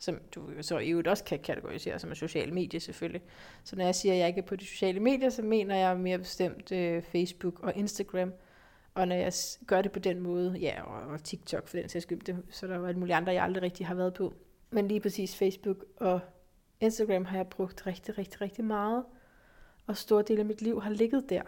som 0.00 0.20
du 0.34 0.50
så 0.60 0.78
i 0.78 0.90
øvrigt 0.90 1.08
også 1.08 1.24
kan 1.24 1.38
kategorisere 1.38 1.98
som 1.98 2.14
sociale 2.14 2.52
medier 2.52 2.80
selvfølgelig. 2.80 3.22
Så 3.64 3.76
når 3.76 3.84
jeg 3.84 3.94
siger, 3.94 4.12
at 4.12 4.18
jeg 4.18 4.28
ikke 4.28 4.40
er 4.40 4.44
på 4.44 4.56
de 4.56 4.66
sociale 4.66 5.00
medier, 5.00 5.30
så 5.30 5.42
mener 5.42 5.76
jeg 5.76 5.98
mere 5.98 6.18
bestemt 6.18 6.72
øh, 6.72 7.02
Facebook 7.02 7.60
og 7.60 7.76
Instagram. 7.76 8.32
Og 8.94 9.08
når 9.08 9.16
jeg 9.16 9.32
gør 9.66 9.82
det 9.82 9.92
på 9.92 9.98
den 9.98 10.20
måde, 10.20 10.56
ja, 10.60 10.82
og, 10.82 11.12
og 11.12 11.24
TikTok 11.24 11.68
for 11.68 11.76
den 11.76 11.88
sags 11.88 12.02
skyld, 12.02 12.20
det, 12.20 12.42
så 12.50 12.66
der 12.66 12.78
var 12.78 12.88
alle 12.88 13.00
mulige 13.00 13.14
andre, 13.14 13.32
jeg 13.32 13.44
aldrig 13.44 13.62
rigtig 13.62 13.86
har 13.86 13.94
været 13.94 14.14
på. 14.14 14.34
Men 14.70 14.88
lige 14.88 15.00
præcis 15.00 15.36
Facebook 15.36 15.84
og 15.96 16.20
Instagram 16.80 17.24
har 17.24 17.36
jeg 17.36 17.46
brugt 17.46 17.86
rigtig, 17.86 18.18
rigtig, 18.18 18.40
rigtig 18.40 18.64
meget. 18.64 19.04
Og 19.86 19.96
store 19.96 20.22
dele 20.22 20.40
af 20.40 20.46
mit 20.46 20.62
liv 20.62 20.82
har 20.82 20.90
ligget 20.90 21.30
der. 21.30 21.42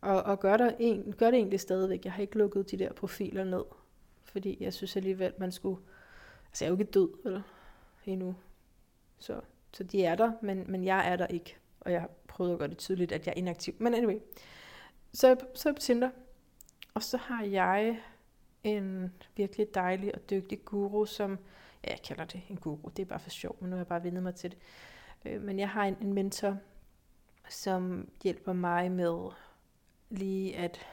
Og, 0.00 0.22
og 0.22 0.40
gør, 0.40 0.56
der 0.56 0.72
en, 0.78 1.14
gør 1.18 1.30
det 1.30 1.38
egentlig 1.38 1.60
stadigvæk. 1.60 2.04
Jeg 2.04 2.12
har 2.12 2.22
ikke 2.22 2.38
lukket 2.38 2.70
de 2.70 2.78
der 2.78 2.92
profiler 2.92 3.44
ned. 3.44 3.64
Fordi 4.24 4.56
jeg 4.60 4.72
synes 4.72 4.96
alligevel, 4.96 5.32
man 5.38 5.52
skulle... 5.52 5.80
Altså 6.50 6.64
jeg 6.64 6.70
er 6.70 6.74
jo 6.74 6.80
ikke 6.80 6.92
død, 6.92 7.10
eller 7.24 7.42
endnu. 8.06 8.34
Så, 9.18 9.40
så 9.72 9.84
de 9.84 10.04
er 10.04 10.14
der, 10.14 10.32
men, 10.42 10.64
men 10.68 10.84
jeg 10.84 11.12
er 11.12 11.16
der 11.16 11.26
ikke. 11.26 11.56
Og 11.80 11.92
jeg 11.92 12.00
har 12.00 12.10
prøvet 12.28 12.52
at 12.52 12.58
gøre 12.58 12.68
det 12.68 12.78
tydeligt, 12.78 13.12
at 13.12 13.26
jeg 13.26 13.32
er 13.32 13.38
inaktiv. 13.38 13.74
Men 13.78 13.94
anyway. 13.94 14.18
Så, 15.12 15.36
så 15.54 15.68
er 15.68 15.70
jeg 15.70 15.76
på 15.76 15.80
Tinder. 15.80 16.10
Og 16.94 17.02
så 17.02 17.16
har 17.16 17.44
jeg 17.44 18.00
en 18.64 19.14
virkelig 19.36 19.74
dejlig 19.74 20.14
og 20.14 20.30
dygtig 20.30 20.64
guru, 20.64 21.04
som... 21.04 21.38
Ja, 21.84 21.90
jeg 21.90 22.02
kalder 22.02 22.24
det 22.24 22.42
en 22.48 22.56
guru. 22.56 22.88
Det 22.96 23.02
er 23.02 23.06
bare 23.06 23.20
for 23.20 23.30
sjov, 23.30 23.56
men 23.60 23.70
nu 23.70 23.76
har 23.76 23.80
jeg 23.80 23.86
bare 23.86 24.04
vendet 24.04 24.22
mig 24.22 24.34
til 24.34 24.50
det. 24.50 24.58
Øh, 25.24 25.42
men 25.42 25.58
jeg 25.58 25.68
har 25.68 25.84
en, 25.84 25.96
en 26.00 26.12
mentor, 26.12 26.56
som 27.48 28.08
hjælper 28.22 28.52
mig 28.52 28.92
med 28.92 29.30
lige 30.10 30.56
at, 30.56 30.86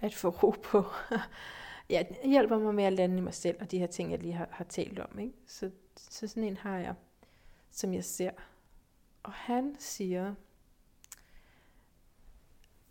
at 0.00 0.14
få 0.14 0.28
ro 0.28 0.54
på. 0.62 0.84
ja, 1.90 2.04
hjælper 2.24 2.58
mig 2.58 2.74
med 2.74 2.84
at 2.84 2.92
lande 2.92 3.18
i 3.18 3.20
mig 3.20 3.34
selv, 3.34 3.56
og 3.60 3.70
de 3.70 3.78
her 3.78 3.86
ting, 3.86 4.10
jeg 4.10 4.18
lige 4.18 4.32
har, 4.32 4.48
har 4.50 4.64
talt 4.64 4.98
om. 4.98 5.18
Ikke? 5.18 5.34
Så, 5.46 5.70
så 5.96 6.28
sådan 6.28 6.44
en 6.44 6.56
har 6.56 6.78
jeg, 6.78 6.94
som 7.70 7.94
jeg 7.94 8.04
ser. 8.04 8.30
Og 9.22 9.32
han 9.32 9.76
siger, 9.78 10.34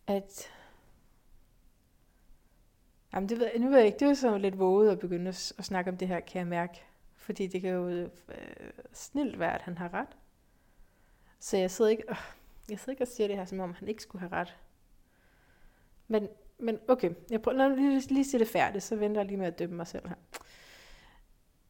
at 0.07 0.51
Jamen, 3.13 3.29
det 3.29 3.39
ved 3.39 3.49
jeg, 3.53 3.59
nu 3.59 3.69
ved 3.69 3.77
jeg 3.77 3.85
ikke, 3.85 3.99
det 3.99 4.07
er 4.07 4.13
så 4.13 4.37
lidt 4.37 4.59
våget 4.59 4.91
at 4.91 4.99
begynde 4.99 5.29
at, 5.29 5.53
at 5.57 5.65
snakke 5.65 5.91
om 5.91 5.97
det 5.97 6.07
her, 6.07 6.19
kan 6.19 6.39
jeg 6.39 6.47
mærke. 6.47 6.81
Fordi 7.15 7.47
det 7.47 7.61
kan 7.61 7.69
jo 7.69 7.87
øh, 7.87 8.09
snilt 8.93 9.39
være, 9.39 9.55
at 9.55 9.61
han 9.61 9.77
har 9.77 9.93
ret. 9.93 10.17
Så 11.39 11.57
jeg 11.57 11.71
sidder 11.71 11.91
ikke, 11.91 12.03
øh, 12.09 12.15
jeg 12.69 12.79
sidder 12.79 12.91
ikke 12.91 13.03
og 13.03 13.07
siger 13.07 13.27
det 13.27 13.37
her, 13.37 13.45
som 13.45 13.59
om 13.59 13.73
han 13.73 13.87
ikke 13.87 14.03
skulle 14.03 14.19
have 14.19 14.31
ret. 14.31 14.57
Men, 16.07 16.27
men 16.59 16.79
okay, 16.87 17.11
jeg 17.29 17.41
prøver 17.41 17.57
lad 17.57 17.75
lige, 17.75 18.13
lige 18.13 18.25
sige 18.25 18.39
det 18.39 18.47
færdigt, 18.47 18.83
så 18.83 18.95
venter 18.95 19.21
jeg 19.21 19.27
lige 19.27 19.37
med 19.37 19.47
at 19.47 19.59
dømme 19.59 19.75
mig 19.75 19.87
selv 19.87 20.07
her. 20.07 20.15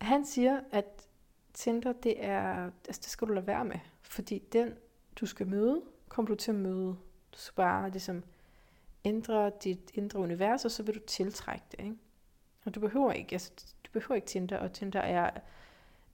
Han 0.02 0.26
siger, 0.26 0.60
at 0.72 1.08
Tinder, 1.54 1.94
det 1.94 2.26
er, 2.26 2.72
altså 2.88 3.02
det 3.02 3.10
skal 3.10 3.28
du 3.28 3.34
lade 3.34 3.48
være 3.48 3.66
med, 3.66 3.80
fordi 4.02 4.40
den, 4.54 4.74
du 5.16 5.26
skal 5.26 5.48
møde, 5.48 5.82
kommer 6.08 6.30
du 6.30 6.36
til 6.36 6.52
at 6.52 6.58
møde. 6.58 6.98
Du 7.34 7.38
skal 7.38 7.56
bare 7.56 7.90
ligesom 7.90 8.24
ændre 9.06 9.52
dit 9.64 9.92
indre 9.94 10.20
univers, 10.20 10.66
og 10.66 10.72
så 10.72 10.84
vil 10.84 10.96
du 10.96 11.00
tiltrække 11.00 11.66
det, 11.72 11.80
ikke? 11.80 11.96
Og 12.66 12.76
du 12.76 12.80
behøver 12.80 13.12
ikke, 13.12 13.34
altså, 13.34 13.52
du 13.86 13.92
behøver 13.92 14.16
ikke 14.16 14.28
Tinder, 14.28 14.58
og 14.58 14.74
Tinder 14.74 15.00
er 15.00 15.30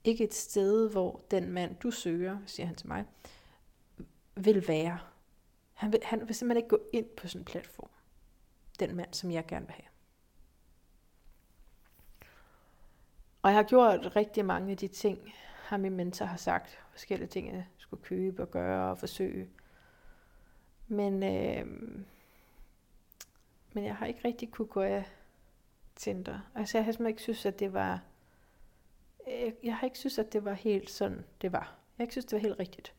ikke 0.04 0.24
et 0.24 0.34
sted, 0.34 0.90
hvor 0.90 1.20
den 1.30 1.50
mand, 1.50 1.76
du 1.76 1.90
søger, 1.90 2.38
siger 2.46 2.66
han 2.66 2.76
til 2.76 2.88
mig, 2.88 3.04
vil 4.34 4.68
være. 4.68 4.98
Han 5.72 5.92
vil, 5.92 6.00
han 6.02 6.28
vil 6.28 6.34
simpelthen 6.34 6.56
ikke 6.56 6.68
gå 6.68 6.80
ind 6.92 7.06
på 7.06 7.28
sådan 7.28 7.40
en 7.40 7.44
platform 7.44 7.88
den 8.76 8.96
mand, 8.96 9.14
som 9.14 9.30
jeg 9.30 9.46
gerne 9.46 9.66
vil 9.66 9.74
have. 9.74 9.88
Og 13.42 13.50
jeg 13.50 13.58
har 13.58 13.62
gjort 13.62 14.16
rigtig 14.16 14.44
mange 14.44 14.70
af 14.70 14.76
de 14.76 14.88
ting, 14.88 15.32
har 15.62 15.76
min 15.76 15.96
mentor 15.96 16.24
har 16.24 16.36
sagt. 16.36 16.78
Forskellige 16.90 17.28
ting, 17.28 17.52
jeg 17.52 17.64
skulle 17.76 18.02
købe 18.02 18.42
og 18.42 18.50
gøre 18.50 18.90
og 18.90 18.98
forsøge. 18.98 19.50
Men, 20.88 21.22
øh, 21.22 21.66
men 23.72 23.84
jeg 23.84 23.96
har 23.96 24.06
ikke 24.06 24.20
rigtig 24.24 24.50
kunne 24.50 24.68
gå 24.68 24.80
af 24.80 25.04
Tinder. 25.96 26.40
Altså 26.54 26.78
jeg 26.78 26.84
har 26.84 26.92
simpelthen 26.92 27.10
ikke 27.10 27.22
synes, 27.22 27.46
at 27.46 27.60
det 27.60 27.72
var... 27.72 28.02
Øh, 29.28 29.52
jeg 29.62 29.76
har 29.76 29.84
ikke 29.84 29.98
synes, 29.98 30.18
at 30.18 30.32
det 30.32 30.44
var 30.44 30.52
helt 30.52 30.90
sådan, 30.90 31.24
det 31.42 31.52
var. 31.52 31.58
Jeg 31.58 31.96
har 31.96 32.02
ikke 32.04 32.14
synes, 32.14 32.24
det 32.24 32.36
var 32.36 32.42
helt 32.42 32.58
rigtigt. 32.58 32.94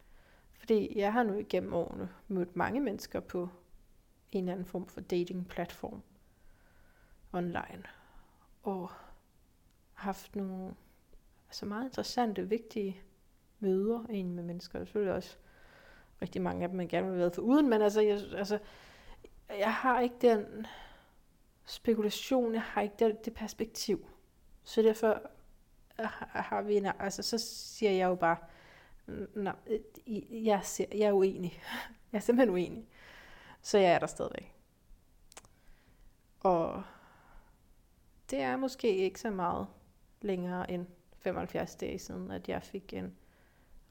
Fordi 0.53 0.99
jeg 0.99 1.13
har 1.13 1.23
nu 1.23 1.33
igennem 1.33 1.73
årene 1.73 2.09
mødt 2.27 2.55
mange 2.55 2.79
mennesker 2.79 3.19
på 3.19 3.49
en 4.31 4.43
eller 4.43 4.53
anden 4.53 4.65
form 4.65 4.87
for 4.87 5.01
dating-platform 5.01 6.01
online. 7.33 7.83
Og 8.63 8.91
haft 9.93 10.35
nogle 10.35 10.73
altså 11.47 11.65
meget 11.65 11.85
interessante, 11.85 12.49
vigtige 12.49 13.01
møder 13.59 14.05
egentlig 14.09 14.35
med 14.35 14.43
mennesker. 14.43 14.79
Selvfølgelig 14.79 15.13
også 15.13 15.37
rigtig 16.21 16.41
mange 16.41 16.63
af 16.63 16.69
dem, 16.69 16.77
man 16.77 16.87
gerne 16.87 17.05
vil 17.05 17.11
have 17.11 17.19
været 17.19 17.35
for 17.35 17.41
uden, 17.41 17.69
men 17.69 17.81
altså 17.81 18.01
jeg, 18.01 18.19
altså, 18.35 18.59
jeg 19.49 19.73
har 19.73 19.99
ikke 19.99 20.15
den 20.21 20.67
spekulation, 21.65 22.53
jeg 22.53 22.61
har 22.61 22.81
ikke 22.81 22.95
det, 22.99 23.25
det 23.25 23.33
perspektiv. 23.33 24.07
Så 24.63 24.81
derfor 24.81 25.21
har 26.29 26.61
vi 26.61 26.77
en, 26.77 26.85
altså 26.99 27.23
så 27.23 27.37
siger 27.37 27.91
jeg 27.91 28.05
jo 28.07 28.15
bare, 28.15 28.37
nej, 29.35 29.55
jeg, 30.29 30.59
ser, 30.63 30.85
jeg 30.91 31.07
er 31.07 31.13
uenig. 31.13 31.61
Jeg 32.11 32.17
er 32.17 32.21
simpelthen 32.21 32.53
uenig. 32.53 32.87
Så 33.67 33.77
jeg 33.77 33.91
er 33.91 33.99
der 33.99 34.07
stadigvæk. 34.07 34.53
Og 36.39 36.83
det 38.29 38.39
er 38.39 38.57
måske 38.57 38.95
ikke 38.95 39.19
så 39.19 39.31
meget 39.31 39.67
længere 40.21 40.71
end 40.71 40.87
75 41.17 41.75
dage 41.75 41.99
siden, 41.99 42.31
at 42.31 42.49
jeg 42.49 42.63
fik 42.63 42.93
en 42.93 43.17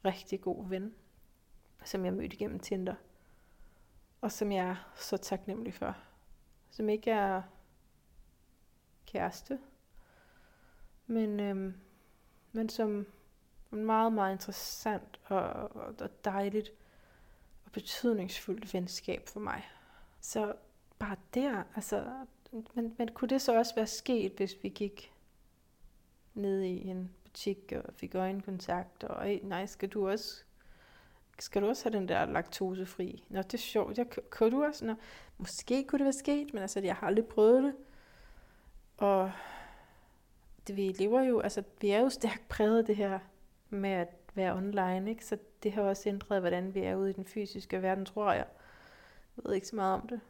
rigtig 0.04 0.40
god 0.40 0.68
ven, 0.68 0.94
som 1.84 2.04
jeg 2.04 2.12
mødte 2.12 2.36
gennem 2.36 2.60
Tinder. 2.60 2.94
Og 4.20 4.32
som 4.32 4.52
jeg 4.52 4.68
er 4.68 4.92
så 4.94 5.16
taknemmelig 5.16 5.74
for. 5.74 5.96
Som 6.70 6.88
ikke 6.88 7.10
er 7.10 7.42
kæreste, 9.06 9.58
men, 11.06 11.40
øhm, 11.40 11.74
men 12.52 12.68
som 12.68 13.06
en 13.72 13.84
meget, 13.84 14.12
meget 14.12 14.32
interessant 14.32 15.20
og, 15.24 15.76
og, 15.76 16.24
dejligt 16.24 16.72
betydningsfuldt 17.76 18.74
venskab 18.74 19.28
for 19.28 19.40
mig. 19.40 19.62
Så 20.20 20.54
bare 20.98 21.16
der, 21.34 21.62
altså, 21.74 22.04
men, 22.74 22.94
men 22.98 23.08
kunne 23.08 23.28
det 23.28 23.42
så 23.42 23.58
også 23.58 23.74
være 23.74 23.86
sket, 23.86 24.32
hvis 24.32 24.56
vi 24.62 24.68
gik 24.68 25.12
ned 26.34 26.62
i 26.62 26.88
en 26.88 27.10
butik 27.24 27.72
og 27.76 27.94
fik 27.94 28.14
øjenkontakt, 28.14 29.04
og 29.04 29.28
nej, 29.42 29.66
skal 29.66 29.88
du 29.88 30.08
også 30.08 30.42
skal 31.38 31.62
du 31.62 31.68
også 31.68 31.84
have 31.84 31.98
den 31.98 32.08
der 32.08 32.26
laktosefri? 32.26 33.24
Nå, 33.28 33.42
det 33.42 33.54
er 33.54 33.58
sjovt. 33.58 33.98
Jeg, 33.98 34.06
kan 34.32 34.50
du 34.50 34.64
også? 34.64 34.84
Nå, 34.84 34.94
måske 35.38 35.84
kunne 35.84 35.98
det 35.98 36.04
være 36.04 36.12
sket, 36.12 36.54
men 36.54 36.62
altså, 36.62 36.80
jeg 36.80 36.94
har 36.94 37.06
aldrig 37.06 37.26
prøvet 37.26 37.62
det. 37.62 37.74
Og 38.96 39.32
det, 40.66 40.76
vi 40.76 40.94
lever 40.98 41.22
jo, 41.22 41.40
altså, 41.40 41.62
vi 41.80 41.90
er 41.90 42.00
jo 42.00 42.08
stærkt 42.08 42.48
præget 42.48 42.86
det 42.86 42.96
her 42.96 43.18
med 43.70 43.90
at 43.90 44.08
være 44.34 44.54
online, 44.54 45.10
ikke? 45.10 45.24
Så 45.24 45.38
det 45.66 45.74
har 45.74 45.82
også 45.82 46.08
ændret, 46.08 46.40
hvordan 46.40 46.74
vi 46.74 46.80
er 46.80 46.96
ude 46.96 47.10
i 47.10 47.12
den 47.12 47.24
fysiske 47.24 47.82
verden, 47.82 48.04
tror 48.04 48.32
jeg. 48.32 48.46
Jeg 49.36 49.44
ved 49.44 49.54
ikke 49.54 49.66
så 49.66 49.76
meget 49.76 49.94
om 49.94 50.08
det. 50.08 50.20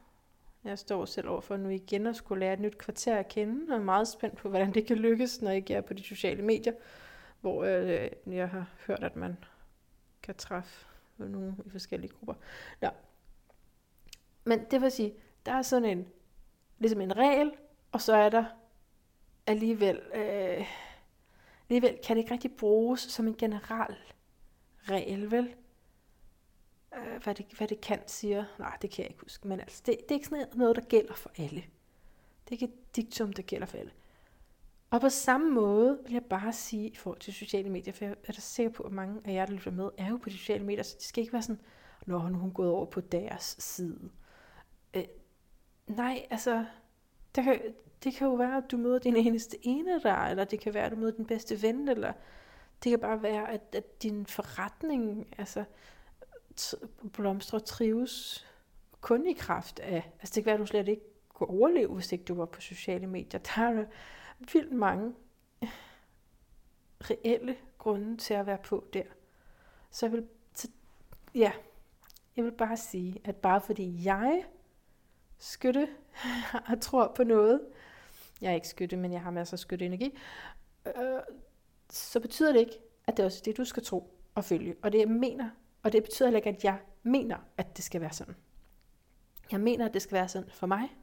Jeg 0.64 0.78
står 0.78 1.05
selv 1.05 1.28
overfor 1.28 1.57
nu 1.57 1.68
igen 1.68 2.07
og 2.07 2.16
skulle 2.16 2.41
lære 2.41 2.53
et 2.53 2.61
nyt 2.61 2.78
kvarter 2.78 3.16
at 3.16 3.28
kende, 3.28 3.72
og 3.72 3.76
er 3.76 3.82
meget 3.82 4.09
spændt 4.09 4.37
på, 4.37 4.49
hvordan 4.49 4.74
det 4.74 4.87
kan 4.87 4.97
lykkes, 4.97 5.43
når 5.43 5.51
jeg 5.51 5.70
er 5.70 5.80
på 5.80 5.95
de 5.95 6.03
sociale 6.03 6.43
medier, 6.43 6.72
hvor 7.41 7.64
øh, 7.64 8.11
jeg 8.26 8.49
har 8.49 8.70
hørt, 8.87 9.05
at 9.05 9.16
man 9.16 9.37
kan 10.22 10.34
træffe 10.34 10.87
nogen 11.18 11.61
i 11.66 11.70
forskellige 11.70 12.12
grupper. 12.12 12.34
Nå. 12.80 12.89
Men 14.45 14.64
det 14.70 14.80
vil 14.80 14.91
sige, 14.91 15.14
der 15.47 15.53
er 15.53 15.62
sådan 15.62 15.99
en, 15.99 16.07
ligesom 16.78 17.01
en 17.01 17.16
regel, 17.16 17.53
og 17.93 18.01
så 18.01 18.14
er 18.14 18.28
der 18.28 18.45
alligevel, 19.47 20.01
øh, 20.14 20.66
alligevel 21.68 21.99
kan 22.07 22.16
det 22.16 22.22
ikke 22.22 22.32
rigtig 22.32 22.57
bruges 22.57 23.01
som 23.01 23.26
en 23.26 23.37
general 23.37 23.97
regel, 24.91 25.30
vel? 25.30 25.55
Øh, 26.97 27.22
hvad, 27.22 27.34
det, 27.34 27.47
hvad 27.57 27.68
det 27.68 27.80
kan, 27.80 28.01
siger. 28.07 28.45
Nej, 28.59 28.76
det 28.82 28.91
kan 28.91 29.03
jeg 29.03 29.11
ikke 29.11 29.22
huske. 29.22 29.49
Men 29.49 29.61
altså, 29.61 29.82
det, 29.87 29.97
det 30.01 30.11
er 30.11 30.14
ikke 30.14 30.26
sådan 30.26 30.47
noget, 30.55 30.76
der 30.76 30.82
gælder 30.82 31.14
for 31.14 31.30
alle. 31.39 31.64
Det 32.45 32.49
er 32.49 32.53
ikke 32.53 32.64
et 32.64 32.97
diktum, 32.97 33.32
der 33.32 33.43
gælder 33.43 33.66
for 33.66 33.78
alle. 33.78 33.93
Og 34.91 35.01
på 35.01 35.09
samme 35.09 35.51
måde 35.51 35.99
vil 36.05 36.12
jeg 36.12 36.24
bare 36.24 36.53
sige 36.53 36.89
i 36.89 36.95
forhold 36.95 37.20
til 37.20 37.34
sociale 37.34 37.70
medier, 37.70 37.93
for 37.93 38.05
jeg 38.05 38.14
er 38.24 38.32
da 38.32 38.41
sikker 38.41 38.72
på, 38.72 38.82
at 38.82 38.93
mange 38.93 39.20
af 39.24 39.32
jer, 39.32 39.47
der 39.47 39.53
lytter 39.53 39.70
med, 39.70 39.91
er 39.99 40.09
jo 40.09 40.16
på 40.16 40.28
de 40.28 40.39
sociale 40.39 40.64
medier, 40.64 40.82
så 40.82 40.97
det 40.99 41.05
skal 41.05 41.20
ikke 41.20 41.32
være 41.32 41.43
sådan, 41.43 41.61
når 42.07 42.18
hun 42.18 42.34
hun 42.34 42.53
gået 42.53 42.70
over 42.70 42.87
på 42.87 43.01
deres 43.01 43.57
side. 43.59 44.11
Øh, 44.95 45.05
nej, 45.87 46.26
altså, 46.30 46.64
der 47.34 47.43
kan, 47.43 47.61
det 48.05 48.14
kan 48.14 48.26
jo 48.26 48.34
være, 48.34 48.57
at 48.57 48.70
du 48.70 48.76
møder 48.76 48.99
din 48.99 49.16
eneste 49.16 49.57
ene 49.62 50.01
der, 50.03 50.16
eller 50.16 50.45
det 50.45 50.61
kan 50.61 50.74
være, 50.74 50.84
at 50.84 50.93
du 50.93 50.97
møder 50.97 51.16
din 51.16 51.26
bedste 51.26 51.62
ven, 51.62 51.89
eller 51.89 52.12
det 52.84 52.90
kan 52.90 53.00
bare 53.00 53.22
være, 53.22 53.50
at, 53.50 53.62
at 53.72 54.02
din 54.02 54.26
forretning, 54.26 55.34
altså, 55.38 55.64
blomstrer 57.12 57.58
trives 57.58 58.46
kun 59.00 59.26
i 59.26 59.32
kraft 59.32 59.78
af, 59.78 60.12
altså 60.20 60.34
det 60.34 60.44
kan 60.44 60.46
være, 60.46 60.54
at 60.54 60.60
du 60.60 60.66
slet 60.66 60.88
ikke 60.88 61.02
kunne 61.28 61.50
overleve, 61.50 61.94
hvis 61.94 62.12
ikke 62.12 62.24
du 62.24 62.34
var 62.34 62.46
på 62.46 62.60
sociale 62.60 63.06
medier. 63.06 63.40
Der 63.40 63.62
er 63.62 63.84
vildt 64.52 64.72
mange 64.72 65.14
reelle 67.00 67.56
grunde 67.78 68.16
til 68.16 68.34
at 68.34 68.46
være 68.46 68.58
på 68.58 68.86
der. 68.92 69.02
Så 69.90 70.06
jeg 70.06 70.12
vil, 70.12 70.28
så, 70.54 70.68
ja, 71.34 71.52
jeg 72.36 72.44
vil 72.44 72.52
bare 72.52 72.76
sige, 72.76 73.20
at 73.24 73.36
bare 73.36 73.60
fordi 73.60 74.04
jeg 74.04 74.44
skytte 75.38 75.88
og 76.70 76.80
tror 76.80 77.12
på 77.16 77.24
noget, 77.24 77.60
jeg 78.40 78.50
er 78.50 78.54
ikke 78.54 78.68
skytte, 78.68 78.96
men 78.96 79.12
jeg 79.12 79.22
har 79.22 79.30
masser 79.30 79.54
af 79.54 79.58
skytte 79.58 79.86
energi, 79.86 80.18
øh, 80.86 80.92
så 81.91 82.20
betyder 82.20 82.53
det 82.53 82.61
ikke, 82.61 82.78
at 83.07 83.16
det 83.16 83.22
er 83.22 83.26
også 83.26 83.43
det, 83.45 83.57
du 83.57 83.64
skal 83.64 83.84
tro 83.84 84.14
og 84.34 84.45
følge. 84.45 84.76
Og 84.82 84.93
det 84.93 84.99
jeg 84.99 85.09
mener, 85.09 85.51
og 85.82 85.93
det 85.93 86.03
betyder 86.03 86.28
heller 86.28 86.39
ikke, 86.39 86.49
at 86.49 86.64
jeg 86.64 86.78
mener, 87.03 87.37
at 87.57 87.76
det 87.76 87.84
skal 87.84 88.01
være 88.01 88.12
sådan. 88.12 88.37
Jeg 89.53 89.61
mener, 89.61 89.87
at 89.87 89.95
det 89.95 90.03
skal 90.03 90.14
være 90.14 90.28
sådan 90.28 90.51
for 90.51 90.66
mig. 90.66 90.97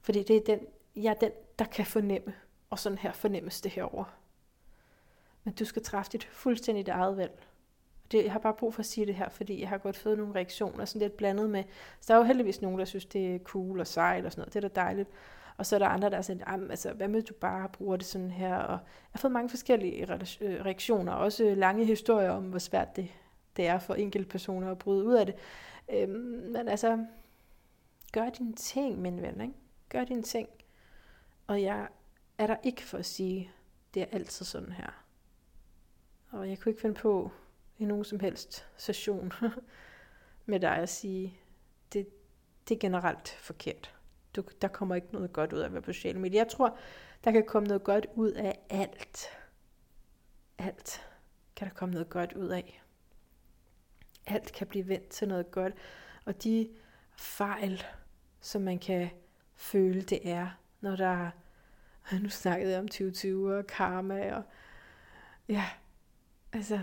Fordi 0.00 0.22
det 0.22 0.36
er 0.36 0.40
den, 0.40 0.66
jeg 0.96 1.10
er 1.10 1.14
den, 1.14 1.30
der 1.58 1.64
kan 1.64 1.86
fornemme, 1.86 2.34
og 2.70 2.78
sådan 2.78 2.98
her 2.98 3.12
fornemmes 3.12 3.60
det 3.60 3.72
herover. 3.72 4.04
Men 5.44 5.54
du 5.54 5.64
skal 5.64 5.82
træffe 5.82 6.12
dit 6.12 6.24
fuldstændigt 6.24 6.88
eget 6.88 7.16
valg. 7.16 7.46
Det, 8.10 8.24
jeg 8.24 8.32
har 8.32 8.38
bare 8.38 8.54
brug 8.54 8.74
for 8.74 8.80
at 8.80 8.86
sige 8.86 9.06
det 9.06 9.14
her, 9.14 9.28
fordi 9.28 9.60
jeg 9.60 9.68
har 9.68 9.78
godt 9.78 9.96
fået 9.96 10.18
nogle 10.18 10.34
reaktioner, 10.34 10.84
sådan 10.84 11.02
lidt 11.02 11.16
blandet 11.16 11.50
med. 11.50 11.64
Så 12.00 12.12
der 12.12 12.14
er 12.14 12.18
jo 12.18 12.24
heldigvis 12.24 12.62
nogen, 12.62 12.78
der 12.78 12.84
synes, 12.84 13.06
det 13.06 13.34
er 13.34 13.38
cool 13.38 13.80
og 13.80 13.86
sejt 13.86 14.24
og 14.24 14.32
sådan 14.32 14.40
noget. 14.40 14.54
Det 14.54 14.64
er 14.64 14.68
da 14.68 14.80
dejligt. 14.80 15.08
Og 15.56 15.66
så 15.66 15.74
er 15.76 15.78
der 15.78 15.86
andre, 15.86 16.10
der 16.10 16.16
er 16.16 16.22
sådan, 16.22 16.70
altså, 16.70 16.92
hvad 16.92 17.08
med 17.08 17.22
du 17.22 17.34
bare 17.34 17.68
bruger 17.68 17.96
det 17.96 18.06
sådan 18.06 18.30
her? 18.30 18.56
Og 18.56 18.72
jeg 18.72 19.10
har 19.12 19.18
fået 19.18 19.32
mange 19.32 19.48
forskellige 19.50 20.02
øh, 20.02 20.64
reaktioner, 20.64 21.12
også 21.12 21.54
lange 21.54 21.84
historier 21.84 22.30
om, 22.30 22.44
hvor 22.44 22.58
svært 22.58 22.96
det, 22.96 23.08
det 23.56 23.66
er 23.66 23.78
for 23.78 23.94
enkelte 23.94 24.28
personer 24.28 24.70
at 24.70 24.78
bryde 24.78 25.04
ud 25.04 25.14
af 25.14 25.26
det. 25.26 25.34
Øhm, 25.92 26.10
men 26.52 26.68
altså, 26.68 27.06
gør 28.12 28.30
dine 28.30 28.52
ting, 28.52 28.98
min 28.98 29.22
ven. 29.22 29.40
Ikke? 29.40 29.54
Gør 29.88 30.04
dine 30.04 30.22
ting. 30.22 30.48
Og 31.46 31.62
jeg 31.62 31.88
er 32.38 32.46
der 32.46 32.56
ikke 32.62 32.82
for 32.82 32.98
at 32.98 33.06
sige, 33.06 33.50
det 33.94 34.02
er 34.02 34.06
altid 34.12 34.46
sådan 34.46 34.72
her. 34.72 35.04
Og 36.30 36.48
jeg 36.48 36.58
kunne 36.58 36.70
ikke 36.70 36.80
finde 36.80 36.94
på 36.94 37.30
i 37.78 37.84
nogen 37.84 38.04
som 38.04 38.20
helst 38.20 38.66
session 38.76 39.32
med 40.46 40.60
dig 40.60 40.76
at 40.76 40.88
sige, 40.88 41.38
det, 41.92 42.08
det 42.68 42.74
er 42.74 42.78
generelt 42.78 43.28
forkert. 43.28 43.93
Du, 44.36 44.44
der 44.62 44.68
kommer 44.68 44.94
ikke 44.94 45.12
noget 45.12 45.32
godt 45.32 45.52
ud 45.52 45.58
af 45.58 45.64
at 45.64 45.72
være 45.72 45.82
på 45.82 45.92
sociale 45.92 46.20
medier. 46.20 46.40
Jeg 46.40 46.48
tror, 46.48 46.78
der 47.24 47.32
kan 47.32 47.44
komme 47.46 47.68
noget 47.68 47.84
godt 47.84 48.06
ud 48.14 48.30
af 48.30 48.58
alt. 48.70 49.26
Alt 50.58 51.06
kan 51.56 51.68
der 51.68 51.74
komme 51.74 51.92
noget 51.92 52.10
godt 52.10 52.32
ud 52.32 52.48
af. 52.48 52.82
Alt 54.26 54.52
kan 54.52 54.66
blive 54.66 54.88
vendt 54.88 55.08
til 55.08 55.28
noget 55.28 55.50
godt. 55.50 55.74
Og 56.24 56.44
de 56.44 56.68
fejl, 57.16 57.84
som 58.40 58.62
man 58.62 58.78
kan 58.78 59.10
føle, 59.54 60.02
det 60.02 60.28
er, 60.30 60.48
når 60.80 60.96
der 60.96 61.30
nu 62.22 62.28
snakkede 62.28 62.72
jeg 62.72 62.80
om 62.80 62.88
2020 62.88 63.56
og 63.56 63.66
karma 63.66 64.34
og 64.34 64.42
ja, 65.48 65.64
altså 66.52 66.80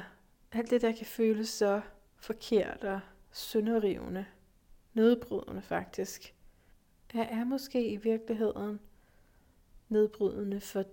alt 0.51 0.69
det, 0.69 0.81
der 0.81 0.91
kan 0.91 1.05
føles 1.05 1.49
så 1.49 1.81
forkert 2.15 2.83
og 2.83 2.99
sønderrivende, 3.31 4.25
nedbrydende 4.93 5.61
faktisk, 5.61 6.33
er, 7.13 7.23
er 7.23 7.43
måske 7.43 7.87
i 7.87 7.95
virkeligheden 7.95 8.79
nedbrydende 9.89 10.61
for 10.61 10.83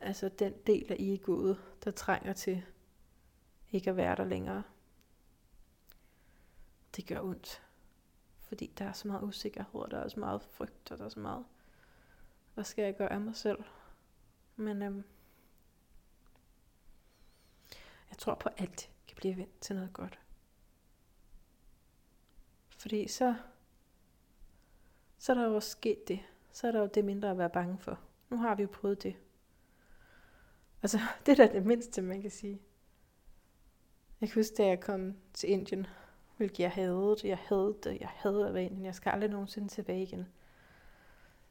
altså 0.00 0.28
den 0.28 0.54
del 0.66 0.92
af 0.92 0.96
egoet, 0.98 1.58
der 1.84 1.90
trænger 1.90 2.32
til 2.32 2.64
ikke 3.72 3.90
at 3.90 3.96
være 3.96 4.16
der 4.16 4.24
længere. 4.24 4.62
Det 6.96 7.06
gør 7.06 7.20
ondt, 7.20 7.62
fordi 8.40 8.72
der 8.78 8.84
er 8.84 8.92
så 8.92 9.08
meget 9.08 9.22
usikkerhed, 9.22 9.80
og 9.80 9.90
der 9.90 9.98
er 9.98 10.08
så 10.08 10.20
meget 10.20 10.42
frygt, 10.42 10.90
og 10.90 10.98
der 10.98 11.04
er 11.04 11.08
så 11.08 11.20
meget, 11.20 11.44
hvad 12.54 12.64
skal 12.64 12.84
jeg 12.84 12.96
gøre 12.96 13.12
af 13.12 13.20
mig 13.20 13.36
selv? 13.36 13.64
Men 14.56 14.82
øhm, 14.82 15.04
jeg 18.10 18.18
tror 18.18 18.34
på, 18.34 18.48
at 18.48 18.60
alt 18.60 18.90
kan 19.06 19.16
blive 19.16 19.36
vendt 19.36 19.60
til 19.60 19.76
noget 19.76 19.92
godt. 19.92 20.18
Fordi 22.78 23.08
så, 23.08 23.34
så 25.26 25.32
er 25.32 25.36
der 25.36 25.44
jo 25.44 25.60
sket 25.60 26.08
det. 26.08 26.20
Så 26.52 26.66
er 26.66 26.72
der 26.72 26.80
jo 26.80 26.86
det 26.86 27.04
mindre 27.04 27.30
at 27.30 27.38
være 27.38 27.50
bange 27.50 27.78
for. 27.78 27.98
Nu 28.30 28.36
har 28.36 28.54
vi 28.54 28.62
jo 28.62 28.68
prøvet 28.72 29.02
det. 29.02 29.16
Altså, 30.82 30.98
det 31.26 31.32
er 31.40 31.46
da 31.46 31.52
det 31.52 31.66
mindste, 31.66 32.02
man 32.02 32.22
kan 32.22 32.30
sige. 32.30 32.60
Jeg 34.20 34.28
kan 34.28 34.40
huske, 34.40 34.54
da 34.56 34.66
jeg 34.66 34.80
kom 34.80 35.14
til 35.32 35.50
Indien, 35.50 35.86
hvilket 36.36 36.60
jeg 36.60 36.70
havde. 36.70 37.16
Jeg 37.24 37.38
havde 37.38 37.76
det. 37.82 38.00
Jeg 38.00 38.08
havde 38.08 38.46
at 38.48 38.54
være 38.54 38.64
Indien. 38.64 38.84
Jeg 38.84 38.94
skal 38.94 39.10
aldrig 39.10 39.30
nogensinde 39.30 39.68
tilbage 39.68 40.02
igen. 40.02 40.26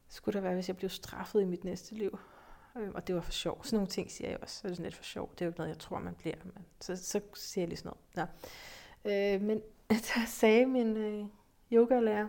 Skulle 0.07 0.33
der 0.33 0.41
være, 0.41 0.53
hvis 0.53 0.67
jeg 0.67 0.77
blev 0.77 0.89
straffet 0.89 1.41
i 1.41 1.45
mit 1.45 1.63
næste 1.63 1.95
liv. 1.95 2.19
Øh, 2.77 2.91
og 2.93 3.07
det 3.07 3.15
var 3.15 3.21
for 3.21 3.31
sjov. 3.31 3.63
Sådan 3.63 3.77
nogle 3.77 3.89
ting 3.89 4.11
siger 4.11 4.29
jeg 4.29 4.39
også. 4.41 4.55
Så 4.55 4.67
er 4.67 4.69
det 4.69 4.77
sådan 4.77 4.85
lidt 4.85 4.95
for 4.95 5.03
sjov. 5.03 5.31
Det 5.31 5.41
er 5.41 5.45
jo 5.45 5.49
ikke 5.49 5.59
noget, 5.59 5.69
jeg 5.69 5.79
tror, 5.79 5.99
man 5.99 6.15
bliver. 6.15 6.35
Men 6.43 6.65
så, 6.81 6.95
så 6.95 7.21
siger 7.33 7.61
jeg 7.61 7.69
lige 7.69 7.77
sådan 7.77 7.97
noget. 8.15 8.31
Nå. 9.05 9.11
Øh, 9.11 9.41
men 9.41 9.61
der 9.89 10.25
sagde 10.27 10.65
min 10.65 10.97
øh, 10.97 11.25
yogalærer, 11.71 12.27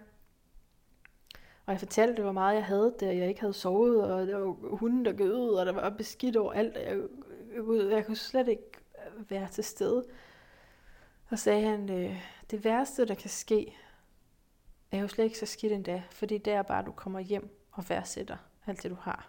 og 1.66 1.72
jeg 1.72 1.78
fortalte, 1.78 2.22
hvor 2.22 2.32
meget 2.32 2.54
jeg 2.54 2.64
havde 2.64 2.94
det, 3.00 3.08
og 3.08 3.18
jeg 3.18 3.28
ikke 3.28 3.40
havde 3.40 3.52
sovet, 3.52 4.04
og 4.04 4.26
der 4.26 4.36
var 4.36 4.76
hunden, 4.76 5.04
der 5.04 5.12
gød, 5.12 5.50
og 5.50 5.66
der 5.66 5.72
var 5.72 5.90
beskidt 5.90 6.36
over 6.36 6.52
alt. 6.52 6.76
Jeg, 6.76 7.02
jeg, 7.54 7.90
jeg 7.90 8.06
kunne 8.06 8.16
slet 8.16 8.48
ikke 8.48 8.70
være 9.28 9.48
til 9.48 9.64
stede. 9.64 10.04
Og 11.30 11.38
sagde 11.38 11.62
han, 11.62 11.90
øh, 11.90 12.22
det 12.50 12.64
værste, 12.64 13.06
der 13.06 13.14
kan 13.14 13.30
ske, 13.30 13.76
er 14.90 14.98
jo 14.98 15.08
slet 15.08 15.24
ikke 15.24 15.38
så 15.38 15.46
skidt 15.46 15.72
endda, 15.72 16.02
fordi 16.10 16.38
det 16.38 16.52
er 16.52 16.62
bare, 16.62 16.78
at 16.78 16.86
du 16.86 16.92
kommer 16.92 17.20
hjem 17.20 17.58
og 17.72 17.84
værdsætter 17.88 18.36
alt 18.66 18.82
det, 18.82 18.90
du 18.90 18.96
har. 19.00 19.28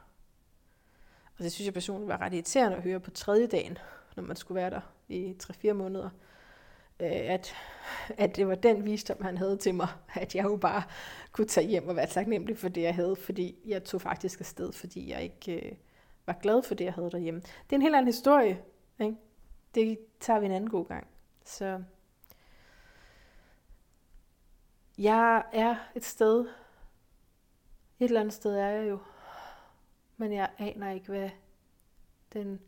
Og 1.38 1.44
det 1.44 1.52
synes 1.52 1.66
jeg 1.66 1.74
personligt 1.74 2.08
var 2.08 2.22
ret 2.22 2.34
irriterende 2.34 2.78
at 2.78 2.84
høre 2.84 3.00
på 3.00 3.12
tredje 3.12 3.48
dagen, 3.48 3.78
når 4.16 4.24
man 4.24 4.36
skulle 4.36 4.56
være 4.56 4.70
der 4.70 4.82
i 5.08 5.36
3-4 5.44 5.74
måneder. 5.74 6.10
Øh, 7.00 7.10
at, 7.10 7.54
at 8.10 8.36
det 8.36 8.48
var 8.48 8.56
den 8.56 8.86
visdom, 8.86 9.22
han 9.22 9.38
havde 9.38 9.58
til 9.58 9.76
mig, 9.76 9.88
at 10.16 10.36
jeg 10.36 10.44
jo 10.44 10.58
bare 10.58 10.84
kunne 11.32 11.48
tage 11.48 11.68
hjem 11.68 11.88
og 11.88 11.96
være 11.96 12.08
taknemmelig 12.08 12.58
for 12.58 12.70
det, 12.70 12.82
jeg 12.82 12.96
havde, 12.96 13.16
fordi 13.16 13.56
jeg 13.66 13.84
tog 13.84 14.02
faktisk 14.02 14.40
afsted, 14.40 14.72
fordi 14.74 15.10
jeg 15.12 15.24
ikke 15.24 15.68
øh, 15.68 15.72
var 16.26 16.34
glad 16.42 16.64
for 16.64 16.76
det, 16.76 16.86
jeg 16.86 16.94
havde 16.94 17.12
derhjemme. 17.12 17.40
Det 17.40 17.72
er 17.72 17.76
en 17.76 17.82
helt 17.82 17.96
anden 17.96 18.08
historie. 18.08 18.62
Ikke? 19.00 19.16
Det 19.76 20.00
tager 20.20 20.40
vi 20.40 20.46
en 20.46 20.52
anden 20.52 20.70
god 20.70 20.86
gang. 20.86 21.08
Så 21.46 21.84
jeg 24.98 25.44
er 25.52 25.76
et 25.96 26.06
sted, 26.06 26.40
et 28.00 28.06
eller 28.06 28.20
andet 28.20 28.34
sted 28.34 28.56
er 28.56 28.68
jeg 28.68 28.90
jo, 28.90 29.00
men 30.18 30.34
jeg 30.34 30.50
aner 30.58 30.92
ikke, 30.92 31.08
hvad 31.08 31.30
den 32.34 32.60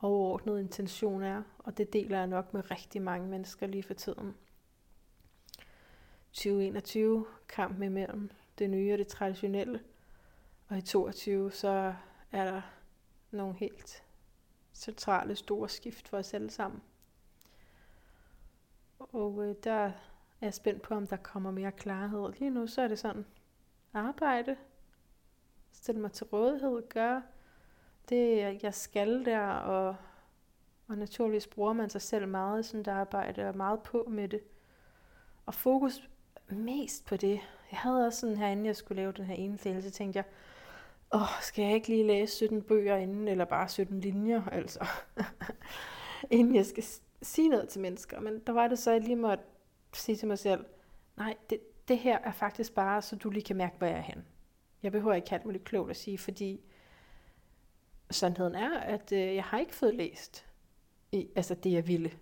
overordnede 0.00 0.60
intention 0.60 1.22
er, 1.22 1.42
og 1.64 1.78
det 1.78 1.92
deler 1.92 2.18
jeg 2.18 2.26
nok 2.26 2.54
med 2.54 2.70
rigtig 2.70 3.02
mange 3.02 3.28
mennesker 3.28 3.66
lige 3.66 3.82
for 3.82 3.94
tiden. 3.94 4.34
2021 6.32 7.26
kamp 7.48 7.74
imellem 7.74 7.92
mellem 7.92 8.30
det 8.58 8.70
nye 8.70 8.92
og 8.92 8.98
det 8.98 9.06
traditionelle, 9.06 9.80
og 10.68 10.78
i 10.78 10.80
22 10.82 11.52
så 11.52 11.94
er 12.32 12.44
der 12.44 12.62
nogle 13.30 13.54
helt 13.54 14.04
centrale 14.74 15.36
store 15.36 15.68
skift 15.68 16.08
for 16.08 16.18
os 16.18 16.34
alle 16.34 16.50
sammen. 16.50 16.82
Og 18.98 19.44
øh, 19.44 19.54
der 19.64 19.72
er 19.72 19.92
jeg 20.40 20.54
spændt 20.54 20.82
på, 20.82 20.94
om 20.94 21.06
der 21.06 21.16
kommer 21.16 21.50
mere 21.50 21.72
klarhed. 21.72 22.32
Lige 22.38 22.50
nu 22.50 22.66
så 22.66 22.82
er 22.82 22.88
det 22.88 22.98
sådan, 22.98 23.26
arbejde, 23.92 24.56
stille 25.72 26.00
mig 26.00 26.12
til 26.12 26.26
rådighed, 26.26 26.88
gøre 26.88 27.22
det, 28.08 28.62
jeg 28.62 28.74
skal 28.74 29.24
der, 29.24 29.46
og, 29.48 29.96
og 30.90 30.98
naturligvis 30.98 31.46
bruger 31.46 31.72
man 31.72 31.90
sig 31.90 32.02
selv 32.02 32.28
meget 32.28 32.60
i 32.60 32.68
sådan 32.68 32.80
et 32.80 32.88
arbejde, 32.88 33.48
og 33.48 33.56
meget 33.56 33.82
på 33.82 34.06
med 34.08 34.28
det. 34.28 34.40
Og 35.46 35.54
fokus 35.54 36.08
mest 36.48 37.06
på 37.06 37.16
det. 37.16 37.40
Jeg 37.70 37.78
havde 37.78 38.06
også 38.06 38.20
sådan 38.20 38.36
her, 38.36 38.48
inden 38.48 38.66
jeg 38.66 38.76
skulle 38.76 39.02
lave 39.02 39.12
den 39.12 39.24
her 39.24 39.34
ene 39.34 39.58
fælde, 39.58 39.82
så 39.82 39.90
tænkte 39.90 40.16
jeg, 40.16 40.24
åh, 41.14 41.42
skal 41.42 41.64
jeg 41.64 41.74
ikke 41.74 41.88
lige 41.88 42.06
læse 42.06 42.36
17 42.36 42.62
bøger 42.62 42.96
inden, 42.96 43.28
eller 43.28 43.44
bare 43.44 43.68
17 43.68 44.00
linjer, 44.00 44.44
altså, 44.52 44.86
inden 46.30 46.54
jeg 46.54 46.66
skal 46.66 46.84
sige 47.22 47.48
noget 47.48 47.68
til 47.68 47.80
mennesker. 47.80 48.20
Men 48.20 48.38
der 48.46 48.52
var 48.52 48.68
det 48.68 48.78
så, 48.78 48.90
at 48.90 48.94
jeg 48.94 49.02
lige 49.02 49.16
måtte 49.16 49.44
sige 49.94 50.16
til 50.16 50.28
mig 50.28 50.38
selv, 50.38 50.64
nej, 51.16 51.36
det, 51.50 51.60
det 51.88 51.98
her 51.98 52.18
er 52.18 52.32
faktisk 52.32 52.74
bare, 52.74 53.02
så 53.02 53.16
du 53.16 53.30
lige 53.30 53.44
kan 53.44 53.56
mærke, 53.56 53.78
hvor 53.78 53.86
jeg 53.86 53.96
er 53.96 54.02
hen. 54.02 54.24
Jeg 54.82 54.92
behøver 54.92 55.14
ikke 55.14 55.34
alt 55.34 55.44
muligt 55.44 55.64
klogt 55.64 55.90
at 55.90 55.96
sige, 55.96 56.18
fordi 56.18 56.60
sandheden 58.10 58.54
er, 58.54 58.80
at 58.80 59.12
øh, 59.12 59.34
jeg 59.34 59.44
har 59.44 59.58
ikke 59.58 59.74
fået 59.74 59.94
læst 59.94 60.49
i, 61.12 61.28
altså 61.36 61.54
det, 61.54 61.72
jeg 61.72 61.88
ville. 61.88 62.12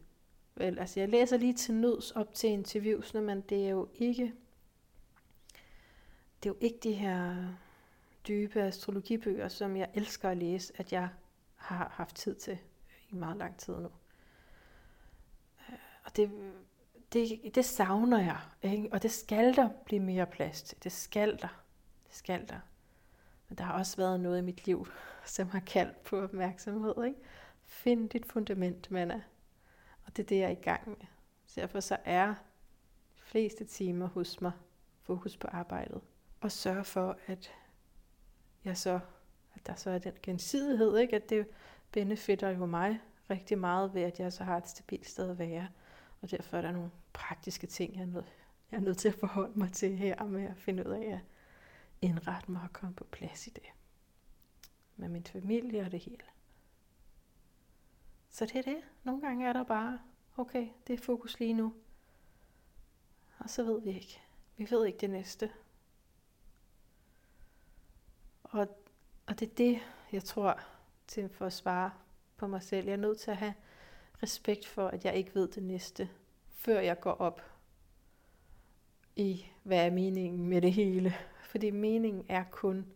Vel, 0.54 0.78
altså 0.78 1.00
jeg 1.00 1.08
læser 1.08 1.36
lige 1.36 1.54
til 1.54 1.74
nøds 1.74 2.10
op 2.10 2.34
til 2.34 2.50
interviewsene, 2.50 3.20
men 3.20 3.40
det 3.40 3.64
er 3.66 3.70
jo 3.70 3.88
ikke, 3.94 4.34
det 6.42 6.48
er 6.48 6.54
jo 6.54 6.56
ikke 6.60 6.78
de 6.82 6.92
her 6.92 7.48
dybe 8.28 8.62
astrologibøger, 8.62 9.48
som 9.48 9.76
jeg 9.76 9.90
elsker 9.94 10.30
at 10.30 10.36
læse, 10.36 10.72
at 10.76 10.92
jeg 10.92 11.08
har 11.56 11.92
haft 11.94 12.16
tid 12.16 12.34
til 12.34 12.58
i 13.10 13.14
meget 13.14 13.36
lang 13.36 13.56
tid 13.56 13.74
nu. 13.76 13.90
Øh, 15.68 15.78
og 16.04 16.16
det, 16.16 16.30
det, 17.12 17.54
det 17.54 17.64
savner 17.64 18.18
jeg, 18.18 18.38
ikke? 18.62 18.88
og 18.92 19.02
det 19.02 19.10
skal 19.10 19.56
der 19.56 19.68
blive 19.84 20.00
mere 20.00 20.26
plads 20.26 20.62
til. 20.62 20.84
Det 20.84 20.92
skal 20.92 21.30
der. 21.30 21.62
Det 22.06 22.14
skal 22.14 22.48
der. 22.48 22.60
Men 23.48 23.58
der 23.58 23.64
har 23.64 23.78
også 23.78 23.96
været 23.96 24.20
noget 24.20 24.38
i 24.38 24.42
mit 24.42 24.66
liv, 24.66 24.86
som 25.24 25.48
har 25.48 25.60
kaldt 25.60 26.04
på 26.04 26.20
opmærksomhed. 26.20 27.04
Ikke? 27.04 27.18
Find 27.68 28.10
dit 28.10 28.26
fundament, 28.26 28.90
Manna. 28.90 29.22
Og 30.04 30.16
det 30.16 30.22
er 30.22 30.26
det, 30.26 30.38
jeg 30.38 30.46
er 30.46 30.50
i 30.50 30.62
gang 30.62 30.88
med. 30.88 31.06
Så 31.46 31.60
derfor 31.60 31.80
så 31.80 31.96
er 32.04 32.28
de 33.16 33.22
fleste 33.22 33.64
timer 33.64 34.06
hos 34.06 34.40
mig 34.40 34.52
fokus 35.02 35.36
på 35.36 35.48
arbejdet. 35.50 36.00
Og 36.40 36.52
sørge 36.52 36.84
for, 36.84 37.18
at 37.26 37.52
jeg 38.64 38.76
så, 38.76 39.00
at 39.54 39.66
der 39.66 39.74
så 39.74 39.90
er 39.90 39.98
den 39.98 40.12
gensidighed, 40.22 40.98
ikke? 40.98 41.16
at 41.16 41.30
det 41.30 41.46
benefitter 41.92 42.48
jo 42.50 42.66
mig 42.66 43.00
rigtig 43.30 43.58
meget 43.58 43.94
ved, 43.94 44.02
at 44.02 44.20
jeg 44.20 44.32
så 44.32 44.44
har 44.44 44.56
et 44.56 44.68
stabilt 44.68 45.08
sted 45.08 45.30
at 45.30 45.38
være. 45.38 45.68
Og 46.20 46.30
derfor 46.30 46.56
er 46.56 46.62
der 46.62 46.72
nogle 46.72 46.90
praktiske 47.12 47.66
ting, 47.66 47.94
jeg 47.94 48.02
er 48.02 48.06
nødt, 48.06 48.32
jeg 48.70 48.76
er 48.76 48.82
nødt 48.82 48.98
til 48.98 49.08
at 49.08 49.14
forholde 49.14 49.58
mig 49.58 49.72
til 49.72 49.96
her 49.96 50.24
med 50.24 50.44
at 50.44 50.56
finde 50.56 50.86
ud 50.86 50.92
af 50.92 51.12
at 51.12 51.20
indrette 52.02 52.52
mig 52.52 52.62
og 52.62 52.72
komme 52.72 52.94
på 52.94 53.04
plads 53.04 53.46
i 53.46 53.50
det. 53.50 53.66
Med 54.96 55.08
min 55.08 55.24
familie 55.24 55.80
og 55.80 55.92
det 55.92 56.00
hele. 56.00 56.24
Så 58.38 58.46
det 58.46 58.56
er 58.56 58.62
det. 58.62 58.82
Nogle 59.04 59.20
gange 59.20 59.46
er 59.46 59.52
der 59.52 59.64
bare, 59.64 60.00
okay, 60.36 60.68
det 60.86 60.92
er 60.92 60.98
fokus 60.98 61.38
lige 61.40 61.52
nu. 61.52 61.74
Og 63.38 63.50
så 63.50 63.62
ved 63.62 63.80
vi 63.80 63.90
ikke. 63.90 64.20
Vi 64.56 64.66
ved 64.70 64.86
ikke 64.86 64.98
det 64.98 65.10
næste. 65.10 65.52
Og, 68.42 68.68
og 69.26 69.40
det 69.40 69.50
er 69.50 69.54
det, 69.54 69.80
jeg 70.12 70.24
tror, 70.24 70.60
til 71.06 71.28
for 71.28 71.46
at 71.46 71.52
svare 71.52 71.90
på 72.36 72.46
mig 72.46 72.62
selv. 72.62 72.86
Jeg 72.86 72.92
er 72.92 72.96
nødt 72.96 73.18
til 73.18 73.30
at 73.30 73.36
have 73.36 73.54
respekt 74.22 74.66
for, 74.66 74.88
at 74.88 75.04
jeg 75.04 75.14
ikke 75.14 75.34
ved 75.34 75.48
det 75.48 75.62
næste, 75.62 76.10
før 76.48 76.80
jeg 76.80 77.00
går 77.00 77.12
op 77.12 77.42
i, 79.16 79.46
hvad 79.62 79.86
er 79.86 79.90
meningen 79.90 80.48
med 80.48 80.62
det 80.62 80.72
hele. 80.72 81.14
Fordi 81.42 81.70
meningen 81.70 82.26
er 82.28 82.44
kun 82.50 82.86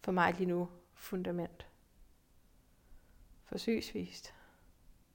for 0.00 0.12
mig 0.12 0.34
lige 0.34 0.48
nu 0.48 0.68
fundament. 0.94 1.66
Forsøgsvist. 3.44 4.33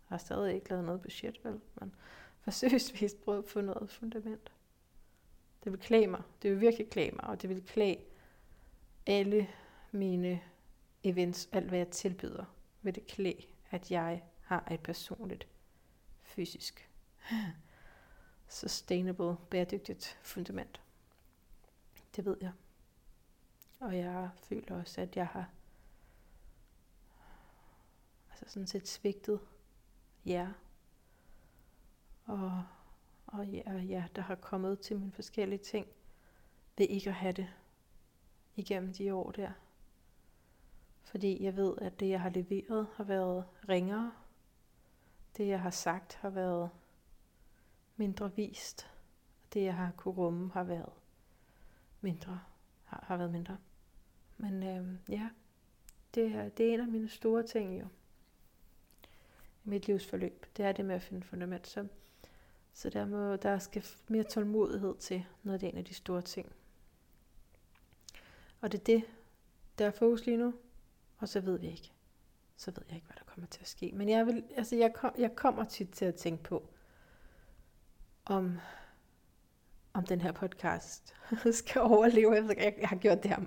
Jeg 0.10 0.14
har 0.16 0.18
stadig 0.18 0.56
ikke 0.56 0.70
lavet 0.70 0.86
noget 0.86 1.02
budget, 1.02 1.40
vel? 1.44 1.62
Men 1.76 1.96
forsøgsvis 2.42 3.14
prøvet 3.24 3.44
at 3.44 3.50
få 3.50 3.62
noget 3.62 3.90
fundament. 3.90 4.52
Det 5.64 5.72
vil 5.72 5.80
klæde 5.80 6.08
mig. 6.08 6.22
Det 6.42 6.52
vil 6.52 6.62
virkelig 6.62 6.90
klæde 6.90 7.12
mig, 7.12 7.24
og 7.24 7.42
det 7.42 7.50
vil 7.50 7.66
klæde 7.66 7.98
alle 9.06 9.48
mine 9.92 10.42
events, 11.04 11.50
alt 11.52 11.68
hvad 11.68 11.78
jeg 11.78 11.90
tilbyder, 11.90 12.46
vil 12.82 12.96
det 12.96 13.08
klæde, 13.08 13.46
at 13.72 13.92
jeg 13.92 14.24
har 14.42 14.68
et 14.72 14.80
personligt, 14.80 15.48
fysisk, 16.24 16.90
sustainable, 18.48 19.36
bæredygtigt 19.50 20.20
fundament. 20.22 20.82
Det 22.16 22.26
ved 22.26 22.38
jeg. 22.42 22.52
Og 23.80 23.98
jeg 23.98 24.30
føler 24.44 24.80
også, 24.80 25.02
at 25.02 25.16
jeg 25.16 25.28
har 25.28 25.50
altså 28.30 28.46
sådan 28.48 28.68
set 28.68 28.88
svigtet 28.88 29.40
jer. 30.26 30.54
Og, 32.26 32.64
og 33.28 33.48
ja, 33.48 33.78
ja, 33.78 34.06
der 34.16 34.22
har 34.22 34.36
kommet 34.36 34.80
til 34.80 35.00
mine 35.00 35.12
forskellige 35.12 35.64
ting 35.64 35.88
ved 36.80 36.88
ikke 36.90 37.10
at 37.10 37.16
have 37.16 37.34
det 37.34 37.48
igennem 38.56 38.94
de 38.94 39.14
år 39.14 39.32
der. 39.32 39.52
Fordi 41.04 41.44
jeg 41.44 41.56
ved, 41.56 41.78
at 41.82 42.00
det 42.00 42.10
jeg 42.10 42.22
har 42.22 42.30
leveret 42.30 42.88
har 42.96 43.04
været 43.04 43.46
ringere. 43.70 44.12
Det 45.38 45.48
jeg 45.48 45.62
har 45.62 45.70
sagt 45.70 46.16
har 46.16 46.30
været 46.30 46.70
mindre 47.96 48.36
vist. 48.36 48.90
Og 49.44 49.54
Det 49.54 49.64
jeg 49.64 49.76
har 49.76 49.92
kunne 49.98 50.14
rumme 50.14 50.52
har 50.52 50.64
været 50.64 50.94
mindre. 52.02 52.42
Har, 52.84 53.04
har 53.08 53.18
været 53.18 53.32
mindre. 53.32 53.58
Men 54.38 54.64
øh, 54.64 54.96
ja, 55.10 55.30
det 56.16 56.36
er, 56.36 56.50
det 56.50 56.70
er 56.70 56.74
en 56.74 56.80
af 56.80 56.88
mine 56.88 57.10
store 57.10 57.44
ting 57.44 57.80
jo. 57.80 57.88
I 59.70 59.72
mit 59.72 59.88
livsforløb. 59.88 60.46
Det 60.58 60.66
er 60.66 60.72
det 60.72 60.86
med 60.86 60.96
at 60.96 61.02
finde 61.02 61.24
fundament. 61.24 61.68
Så, 61.68 61.88
så 62.74 62.90
der, 62.90 63.06
må, 63.06 63.36
der 63.36 63.60
skal 63.60 63.86
mere 64.08 64.24
tålmodighed 64.24 64.96
til, 64.98 65.26
når 65.44 65.58
det 65.58 65.68
er 65.68 65.72
en 65.72 65.78
af 65.78 65.86
de 65.86 65.94
store 65.94 66.22
ting. 66.22 66.52
Og 68.62 68.72
det 68.72 68.80
er 68.80 68.84
det, 68.84 69.04
der 69.78 69.86
er 69.86 69.92
fokus 69.92 70.26
lige 70.26 70.38
nu. 70.38 70.54
Og 71.18 71.30
så 71.30 71.40
ved 71.40 71.60
vi 71.60 71.68
ikke. 71.68 71.92
Så 72.58 72.72
ved 72.72 72.84
jeg 72.88 72.96
ikke, 72.96 73.08
hvad 73.08 73.16
der 73.16 73.24
kommer 73.26 73.48
til 73.48 73.62
at 73.62 73.68
ske. 73.68 73.92
Men 73.94 74.10
jeg, 74.10 74.26
vil, 74.26 74.44
altså 74.56 74.76
jeg, 74.76 74.94
kom, 74.94 75.12
jeg 75.18 75.36
kommer 75.36 75.66
tit 75.66 75.90
til 75.90 76.06
at 76.06 76.16
tænke 76.16 76.44
på, 76.44 76.70
om, 78.26 78.60
om 79.94 80.06
den 80.06 80.22
her 80.22 80.32
podcast 80.32 81.16
skal 81.52 81.82
overleve. 81.82 82.34
Jeg, 82.34 82.58
jeg, 82.58 82.76
jeg 82.80 82.90
har 82.90 82.96
gjort 82.96 83.24
det 83.24 83.32
her 83.32 83.42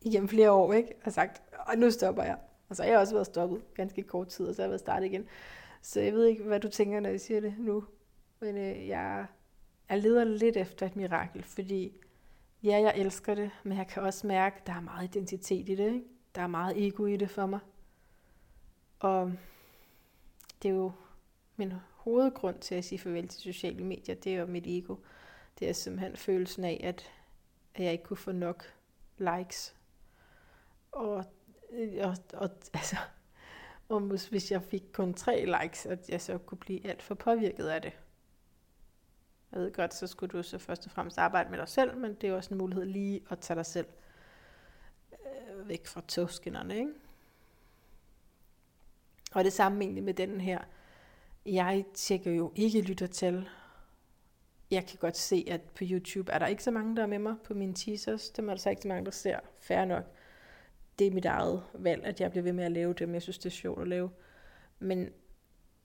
igennem 0.00 0.28
flere 0.28 0.50
år, 0.50 0.72
ikke? 0.72 0.94
Og 1.04 1.12
sagt, 1.12 1.42
og 1.58 1.78
nu 1.78 1.90
stopper 1.90 2.22
jeg. 2.22 2.38
Og 2.70 2.76
så 2.76 2.82
har 2.82 2.90
jeg 2.90 2.98
også 2.98 3.14
været 3.14 3.26
stoppet 3.26 3.74
ganske 3.74 4.02
kort 4.02 4.28
tid, 4.28 4.46
og 4.46 4.54
så 4.54 4.62
har 4.62 4.64
jeg 4.64 4.70
været 4.70 4.80
startet 4.80 5.06
igen. 5.06 5.26
Så 5.82 6.00
jeg 6.00 6.12
ved 6.12 6.26
ikke, 6.26 6.42
hvad 6.42 6.60
du 6.60 6.68
tænker, 6.68 7.00
når 7.00 7.10
jeg 7.10 7.20
siger 7.20 7.40
det 7.40 7.54
nu. 7.58 7.84
Men 8.40 8.56
øh, 8.56 8.88
jeg, 8.88 9.26
jeg 9.88 9.98
leder 9.98 10.24
lidt 10.24 10.56
efter 10.56 10.86
et 10.86 10.96
mirakel, 10.96 11.42
fordi 11.42 11.92
ja, 12.62 12.80
jeg 12.80 12.94
elsker 12.96 13.34
det, 13.34 13.50
men 13.62 13.78
jeg 13.78 13.86
kan 13.86 14.02
også 14.02 14.26
mærke, 14.26 14.56
at 14.60 14.66
der 14.66 14.72
er 14.72 14.80
meget 14.80 15.16
identitet 15.16 15.68
i 15.68 15.74
det. 15.74 15.94
Ikke? 15.94 16.04
Der 16.34 16.42
er 16.42 16.46
meget 16.46 16.86
ego 16.86 17.06
i 17.06 17.16
det 17.16 17.30
for 17.30 17.46
mig. 17.46 17.60
Og 19.00 19.32
det 20.62 20.68
er 20.68 20.74
jo 20.74 20.92
min 21.56 21.72
hovedgrund 21.92 22.58
til 22.58 22.74
at 22.74 22.84
sige 22.84 22.98
farvel 22.98 23.28
til 23.28 23.40
sociale 23.40 23.84
medier, 23.84 24.14
det 24.14 24.34
er 24.34 24.40
jo 24.40 24.46
mit 24.46 24.66
ego. 24.66 24.96
Det 25.58 25.68
er 25.68 25.72
simpelthen 25.72 26.16
følelsen 26.16 26.64
af, 26.64 26.80
at, 26.84 27.10
at 27.74 27.84
jeg 27.84 27.92
ikke 27.92 28.04
kunne 28.04 28.16
få 28.16 28.32
nok 28.32 28.64
likes. 29.18 29.76
Og, 30.92 31.24
Øh, 31.72 31.92
og, 32.00 32.16
og 32.32 32.50
altså, 32.74 32.96
og 33.88 34.00
hvis 34.00 34.50
jeg 34.50 34.62
fik 34.62 34.84
kun 34.92 35.14
tre 35.14 35.44
likes, 35.62 35.86
at 35.86 36.08
jeg 36.08 36.20
så 36.20 36.38
kunne 36.38 36.58
blive 36.58 36.86
alt 36.86 37.02
for 37.02 37.14
påvirket 37.14 37.66
af 37.66 37.82
det. 37.82 37.92
Jeg 39.52 39.60
ved 39.60 39.72
godt, 39.72 39.94
så 39.94 40.06
skulle 40.06 40.32
du 40.32 40.42
så 40.42 40.58
først 40.58 40.86
og 40.86 40.92
fremmest 40.92 41.18
arbejde 41.18 41.50
med 41.50 41.58
dig 41.58 41.68
selv, 41.68 41.96
men 41.96 42.14
det 42.14 42.28
er 42.28 42.34
også 42.34 42.54
en 42.54 42.58
mulighed 42.58 42.84
lige 42.84 43.22
at 43.30 43.38
tage 43.38 43.56
dig 43.56 43.66
selv 43.66 43.86
øh, 45.12 45.68
væk 45.68 45.86
fra 45.86 46.02
togskinnerne, 46.08 46.78
ikke? 46.78 46.92
Og 49.32 49.44
det 49.44 49.52
samme 49.52 49.84
egentlig 49.84 50.04
med 50.04 50.14
den 50.14 50.40
her. 50.40 50.58
Jeg 51.46 51.84
tjekker 51.94 52.32
jo 52.32 52.52
ikke 52.56 52.80
lytter 52.80 53.06
til. 53.06 53.48
Jeg 54.70 54.86
kan 54.86 54.98
godt 54.98 55.16
se, 55.16 55.44
at 55.48 55.60
på 55.60 55.84
YouTube 55.90 56.32
er 56.32 56.38
der 56.38 56.46
ikke 56.46 56.62
så 56.62 56.70
mange, 56.70 56.96
der 56.96 57.02
er 57.02 57.06
med 57.06 57.18
mig 57.18 57.36
på 57.44 57.54
mine 57.54 57.74
teasers. 57.74 58.30
Dem 58.30 58.48
er 58.48 58.54
der 58.54 58.58
så 58.58 58.70
ikke 58.70 58.82
så 58.82 58.88
mange, 58.88 59.04
der 59.04 59.10
ser. 59.10 59.40
Færre 59.58 59.86
nok. 59.86 60.04
Det 61.00 61.06
er 61.06 61.14
mit 61.14 61.24
eget 61.24 61.62
valg, 61.74 62.04
at 62.04 62.20
jeg 62.20 62.30
bliver 62.30 62.42
ved 62.42 62.52
med 62.52 62.64
at 62.64 62.72
lave 62.72 62.94
dem. 62.94 63.14
Jeg 63.14 63.22
synes, 63.22 63.38
det 63.38 63.46
er 63.46 63.50
sjovt 63.50 63.82
at 63.82 63.88
lave. 63.88 64.10
Men, 64.78 65.08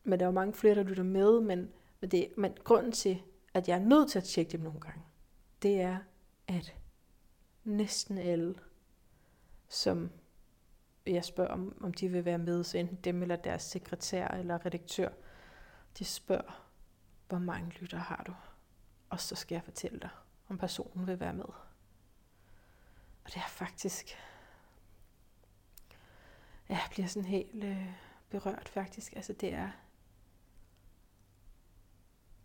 men 0.03 0.19
der 0.19 0.25
er 0.25 0.27
jo 0.27 0.33
mange 0.33 0.53
flere, 0.53 0.75
der 0.75 0.83
lytter 0.83 1.03
med. 1.03 1.41
Men, 1.41 1.71
men, 2.01 2.11
det, 2.11 2.37
men 2.37 2.57
grunden 2.63 2.91
til, 2.91 3.21
at 3.53 3.67
jeg 3.67 3.75
er 3.75 3.83
nødt 3.83 4.09
til 4.09 4.19
at 4.19 4.23
tjekke 4.23 4.51
dem 4.51 4.61
nogle 4.61 4.79
gange, 4.79 5.01
det 5.61 5.81
er, 5.81 5.97
at 6.47 6.75
næsten 7.63 8.17
alle, 8.17 8.55
som 9.69 10.11
jeg 11.05 11.25
spørger, 11.25 11.51
om, 11.51 11.77
om 11.81 11.93
de 11.93 12.09
vil 12.09 12.25
være 12.25 12.37
med, 12.37 12.63
så 12.63 12.77
enten 12.77 12.97
dem 13.03 13.21
eller 13.21 13.35
deres 13.35 13.61
sekretær 13.61 14.27
eller 14.27 14.65
redaktør, 14.65 15.09
de 15.99 16.05
spørger, 16.05 16.69
hvor 17.27 17.39
mange 17.39 17.69
lytter 17.69 17.97
har 17.97 18.23
du? 18.27 18.33
Og 19.09 19.19
så 19.19 19.35
skal 19.35 19.55
jeg 19.55 19.63
fortælle 19.63 19.99
dig, 19.99 20.09
om 20.49 20.57
personen 20.57 21.07
vil 21.07 21.19
være 21.19 21.33
med. 21.33 21.45
Og 23.23 23.33
det 23.33 23.37
er 23.37 23.49
faktisk, 23.49 24.17
jeg 26.69 26.87
bliver 26.91 27.07
sådan 27.07 27.29
helt 27.29 27.63
øh, 27.63 27.89
berørt 28.29 28.69
faktisk. 28.69 29.15
Altså 29.15 29.33
det 29.33 29.53
er, 29.53 29.71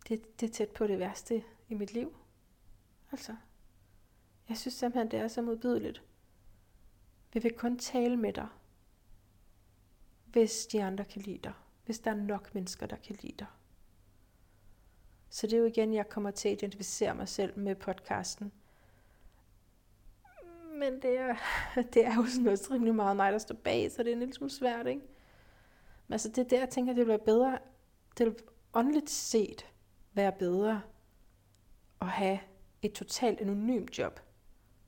det, 0.09 0.39
det 0.39 0.49
er 0.49 0.53
tæt 0.53 0.69
på 0.69 0.87
det 0.87 0.99
værste 0.99 1.43
i 1.69 1.73
mit 1.73 1.93
liv. 1.93 2.17
Altså, 3.11 3.35
jeg 4.49 4.57
synes 4.57 4.73
simpelthen, 4.73 5.11
det 5.11 5.19
er 5.19 5.27
så 5.27 5.41
modbydeligt. 5.41 6.03
Vi 7.33 7.39
vil 7.39 7.53
kun 7.57 7.77
tale 7.77 8.17
med 8.17 8.33
dig, 8.33 8.47
hvis 10.25 10.65
de 10.65 10.83
andre 10.83 11.05
kan 11.05 11.21
lide 11.21 11.37
dig. 11.37 11.53
Hvis 11.85 11.99
der 11.99 12.11
er 12.11 12.15
nok 12.15 12.53
mennesker, 12.53 12.85
der 12.85 12.95
kan 12.95 13.17
lide 13.21 13.35
dig. 13.39 13.47
Så 15.29 15.47
det 15.47 15.53
er 15.53 15.57
jo 15.57 15.65
igen, 15.65 15.93
jeg 15.93 16.09
kommer 16.09 16.31
til 16.31 16.49
at 16.49 16.53
identificere 16.53 17.15
mig 17.15 17.27
selv 17.29 17.59
med 17.59 17.75
podcasten. 17.75 18.51
Men 20.81 21.01
det 21.01 21.17
er, 21.17 21.35
det 21.93 22.05
er 22.05 22.15
jo 22.15 22.25
sådan 22.25 22.43
noget 22.43 22.71
rimelig 22.71 22.95
meget 22.95 23.15
mig, 23.15 23.31
der 23.31 23.37
står 23.37 23.55
bag, 23.55 23.91
så 23.91 24.03
det 24.03 24.09
er 24.09 24.13
en 24.13 24.19
lille 24.19 24.33
smule 24.33 24.51
svært, 24.51 24.87
ikke? 24.87 25.01
Men 26.07 26.13
altså 26.13 26.29
det 26.29 26.37
er 26.37 26.43
der, 26.43 26.59
jeg 26.59 26.69
tænker, 26.69 26.93
det 26.93 26.99
vil 26.99 27.07
være 27.07 27.19
bedre, 27.19 27.59
det 28.17 28.25
vil 28.25 28.35
åndeligt 28.73 29.09
set 29.09 29.65
være 30.13 30.31
bedre 30.31 30.81
at 32.01 32.07
have 32.07 32.39
et 32.81 32.93
totalt 32.93 33.41
anonymt 33.41 33.97
job. 33.97 34.19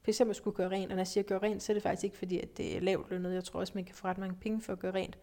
For 0.02 0.12
eksempel 0.12 0.36
skulle 0.36 0.56
gøre 0.56 0.70
rent, 0.70 0.91
og 0.91 0.96
når 0.96 1.00
jeg 1.00 1.08
siger 1.08 1.24
gøre 1.24 1.39
rent, 1.39 1.64
så 1.64 1.72
er 1.72 1.74
det 1.74 1.84
faktisk 1.84 2.04
ikke 2.04 2.18
fordi, 2.18 2.39
at 2.39 2.58
det 2.58 2.78
er 2.78 2.82
lavt 2.82 3.10
lønnet. 3.10 3.34
Jeg 3.34 3.44
tror 3.44 3.60
også, 3.60 3.74
man 3.76 3.86
kan 3.86 3.96
få 3.96 4.08
ret 4.08 4.18
mange 4.18 4.36
penge 4.36 4.62
for 4.62 4.74
at 4.74 4.80
gøre 4.80 4.94
rent. 4.94 5.18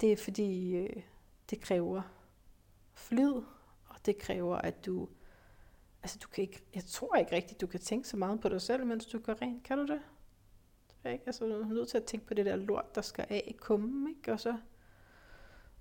Det 0.00 0.12
er 0.12 0.16
fordi, 0.16 0.76
øh, 0.76 1.02
det 1.50 1.60
kræver 1.60 2.02
flid, 2.94 3.32
Og 3.88 4.06
det 4.06 4.18
kræver, 4.18 4.56
at 4.56 4.86
du, 4.86 5.08
altså 6.02 6.18
du 6.22 6.28
kan 6.28 6.42
ikke, 6.42 6.62
jeg 6.74 6.84
tror 6.84 7.16
ikke 7.16 7.32
rigtigt, 7.32 7.60
du 7.60 7.66
kan 7.66 7.80
tænke 7.80 8.08
så 8.08 8.16
meget 8.16 8.40
på 8.40 8.48
dig 8.48 8.60
selv, 8.60 8.86
mens 8.86 9.06
du 9.06 9.18
går 9.18 9.42
rent. 9.42 9.64
Kan 9.64 9.78
du 9.78 9.82
det? 9.82 10.00
det 11.02 11.08
er 11.08 11.12
ikke? 11.12 11.24
Altså, 11.26 11.44
du 11.44 11.62
er 11.62 11.66
nødt 11.66 11.88
til 11.88 11.98
at 11.98 12.04
tænke 12.04 12.26
på 12.26 12.34
det 12.34 12.46
der 12.46 12.56
lort, 12.56 12.94
der 12.94 13.02
skal 13.02 13.26
af 13.28 13.44
i 13.46 13.52
kummen, 13.52 14.16
ikke? 14.16 14.32
Og 14.32 14.40
så 14.40 14.56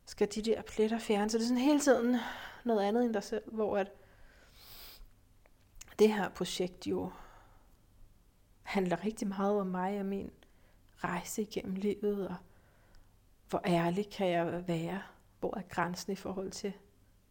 skal 0.05 0.27
de 0.35 0.41
der 0.41 0.61
pletter 0.61 0.99
fjerne. 0.99 1.29
Så 1.29 1.37
det 1.37 1.43
er 1.43 1.47
sådan 1.47 1.63
hele 1.63 1.79
tiden 1.79 2.17
noget 2.65 2.81
andet 2.81 3.05
end 3.05 3.13
dig 3.13 3.23
selv, 3.23 3.51
hvor 3.51 3.77
at 3.77 3.91
det 5.99 6.13
her 6.13 6.29
projekt 6.29 6.87
jo 6.87 7.11
handler 8.63 9.05
rigtig 9.05 9.27
meget 9.27 9.59
om 9.59 9.67
mig 9.67 9.99
og 9.99 10.05
min 10.05 10.31
rejse 10.97 11.41
igennem 11.41 11.75
livet, 11.75 12.27
og 12.27 12.35
hvor 13.49 13.61
ærlig 13.65 14.09
kan 14.09 14.27
jeg 14.27 14.67
være, 14.67 15.01
hvor 15.39 15.57
er 15.57 15.61
grænsen 15.61 16.13
i 16.13 16.15
forhold 16.15 16.51
til 16.51 16.73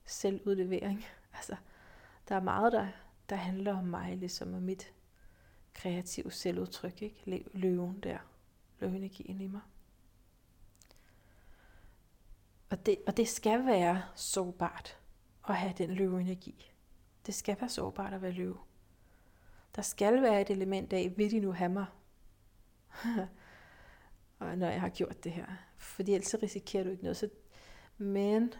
selvudlevering. 0.07 1.05
Altså, 1.34 1.57
der 2.28 2.34
er 2.34 2.40
meget, 2.40 2.72
der, 2.72 2.86
der 3.28 3.36
handler 3.36 3.78
om 3.78 3.84
mig, 3.84 4.16
ligesom 4.16 4.54
om 4.54 4.62
mit 4.62 4.92
kreative 5.74 6.32
selvudtryk, 6.32 7.02
ikke? 7.02 7.44
Løven 7.52 8.00
der, 8.00 8.18
løvenergien 8.80 9.40
i 9.40 9.46
mig. 9.46 9.60
Og 12.70 12.86
det, 12.86 12.96
og 13.06 13.16
det 13.16 13.28
skal 13.28 13.66
være 13.66 14.02
sårbart 14.14 14.98
at 15.48 15.56
have 15.56 15.74
den 15.78 15.90
løveenergi. 15.90 16.72
Det 17.26 17.34
skal 17.34 17.56
være 17.60 17.70
sårbart 17.70 18.12
at 18.12 18.22
være 18.22 18.32
løve. 18.32 18.58
Der 19.76 19.82
skal 19.82 20.22
være 20.22 20.40
et 20.40 20.50
element 20.50 20.92
af, 20.92 21.12
vil 21.16 21.30
de 21.30 21.40
nu 21.40 21.52
have 21.52 21.68
mig? 21.68 21.86
og 24.38 24.58
når 24.58 24.70
jeg 24.70 24.80
har 24.80 24.88
gjort 24.88 25.24
det 25.24 25.32
her. 25.32 25.46
Fordi 25.76 26.14
ellers 26.14 26.34
risikerer 26.42 26.84
du 26.84 26.90
ikke 26.90 27.02
noget. 27.02 27.16
Så, 27.16 27.28
men 27.98 28.52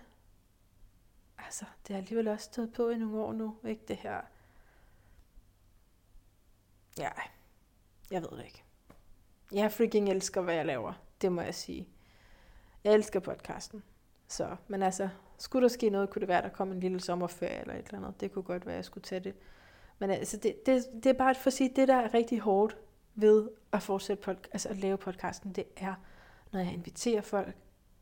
altså, 1.49 1.65
det 1.87 1.95
har 1.95 2.03
alligevel 2.03 2.29
også 2.29 2.45
stået 2.45 2.73
på 2.73 2.89
i 2.89 2.99
nogle 2.99 3.21
år 3.21 3.33
nu, 3.33 3.57
ikke 3.65 3.85
det 3.89 3.97
her. 3.97 4.21
Ja, 6.99 7.11
jeg 8.11 8.23
ved 8.23 8.31
det 8.31 8.45
ikke. 8.45 8.65
Jeg 9.53 9.73
freaking 9.73 10.09
elsker, 10.09 10.41
hvad 10.41 10.55
jeg 10.55 10.67
laver. 10.67 10.93
Det 11.21 11.33
må 11.33 11.41
jeg 11.41 11.55
sige. 11.55 11.89
Jeg 12.85 12.95
elsker 12.95 13.21
podcasten. 13.21 13.83
Så, 14.29 14.57
men 14.69 14.83
altså, 14.83 15.09
skulle 15.39 15.63
der 15.63 15.69
ske 15.69 15.91
noget, 15.91 16.11
kunne 16.11 16.21
det 16.21 16.29
være, 16.29 16.43
der 16.43 16.49
kom 16.49 16.73
en 16.73 16.81
lille 16.81 17.01
sommerferie 17.01 17.61
eller 17.61 17.75
et 17.75 17.87
eller 17.87 17.99
andet. 17.99 18.21
Det 18.21 18.33
kunne 18.33 18.43
godt 18.43 18.67
være, 18.67 18.75
at 18.75 18.77
jeg 18.77 18.85
skulle 18.85 19.05
tage 19.05 19.21
det. 19.21 19.35
Men 19.99 20.11
altså, 20.11 20.37
det, 20.37 20.67
det, 20.67 20.85
det 20.93 21.07
er 21.07 21.19
bare 21.19 21.35
for 21.35 21.47
at 21.47 21.53
sige, 21.53 21.73
det 21.77 21.89
der 21.89 21.97
er 21.97 22.15
rigtig 22.15 22.41
hårdt 22.41 22.77
ved 23.15 23.49
at 23.73 23.83
fortsætte 23.83 24.23
pod, 24.23 24.37
altså 24.53 24.69
at 24.69 24.77
lave 24.77 24.99
podcasten, 24.99 25.53
det 25.53 25.65
er, 25.77 25.95
når 26.53 26.61
jeg 26.61 26.73
inviterer 26.73 27.21
folk, 27.21 27.57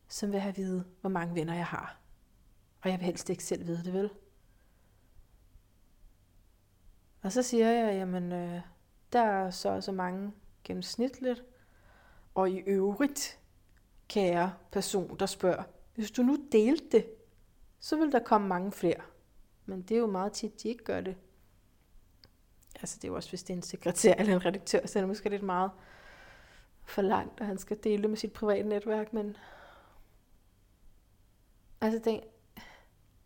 som 0.09 0.33
vil 0.33 0.41
have 0.41 0.51
at 0.51 0.57
vide, 0.57 0.85
hvor 1.01 1.11
mange 1.11 1.35
venner 1.35 1.55
jeg 1.55 1.67
har. 1.67 2.06
Og 2.87 2.93
jeg 2.93 2.99
vil 2.99 3.07
helst 3.07 3.31
ikke 3.31 3.45
selv 3.45 3.67
vide 3.67 3.85
det, 3.85 3.93
vel? 3.93 4.11
Og 7.23 7.33
så 7.33 7.43
siger 7.43 7.71
jeg, 7.71 7.95
jamen, 7.95 8.33
øh, 8.33 8.61
der 9.13 9.21
er 9.21 9.51
så 9.51 9.81
så 9.81 9.93
mange 9.93 10.33
gennemsnitligt. 10.65 11.45
Og 12.35 12.51
i 12.51 12.59
øvrigt, 12.59 13.41
kære 14.09 14.55
person, 14.73 15.19
der 15.19 15.27
spørger, 15.27 15.63
hvis 15.95 16.11
du 16.11 16.23
nu 16.23 16.39
delte 16.53 16.89
det, 16.93 17.07
så 17.81 17.97
vil 17.97 18.13
der 18.13 18.19
komme 18.19 18.49
mange 18.49 18.73
flere. 18.73 19.01
Men 19.65 19.83
det 19.83 19.95
er 19.95 19.99
jo 19.99 20.07
meget 20.07 20.33
tit, 20.33 20.63
de 20.63 20.69
ikke 20.69 20.85
gør 20.85 21.01
det. 21.01 21.17
Altså 22.75 22.97
det 22.97 23.05
er 23.05 23.09
jo 23.09 23.17
også, 23.17 23.29
hvis 23.29 23.43
det 23.43 23.53
er 23.53 23.57
en 23.57 23.63
sekretær 23.63 24.15
eller 24.15 24.35
en 24.35 24.45
redaktør, 24.45 24.87
så 24.87 24.99
er 24.99 25.01
det 25.01 25.09
måske 25.09 25.29
lidt 25.29 25.43
meget 25.43 25.71
for 26.85 27.03
langt, 27.03 27.41
at 27.41 27.47
han 27.47 27.59
skal 27.59 27.79
dele 27.85 28.09
med 28.09 28.17
sit 28.17 28.33
private 28.33 28.69
netværk, 28.69 29.13
men 29.13 29.37
altså 31.81 32.01
det, 32.05 32.21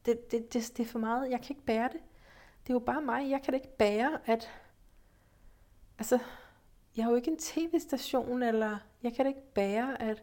det, 0.06 0.30
det, 0.30 0.52
det, 0.52 0.72
det 0.76 0.82
er 0.82 0.88
for 0.88 0.98
meget. 0.98 1.30
Jeg 1.30 1.40
kan 1.40 1.56
ikke 1.56 1.66
bære 1.66 1.88
det. 1.88 2.00
Det 2.62 2.70
er 2.70 2.74
jo 2.74 2.78
bare 2.78 3.02
mig. 3.02 3.30
Jeg 3.30 3.42
kan 3.42 3.52
da 3.52 3.56
ikke 3.56 3.76
bære, 3.76 4.18
at 4.24 4.50
altså, 5.98 6.18
jeg 6.96 7.04
har 7.04 7.10
jo 7.10 7.16
ikke 7.16 7.30
en 7.30 7.38
tv-station, 7.38 8.42
eller 8.42 8.78
jeg 9.02 9.14
kan 9.14 9.24
da 9.24 9.28
ikke 9.28 9.52
bære, 9.54 10.02
at 10.02 10.22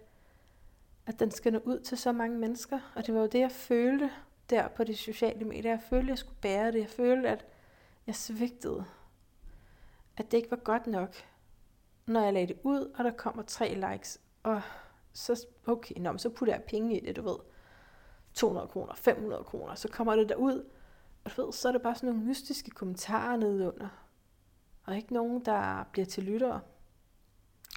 at 1.08 1.20
den 1.20 1.32
skal 1.32 1.54
nå 1.54 1.60
ud 1.60 1.80
til 1.80 1.98
så 1.98 2.12
mange 2.12 2.38
mennesker. 2.38 2.80
Og 2.96 3.06
det 3.06 3.16
var 3.16 3.22
jo 3.22 3.28
det, 3.28 3.40
jeg 3.40 3.52
følte 3.52 4.12
der 4.50 4.68
på 4.68 4.84
de 4.84 4.96
sociale 4.96 5.46
medier. 5.46 5.72
Jeg 5.72 5.82
følte, 5.90 6.10
jeg 6.10 6.18
skulle 6.18 6.40
bære 6.42 6.72
det. 6.72 6.80
Jeg 6.80 6.90
følte, 6.90 7.30
at 7.30 7.46
jeg 8.08 8.16
svigtede. 8.16 8.86
At 10.18 10.32
det 10.32 10.38
ikke 10.38 10.52
var 10.52 10.58
godt 10.58 10.88
nok, 10.88 11.16
når 12.06 12.24
jeg 12.24 12.34
lagde 12.34 12.48
det 12.48 12.58
ud, 12.64 12.94
og 12.98 13.04
der 13.04 13.12
kommer 13.12 13.44
tre 13.44 13.92
likes. 13.92 14.22
Og 14.44 14.62
så, 15.14 15.46
okay, 15.66 15.96
nå, 16.00 16.18
så 16.18 16.30
putter 16.30 16.54
jeg 16.54 16.64
penge 16.64 16.98
i 16.98 17.06
det, 17.06 17.16
du 17.16 17.22
ved. 17.22 17.38
200 18.38 18.68
kroner, 18.68 18.94
500 18.96 19.44
kroner, 19.44 19.76
så 19.76 19.88
kommer 19.88 20.16
det 20.16 20.30
der 20.30 20.36
ud, 20.36 20.70
og 21.24 21.38
du 21.38 21.46
ved, 21.46 21.54
så 21.54 21.68
er 21.68 21.72
det 21.72 21.82
bare 21.82 21.96
sådan 21.96 22.10
nogle 22.10 22.26
mystiske 22.26 22.72
kommentarer 22.72 23.38
nede 23.38 23.74
under. 23.74 23.90
Og 24.84 24.96
ikke 24.96 25.14
nogen, 25.14 25.46
der 25.46 25.84
bliver 25.92 26.06
til 26.06 26.24
lyttere. 26.24 26.62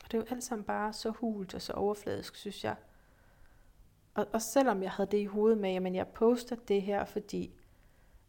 Og 0.04 0.12
det 0.12 0.14
er 0.14 0.18
jo 0.18 0.26
alt 0.30 0.44
sammen 0.44 0.64
bare 0.64 0.92
så 0.92 1.10
hult 1.10 1.54
og 1.54 1.62
så 1.62 1.72
overfladisk, 1.72 2.36
synes 2.36 2.64
jeg. 2.64 2.76
Og, 4.14 4.26
og 4.32 4.42
selvom 4.42 4.82
jeg 4.82 4.90
havde 4.90 5.10
det 5.10 5.18
i 5.18 5.24
hovedet 5.24 5.58
med, 5.58 5.86
at 5.86 5.94
jeg 5.94 6.08
poster 6.08 6.56
det 6.56 6.82
her, 6.82 7.04
fordi 7.04 7.54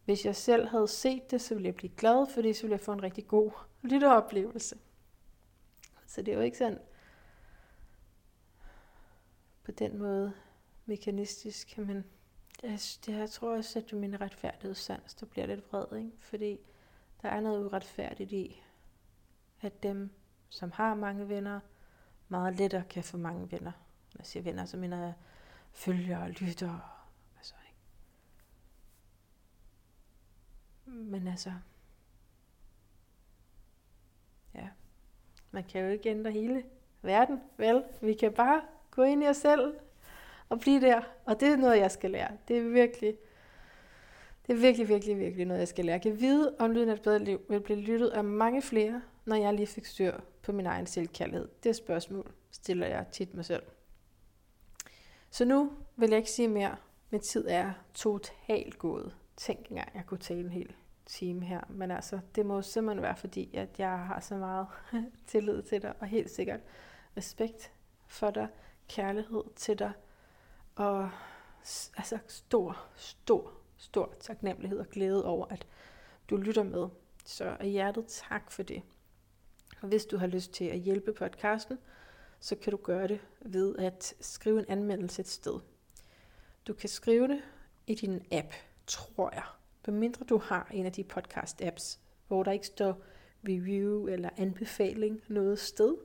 hvis 0.04 0.24
jeg 0.24 0.36
selv 0.36 0.68
havde 0.68 0.88
set 0.88 1.30
det, 1.30 1.40
så 1.40 1.54
ville 1.54 1.66
jeg 1.66 1.74
blive 1.74 1.92
glad, 1.96 2.26
fordi 2.34 2.52
så 2.52 2.62
ville 2.62 2.72
jeg 2.72 2.80
få 2.80 2.92
en 2.92 3.02
rigtig 3.02 3.26
god 3.26 3.50
lytteoplevelse. 3.82 4.78
Så 6.06 6.22
det 6.22 6.32
er 6.32 6.36
jo 6.36 6.42
ikke 6.42 6.58
sådan 6.58 6.78
på 9.64 9.70
den 9.70 9.98
måde 9.98 10.32
mekanistisk, 10.86 11.78
men 11.78 12.04
jeg, 12.62 12.78
det 13.06 13.08
jeg 13.08 13.30
tror 13.30 13.56
også, 13.56 13.78
at 13.78 13.92
min 13.92 14.20
retfærdighedssans, 14.20 15.14
der 15.14 15.26
bliver 15.26 15.46
lidt 15.46 15.72
vred, 15.72 15.98
ikke? 15.98 16.12
fordi 16.18 16.60
der 17.22 17.28
er 17.28 17.40
noget 17.40 17.64
uretfærdigt 17.64 18.32
i, 18.32 18.62
at 19.60 19.82
dem, 19.82 20.10
som 20.48 20.72
har 20.72 20.94
mange 20.94 21.28
venner, 21.28 21.60
meget 22.28 22.56
lettere 22.56 22.84
kan 22.90 23.04
få 23.04 23.16
mange 23.16 23.50
venner. 23.50 23.72
Når 24.14 24.18
jeg 24.18 24.26
siger 24.26 24.42
venner, 24.42 24.64
så 24.64 24.76
mener 24.76 25.00
jeg 25.00 25.12
følger 25.72 26.18
og 26.18 26.30
lytter. 26.30 27.04
Altså, 27.36 27.54
ikke? 27.66 27.78
Men 30.98 31.28
altså, 31.28 31.52
ja, 34.54 34.68
man 35.50 35.64
kan 35.64 35.80
jo 35.80 35.88
ikke 35.88 36.10
ændre 36.10 36.30
hele 36.30 36.64
verden, 37.02 37.40
vel? 37.56 37.84
Vi 38.02 38.14
kan 38.14 38.32
bare 38.32 38.62
gå 38.90 39.02
ind 39.02 39.24
i 39.24 39.26
os 39.26 39.36
selv 39.36 39.74
og 40.52 40.60
blive 40.60 40.80
der. 40.80 41.00
Og 41.24 41.40
det 41.40 41.48
er 41.48 41.56
noget, 41.56 41.78
jeg 41.78 41.90
skal 41.90 42.10
lære. 42.10 42.30
Det 42.48 42.58
er 42.58 42.68
virkelig, 42.68 43.14
det 44.46 44.52
er 44.52 44.60
virkelig, 44.60 44.88
virkelig, 44.88 45.18
virkelig 45.18 45.46
noget, 45.46 45.60
jeg 45.60 45.68
skal 45.68 45.84
lære. 45.84 45.94
Jeg 45.94 46.02
kan 46.02 46.20
vide, 46.20 46.54
om 46.58 46.70
Lyden 46.70 46.88
af 46.88 46.94
et 46.94 47.02
bedre 47.02 47.24
liv 47.24 47.40
vil 47.48 47.60
blive 47.60 47.78
lyttet 47.78 48.08
af 48.08 48.24
mange 48.24 48.62
flere, 48.62 49.02
når 49.24 49.36
jeg 49.36 49.54
lige 49.54 49.66
fik 49.66 49.84
styr 49.84 50.20
på 50.42 50.52
min 50.52 50.66
egen 50.66 50.86
selvkærlighed. 50.86 51.48
Det 51.64 51.76
spørgsmål 51.76 52.32
stiller 52.50 52.86
jeg 52.86 53.06
tit 53.12 53.34
mig 53.34 53.44
selv. 53.44 53.62
Så 55.30 55.44
nu 55.44 55.72
vil 55.96 56.08
jeg 56.08 56.18
ikke 56.18 56.30
sige 56.30 56.48
mere. 56.48 56.76
Min 57.10 57.20
tid 57.20 57.46
er 57.48 57.72
totalt 57.94 58.78
gået. 58.78 59.16
Tænk 59.36 59.68
engang, 59.68 59.88
jeg 59.94 60.02
kunne 60.06 60.18
tale 60.20 60.40
en 60.40 60.50
hel 60.50 60.72
time 61.06 61.44
her. 61.44 61.60
Men 61.68 61.90
altså, 61.90 62.20
det 62.34 62.46
må 62.46 62.62
simpelthen 62.62 63.02
være 63.02 63.16
fordi, 63.16 63.56
at 63.56 63.68
jeg 63.78 63.98
har 63.98 64.20
så 64.20 64.34
meget 64.34 64.66
tillid 65.26 65.62
til 65.62 65.82
dig, 65.82 65.94
og 66.00 66.06
helt 66.06 66.30
sikkert 66.30 66.60
respekt 67.16 67.72
for 68.06 68.30
dig, 68.30 68.48
kærlighed 68.88 69.42
til 69.56 69.78
dig, 69.78 69.92
og 70.74 71.10
altså 71.96 72.18
stor, 72.28 72.86
stor, 72.96 73.52
stor 73.76 74.14
taknemmelighed 74.20 74.78
og 74.78 74.86
glæde 74.86 75.24
over, 75.24 75.46
at 75.46 75.66
du 76.30 76.36
lytter 76.36 76.62
med. 76.62 76.88
Så 77.24 77.56
af 77.60 77.70
hjertet 77.70 78.04
tak 78.08 78.50
for 78.50 78.62
det. 78.62 78.82
Og 79.82 79.88
hvis 79.88 80.04
du 80.04 80.16
har 80.16 80.26
lyst 80.26 80.52
til 80.52 80.64
at 80.64 80.78
hjælpe 80.78 81.12
podcasten, 81.12 81.78
så 82.40 82.56
kan 82.56 82.70
du 82.70 82.76
gøre 82.76 83.08
det 83.08 83.20
ved 83.40 83.76
at 83.76 84.14
skrive 84.20 84.58
en 84.58 84.64
anmeldelse 84.68 85.20
et 85.20 85.28
sted. 85.28 85.60
Du 86.66 86.72
kan 86.72 86.88
skrive 86.88 87.28
det 87.28 87.42
i 87.86 87.94
din 87.94 88.26
app, 88.32 88.52
tror 88.86 89.30
jeg. 89.34 89.44
Medmindre 89.86 90.24
du 90.24 90.38
har 90.38 90.68
en 90.72 90.86
af 90.86 90.92
de 90.92 91.04
podcast-apps, 91.12 91.98
hvor 92.28 92.42
der 92.42 92.52
ikke 92.52 92.66
står 92.66 93.02
review 93.48 94.06
eller 94.06 94.30
anbefaling 94.36 95.20
noget 95.28 95.58
sted. 95.58 95.96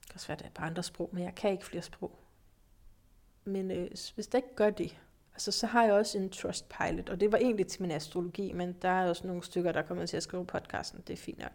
Det 0.00 0.08
kan 0.08 0.14
også 0.14 0.26
være, 0.26 0.36
at 0.36 0.38
det 0.38 0.46
er 0.46 0.54
på 0.54 0.62
andre 0.62 0.82
sprog, 0.82 1.10
men 1.12 1.24
jeg 1.24 1.34
kan 1.34 1.50
ikke 1.50 1.64
flere 1.64 1.82
sprog. 1.82 2.18
Men 3.44 3.70
øh, 3.70 3.90
hvis 4.14 4.26
det 4.26 4.34
ikke 4.34 4.54
gør 4.56 4.70
det, 4.70 4.98
altså, 5.34 5.52
så 5.52 5.66
har 5.66 5.84
jeg 5.84 5.92
også 5.92 6.18
en 6.18 6.30
Trustpilot, 6.30 7.08
og 7.08 7.20
det 7.20 7.32
var 7.32 7.38
egentlig 7.38 7.66
til 7.66 7.82
min 7.82 7.90
astrologi, 7.90 8.52
men 8.52 8.72
der 8.72 8.88
er 8.88 9.08
også 9.08 9.26
nogle 9.26 9.42
stykker, 9.42 9.72
der 9.72 9.82
kommer 9.82 10.06
til 10.06 10.16
at 10.16 10.22
skrive 10.22 10.46
podcasten. 10.46 11.02
Det 11.06 11.12
er 11.12 11.16
fint 11.16 11.38
nok. 11.38 11.52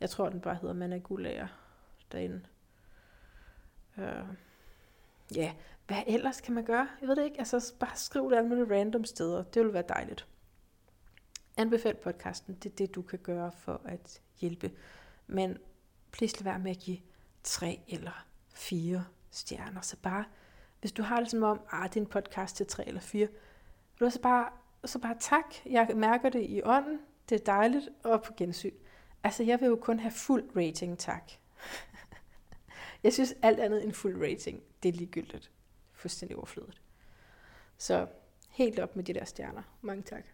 Jeg 0.00 0.10
tror, 0.10 0.28
den 0.28 0.40
bare 0.40 0.54
hedder 0.54 0.74
Managulager 0.74 1.46
derinde. 2.12 2.40
Øh, 3.98 4.24
ja, 5.36 5.52
hvad 5.86 6.02
ellers 6.06 6.40
kan 6.40 6.54
man 6.54 6.64
gøre? 6.64 6.88
Jeg 7.00 7.08
ved 7.08 7.16
det 7.16 7.24
ikke. 7.24 7.38
Altså 7.38 7.72
bare 7.80 7.96
skriv 7.96 8.30
det 8.30 8.36
alle 8.36 8.48
mulige 8.48 8.78
random 8.78 9.04
steder. 9.04 9.42
Det 9.42 9.64
vil 9.64 9.72
være 9.72 9.84
dejligt. 9.88 10.26
Anbefal 11.56 11.94
podcasten. 11.94 12.54
Det 12.54 12.72
er 12.72 12.76
det, 12.76 12.94
du 12.94 13.02
kan 13.02 13.18
gøre 13.18 13.52
for 13.52 13.80
at 13.84 14.20
hjælpe. 14.40 14.72
Men 15.26 15.58
please 16.12 16.36
lad 16.36 16.44
være 16.52 16.58
med 16.58 16.70
at 16.70 16.78
give 16.78 16.98
tre 17.42 17.80
eller 17.88 18.26
fire 18.54 19.04
stjerner. 19.30 19.80
Så 19.80 19.96
bare, 20.02 20.24
hvis 20.80 20.92
du 20.92 21.02
har 21.02 21.20
det 21.20 21.30
som 21.30 21.42
om, 21.42 21.60
ah, 21.70 21.88
det 21.88 21.96
er 21.96 22.00
en 22.00 22.06
podcast 22.06 22.56
til 22.56 22.66
tre 22.66 22.88
eller 22.88 23.00
fire, 23.00 23.28
vil 23.98 24.06
du 24.06 24.10
så 24.10 24.20
bare 24.20 24.48
så 24.84 24.98
bare 24.98 25.16
tak. 25.20 25.54
Jeg 25.66 25.88
mærker 25.94 26.28
det 26.28 26.42
i 26.42 26.62
ånden. 26.64 27.00
Det 27.28 27.40
er 27.40 27.44
dejligt. 27.44 27.88
Og 28.04 28.22
på 28.22 28.32
gensyn. 28.36 28.74
Altså, 29.24 29.42
jeg 29.42 29.60
vil 29.60 29.66
jo 29.66 29.76
kun 29.76 29.98
have 29.98 30.12
fuld 30.12 30.56
rating, 30.56 30.98
tak. 30.98 31.30
jeg 33.02 33.12
synes, 33.12 33.34
alt 33.42 33.60
andet 33.60 33.84
end 33.84 33.92
fuld 33.92 34.22
rating, 34.22 34.62
det 34.82 34.88
er 34.88 34.92
ligegyldigt. 34.92 35.50
Fuldstændig 35.92 36.36
overflødigt. 36.36 36.82
Så 37.78 38.06
helt 38.48 38.78
op 38.78 38.96
med 38.96 39.04
de 39.04 39.14
der 39.14 39.24
stjerner. 39.24 39.62
Mange 39.80 40.02
tak. 40.02 40.24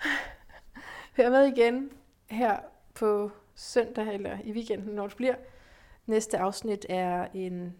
Hør 1.16 1.30
med 1.30 1.46
igen 1.46 1.90
her 2.26 2.60
på 2.94 3.30
søndag 3.54 4.14
eller 4.14 4.38
i 4.44 4.52
weekenden, 4.52 4.94
når 4.94 5.06
det 5.06 5.16
bliver. 5.16 5.34
Næste 6.06 6.38
afsnit 6.38 6.86
er 6.88 7.28
en 7.34 7.76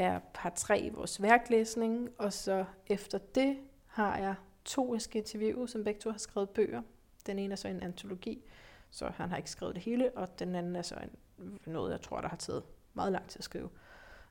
er 0.00 0.20
par 0.34 0.50
3 0.50 0.80
i 0.80 0.88
vores 0.88 1.22
værklæsning, 1.22 2.10
og 2.18 2.32
så 2.32 2.64
efter 2.86 3.18
det 3.18 3.58
har 3.86 4.18
jeg 4.18 4.34
to, 4.64 4.94
jeg 4.94 5.02
skal 5.02 5.18
interviewe, 5.18 5.68
som 5.68 5.84
begge 5.84 6.00
to 6.00 6.10
har 6.10 6.18
skrevet 6.18 6.50
bøger. 6.50 6.82
Den 7.26 7.38
ene 7.38 7.52
er 7.52 7.56
så 7.56 7.68
en 7.68 7.82
antologi, 7.82 8.44
så 8.90 9.08
han 9.08 9.30
har 9.30 9.36
ikke 9.36 9.50
skrevet 9.50 9.74
det 9.74 9.82
hele, 9.82 10.10
og 10.10 10.38
den 10.38 10.54
anden 10.54 10.76
er 10.76 10.82
så 10.82 10.94
en, 10.94 11.58
noget, 11.66 11.92
jeg 11.92 12.00
tror, 12.00 12.20
der 12.20 12.28
har 12.28 12.36
taget 12.36 12.62
meget 12.94 13.12
lang 13.12 13.28
tid 13.28 13.38
at 13.40 13.44
skrive. 13.44 13.68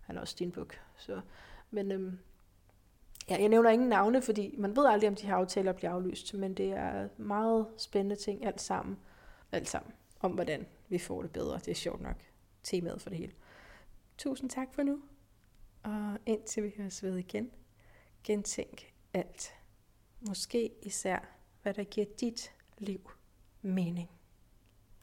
Han 0.01 0.17
er 0.17 0.21
også 0.21 0.35
din 0.39 0.51
bog. 0.51 0.67
Så, 0.97 1.21
men 1.71 1.91
øhm, 1.91 2.19
ja, 3.29 3.37
jeg 3.39 3.49
nævner 3.49 3.69
ingen 3.69 3.89
navne, 3.89 4.21
fordi 4.21 4.55
man 4.57 4.75
ved 4.75 4.85
aldrig, 4.85 5.09
om 5.09 5.15
de 5.15 5.27
her 5.27 5.35
aftaler 5.35 5.73
bliver 5.73 5.91
aflyst, 5.91 6.33
men 6.33 6.53
det 6.53 6.71
er 6.71 7.07
meget 7.17 7.67
spændende 7.77 8.15
ting 8.15 8.45
alt 8.45 8.61
sammen. 8.61 8.99
Alt 9.51 9.69
sammen. 9.69 9.93
Om 10.19 10.31
hvordan 10.31 10.65
vi 10.89 10.97
får 10.97 11.21
det 11.21 11.31
bedre. 11.31 11.57
Det 11.57 11.67
er 11.67 11.75
sjovt 11.75 12.01
nok 12.01 12.15
temaet 12.63 13.01
for 13.01 13.09
det 13.09 13.17
hele. 13.17 13.33
Tusind 14.17 14.49
tak 14.49 14.73
for 14.73 14.83
nu. 14.83 15.01
Og 15.83 16.17
indtil 16.25 16.63
vi 16.63 16.73
høres 16.77 17.03
ved 17.03 17.17
igen, 17.17 17.51
gentænk 18.23 18.93
alt. 19.13 19.53
Måske 20.27 20.71
især, 20.81 21.19
hvad 21.61 21.73
der 21.73 21.83
giver 21.83 22.05
dit 22.19 22.53
liv 22.77 23.11
mening. 23.61 24.09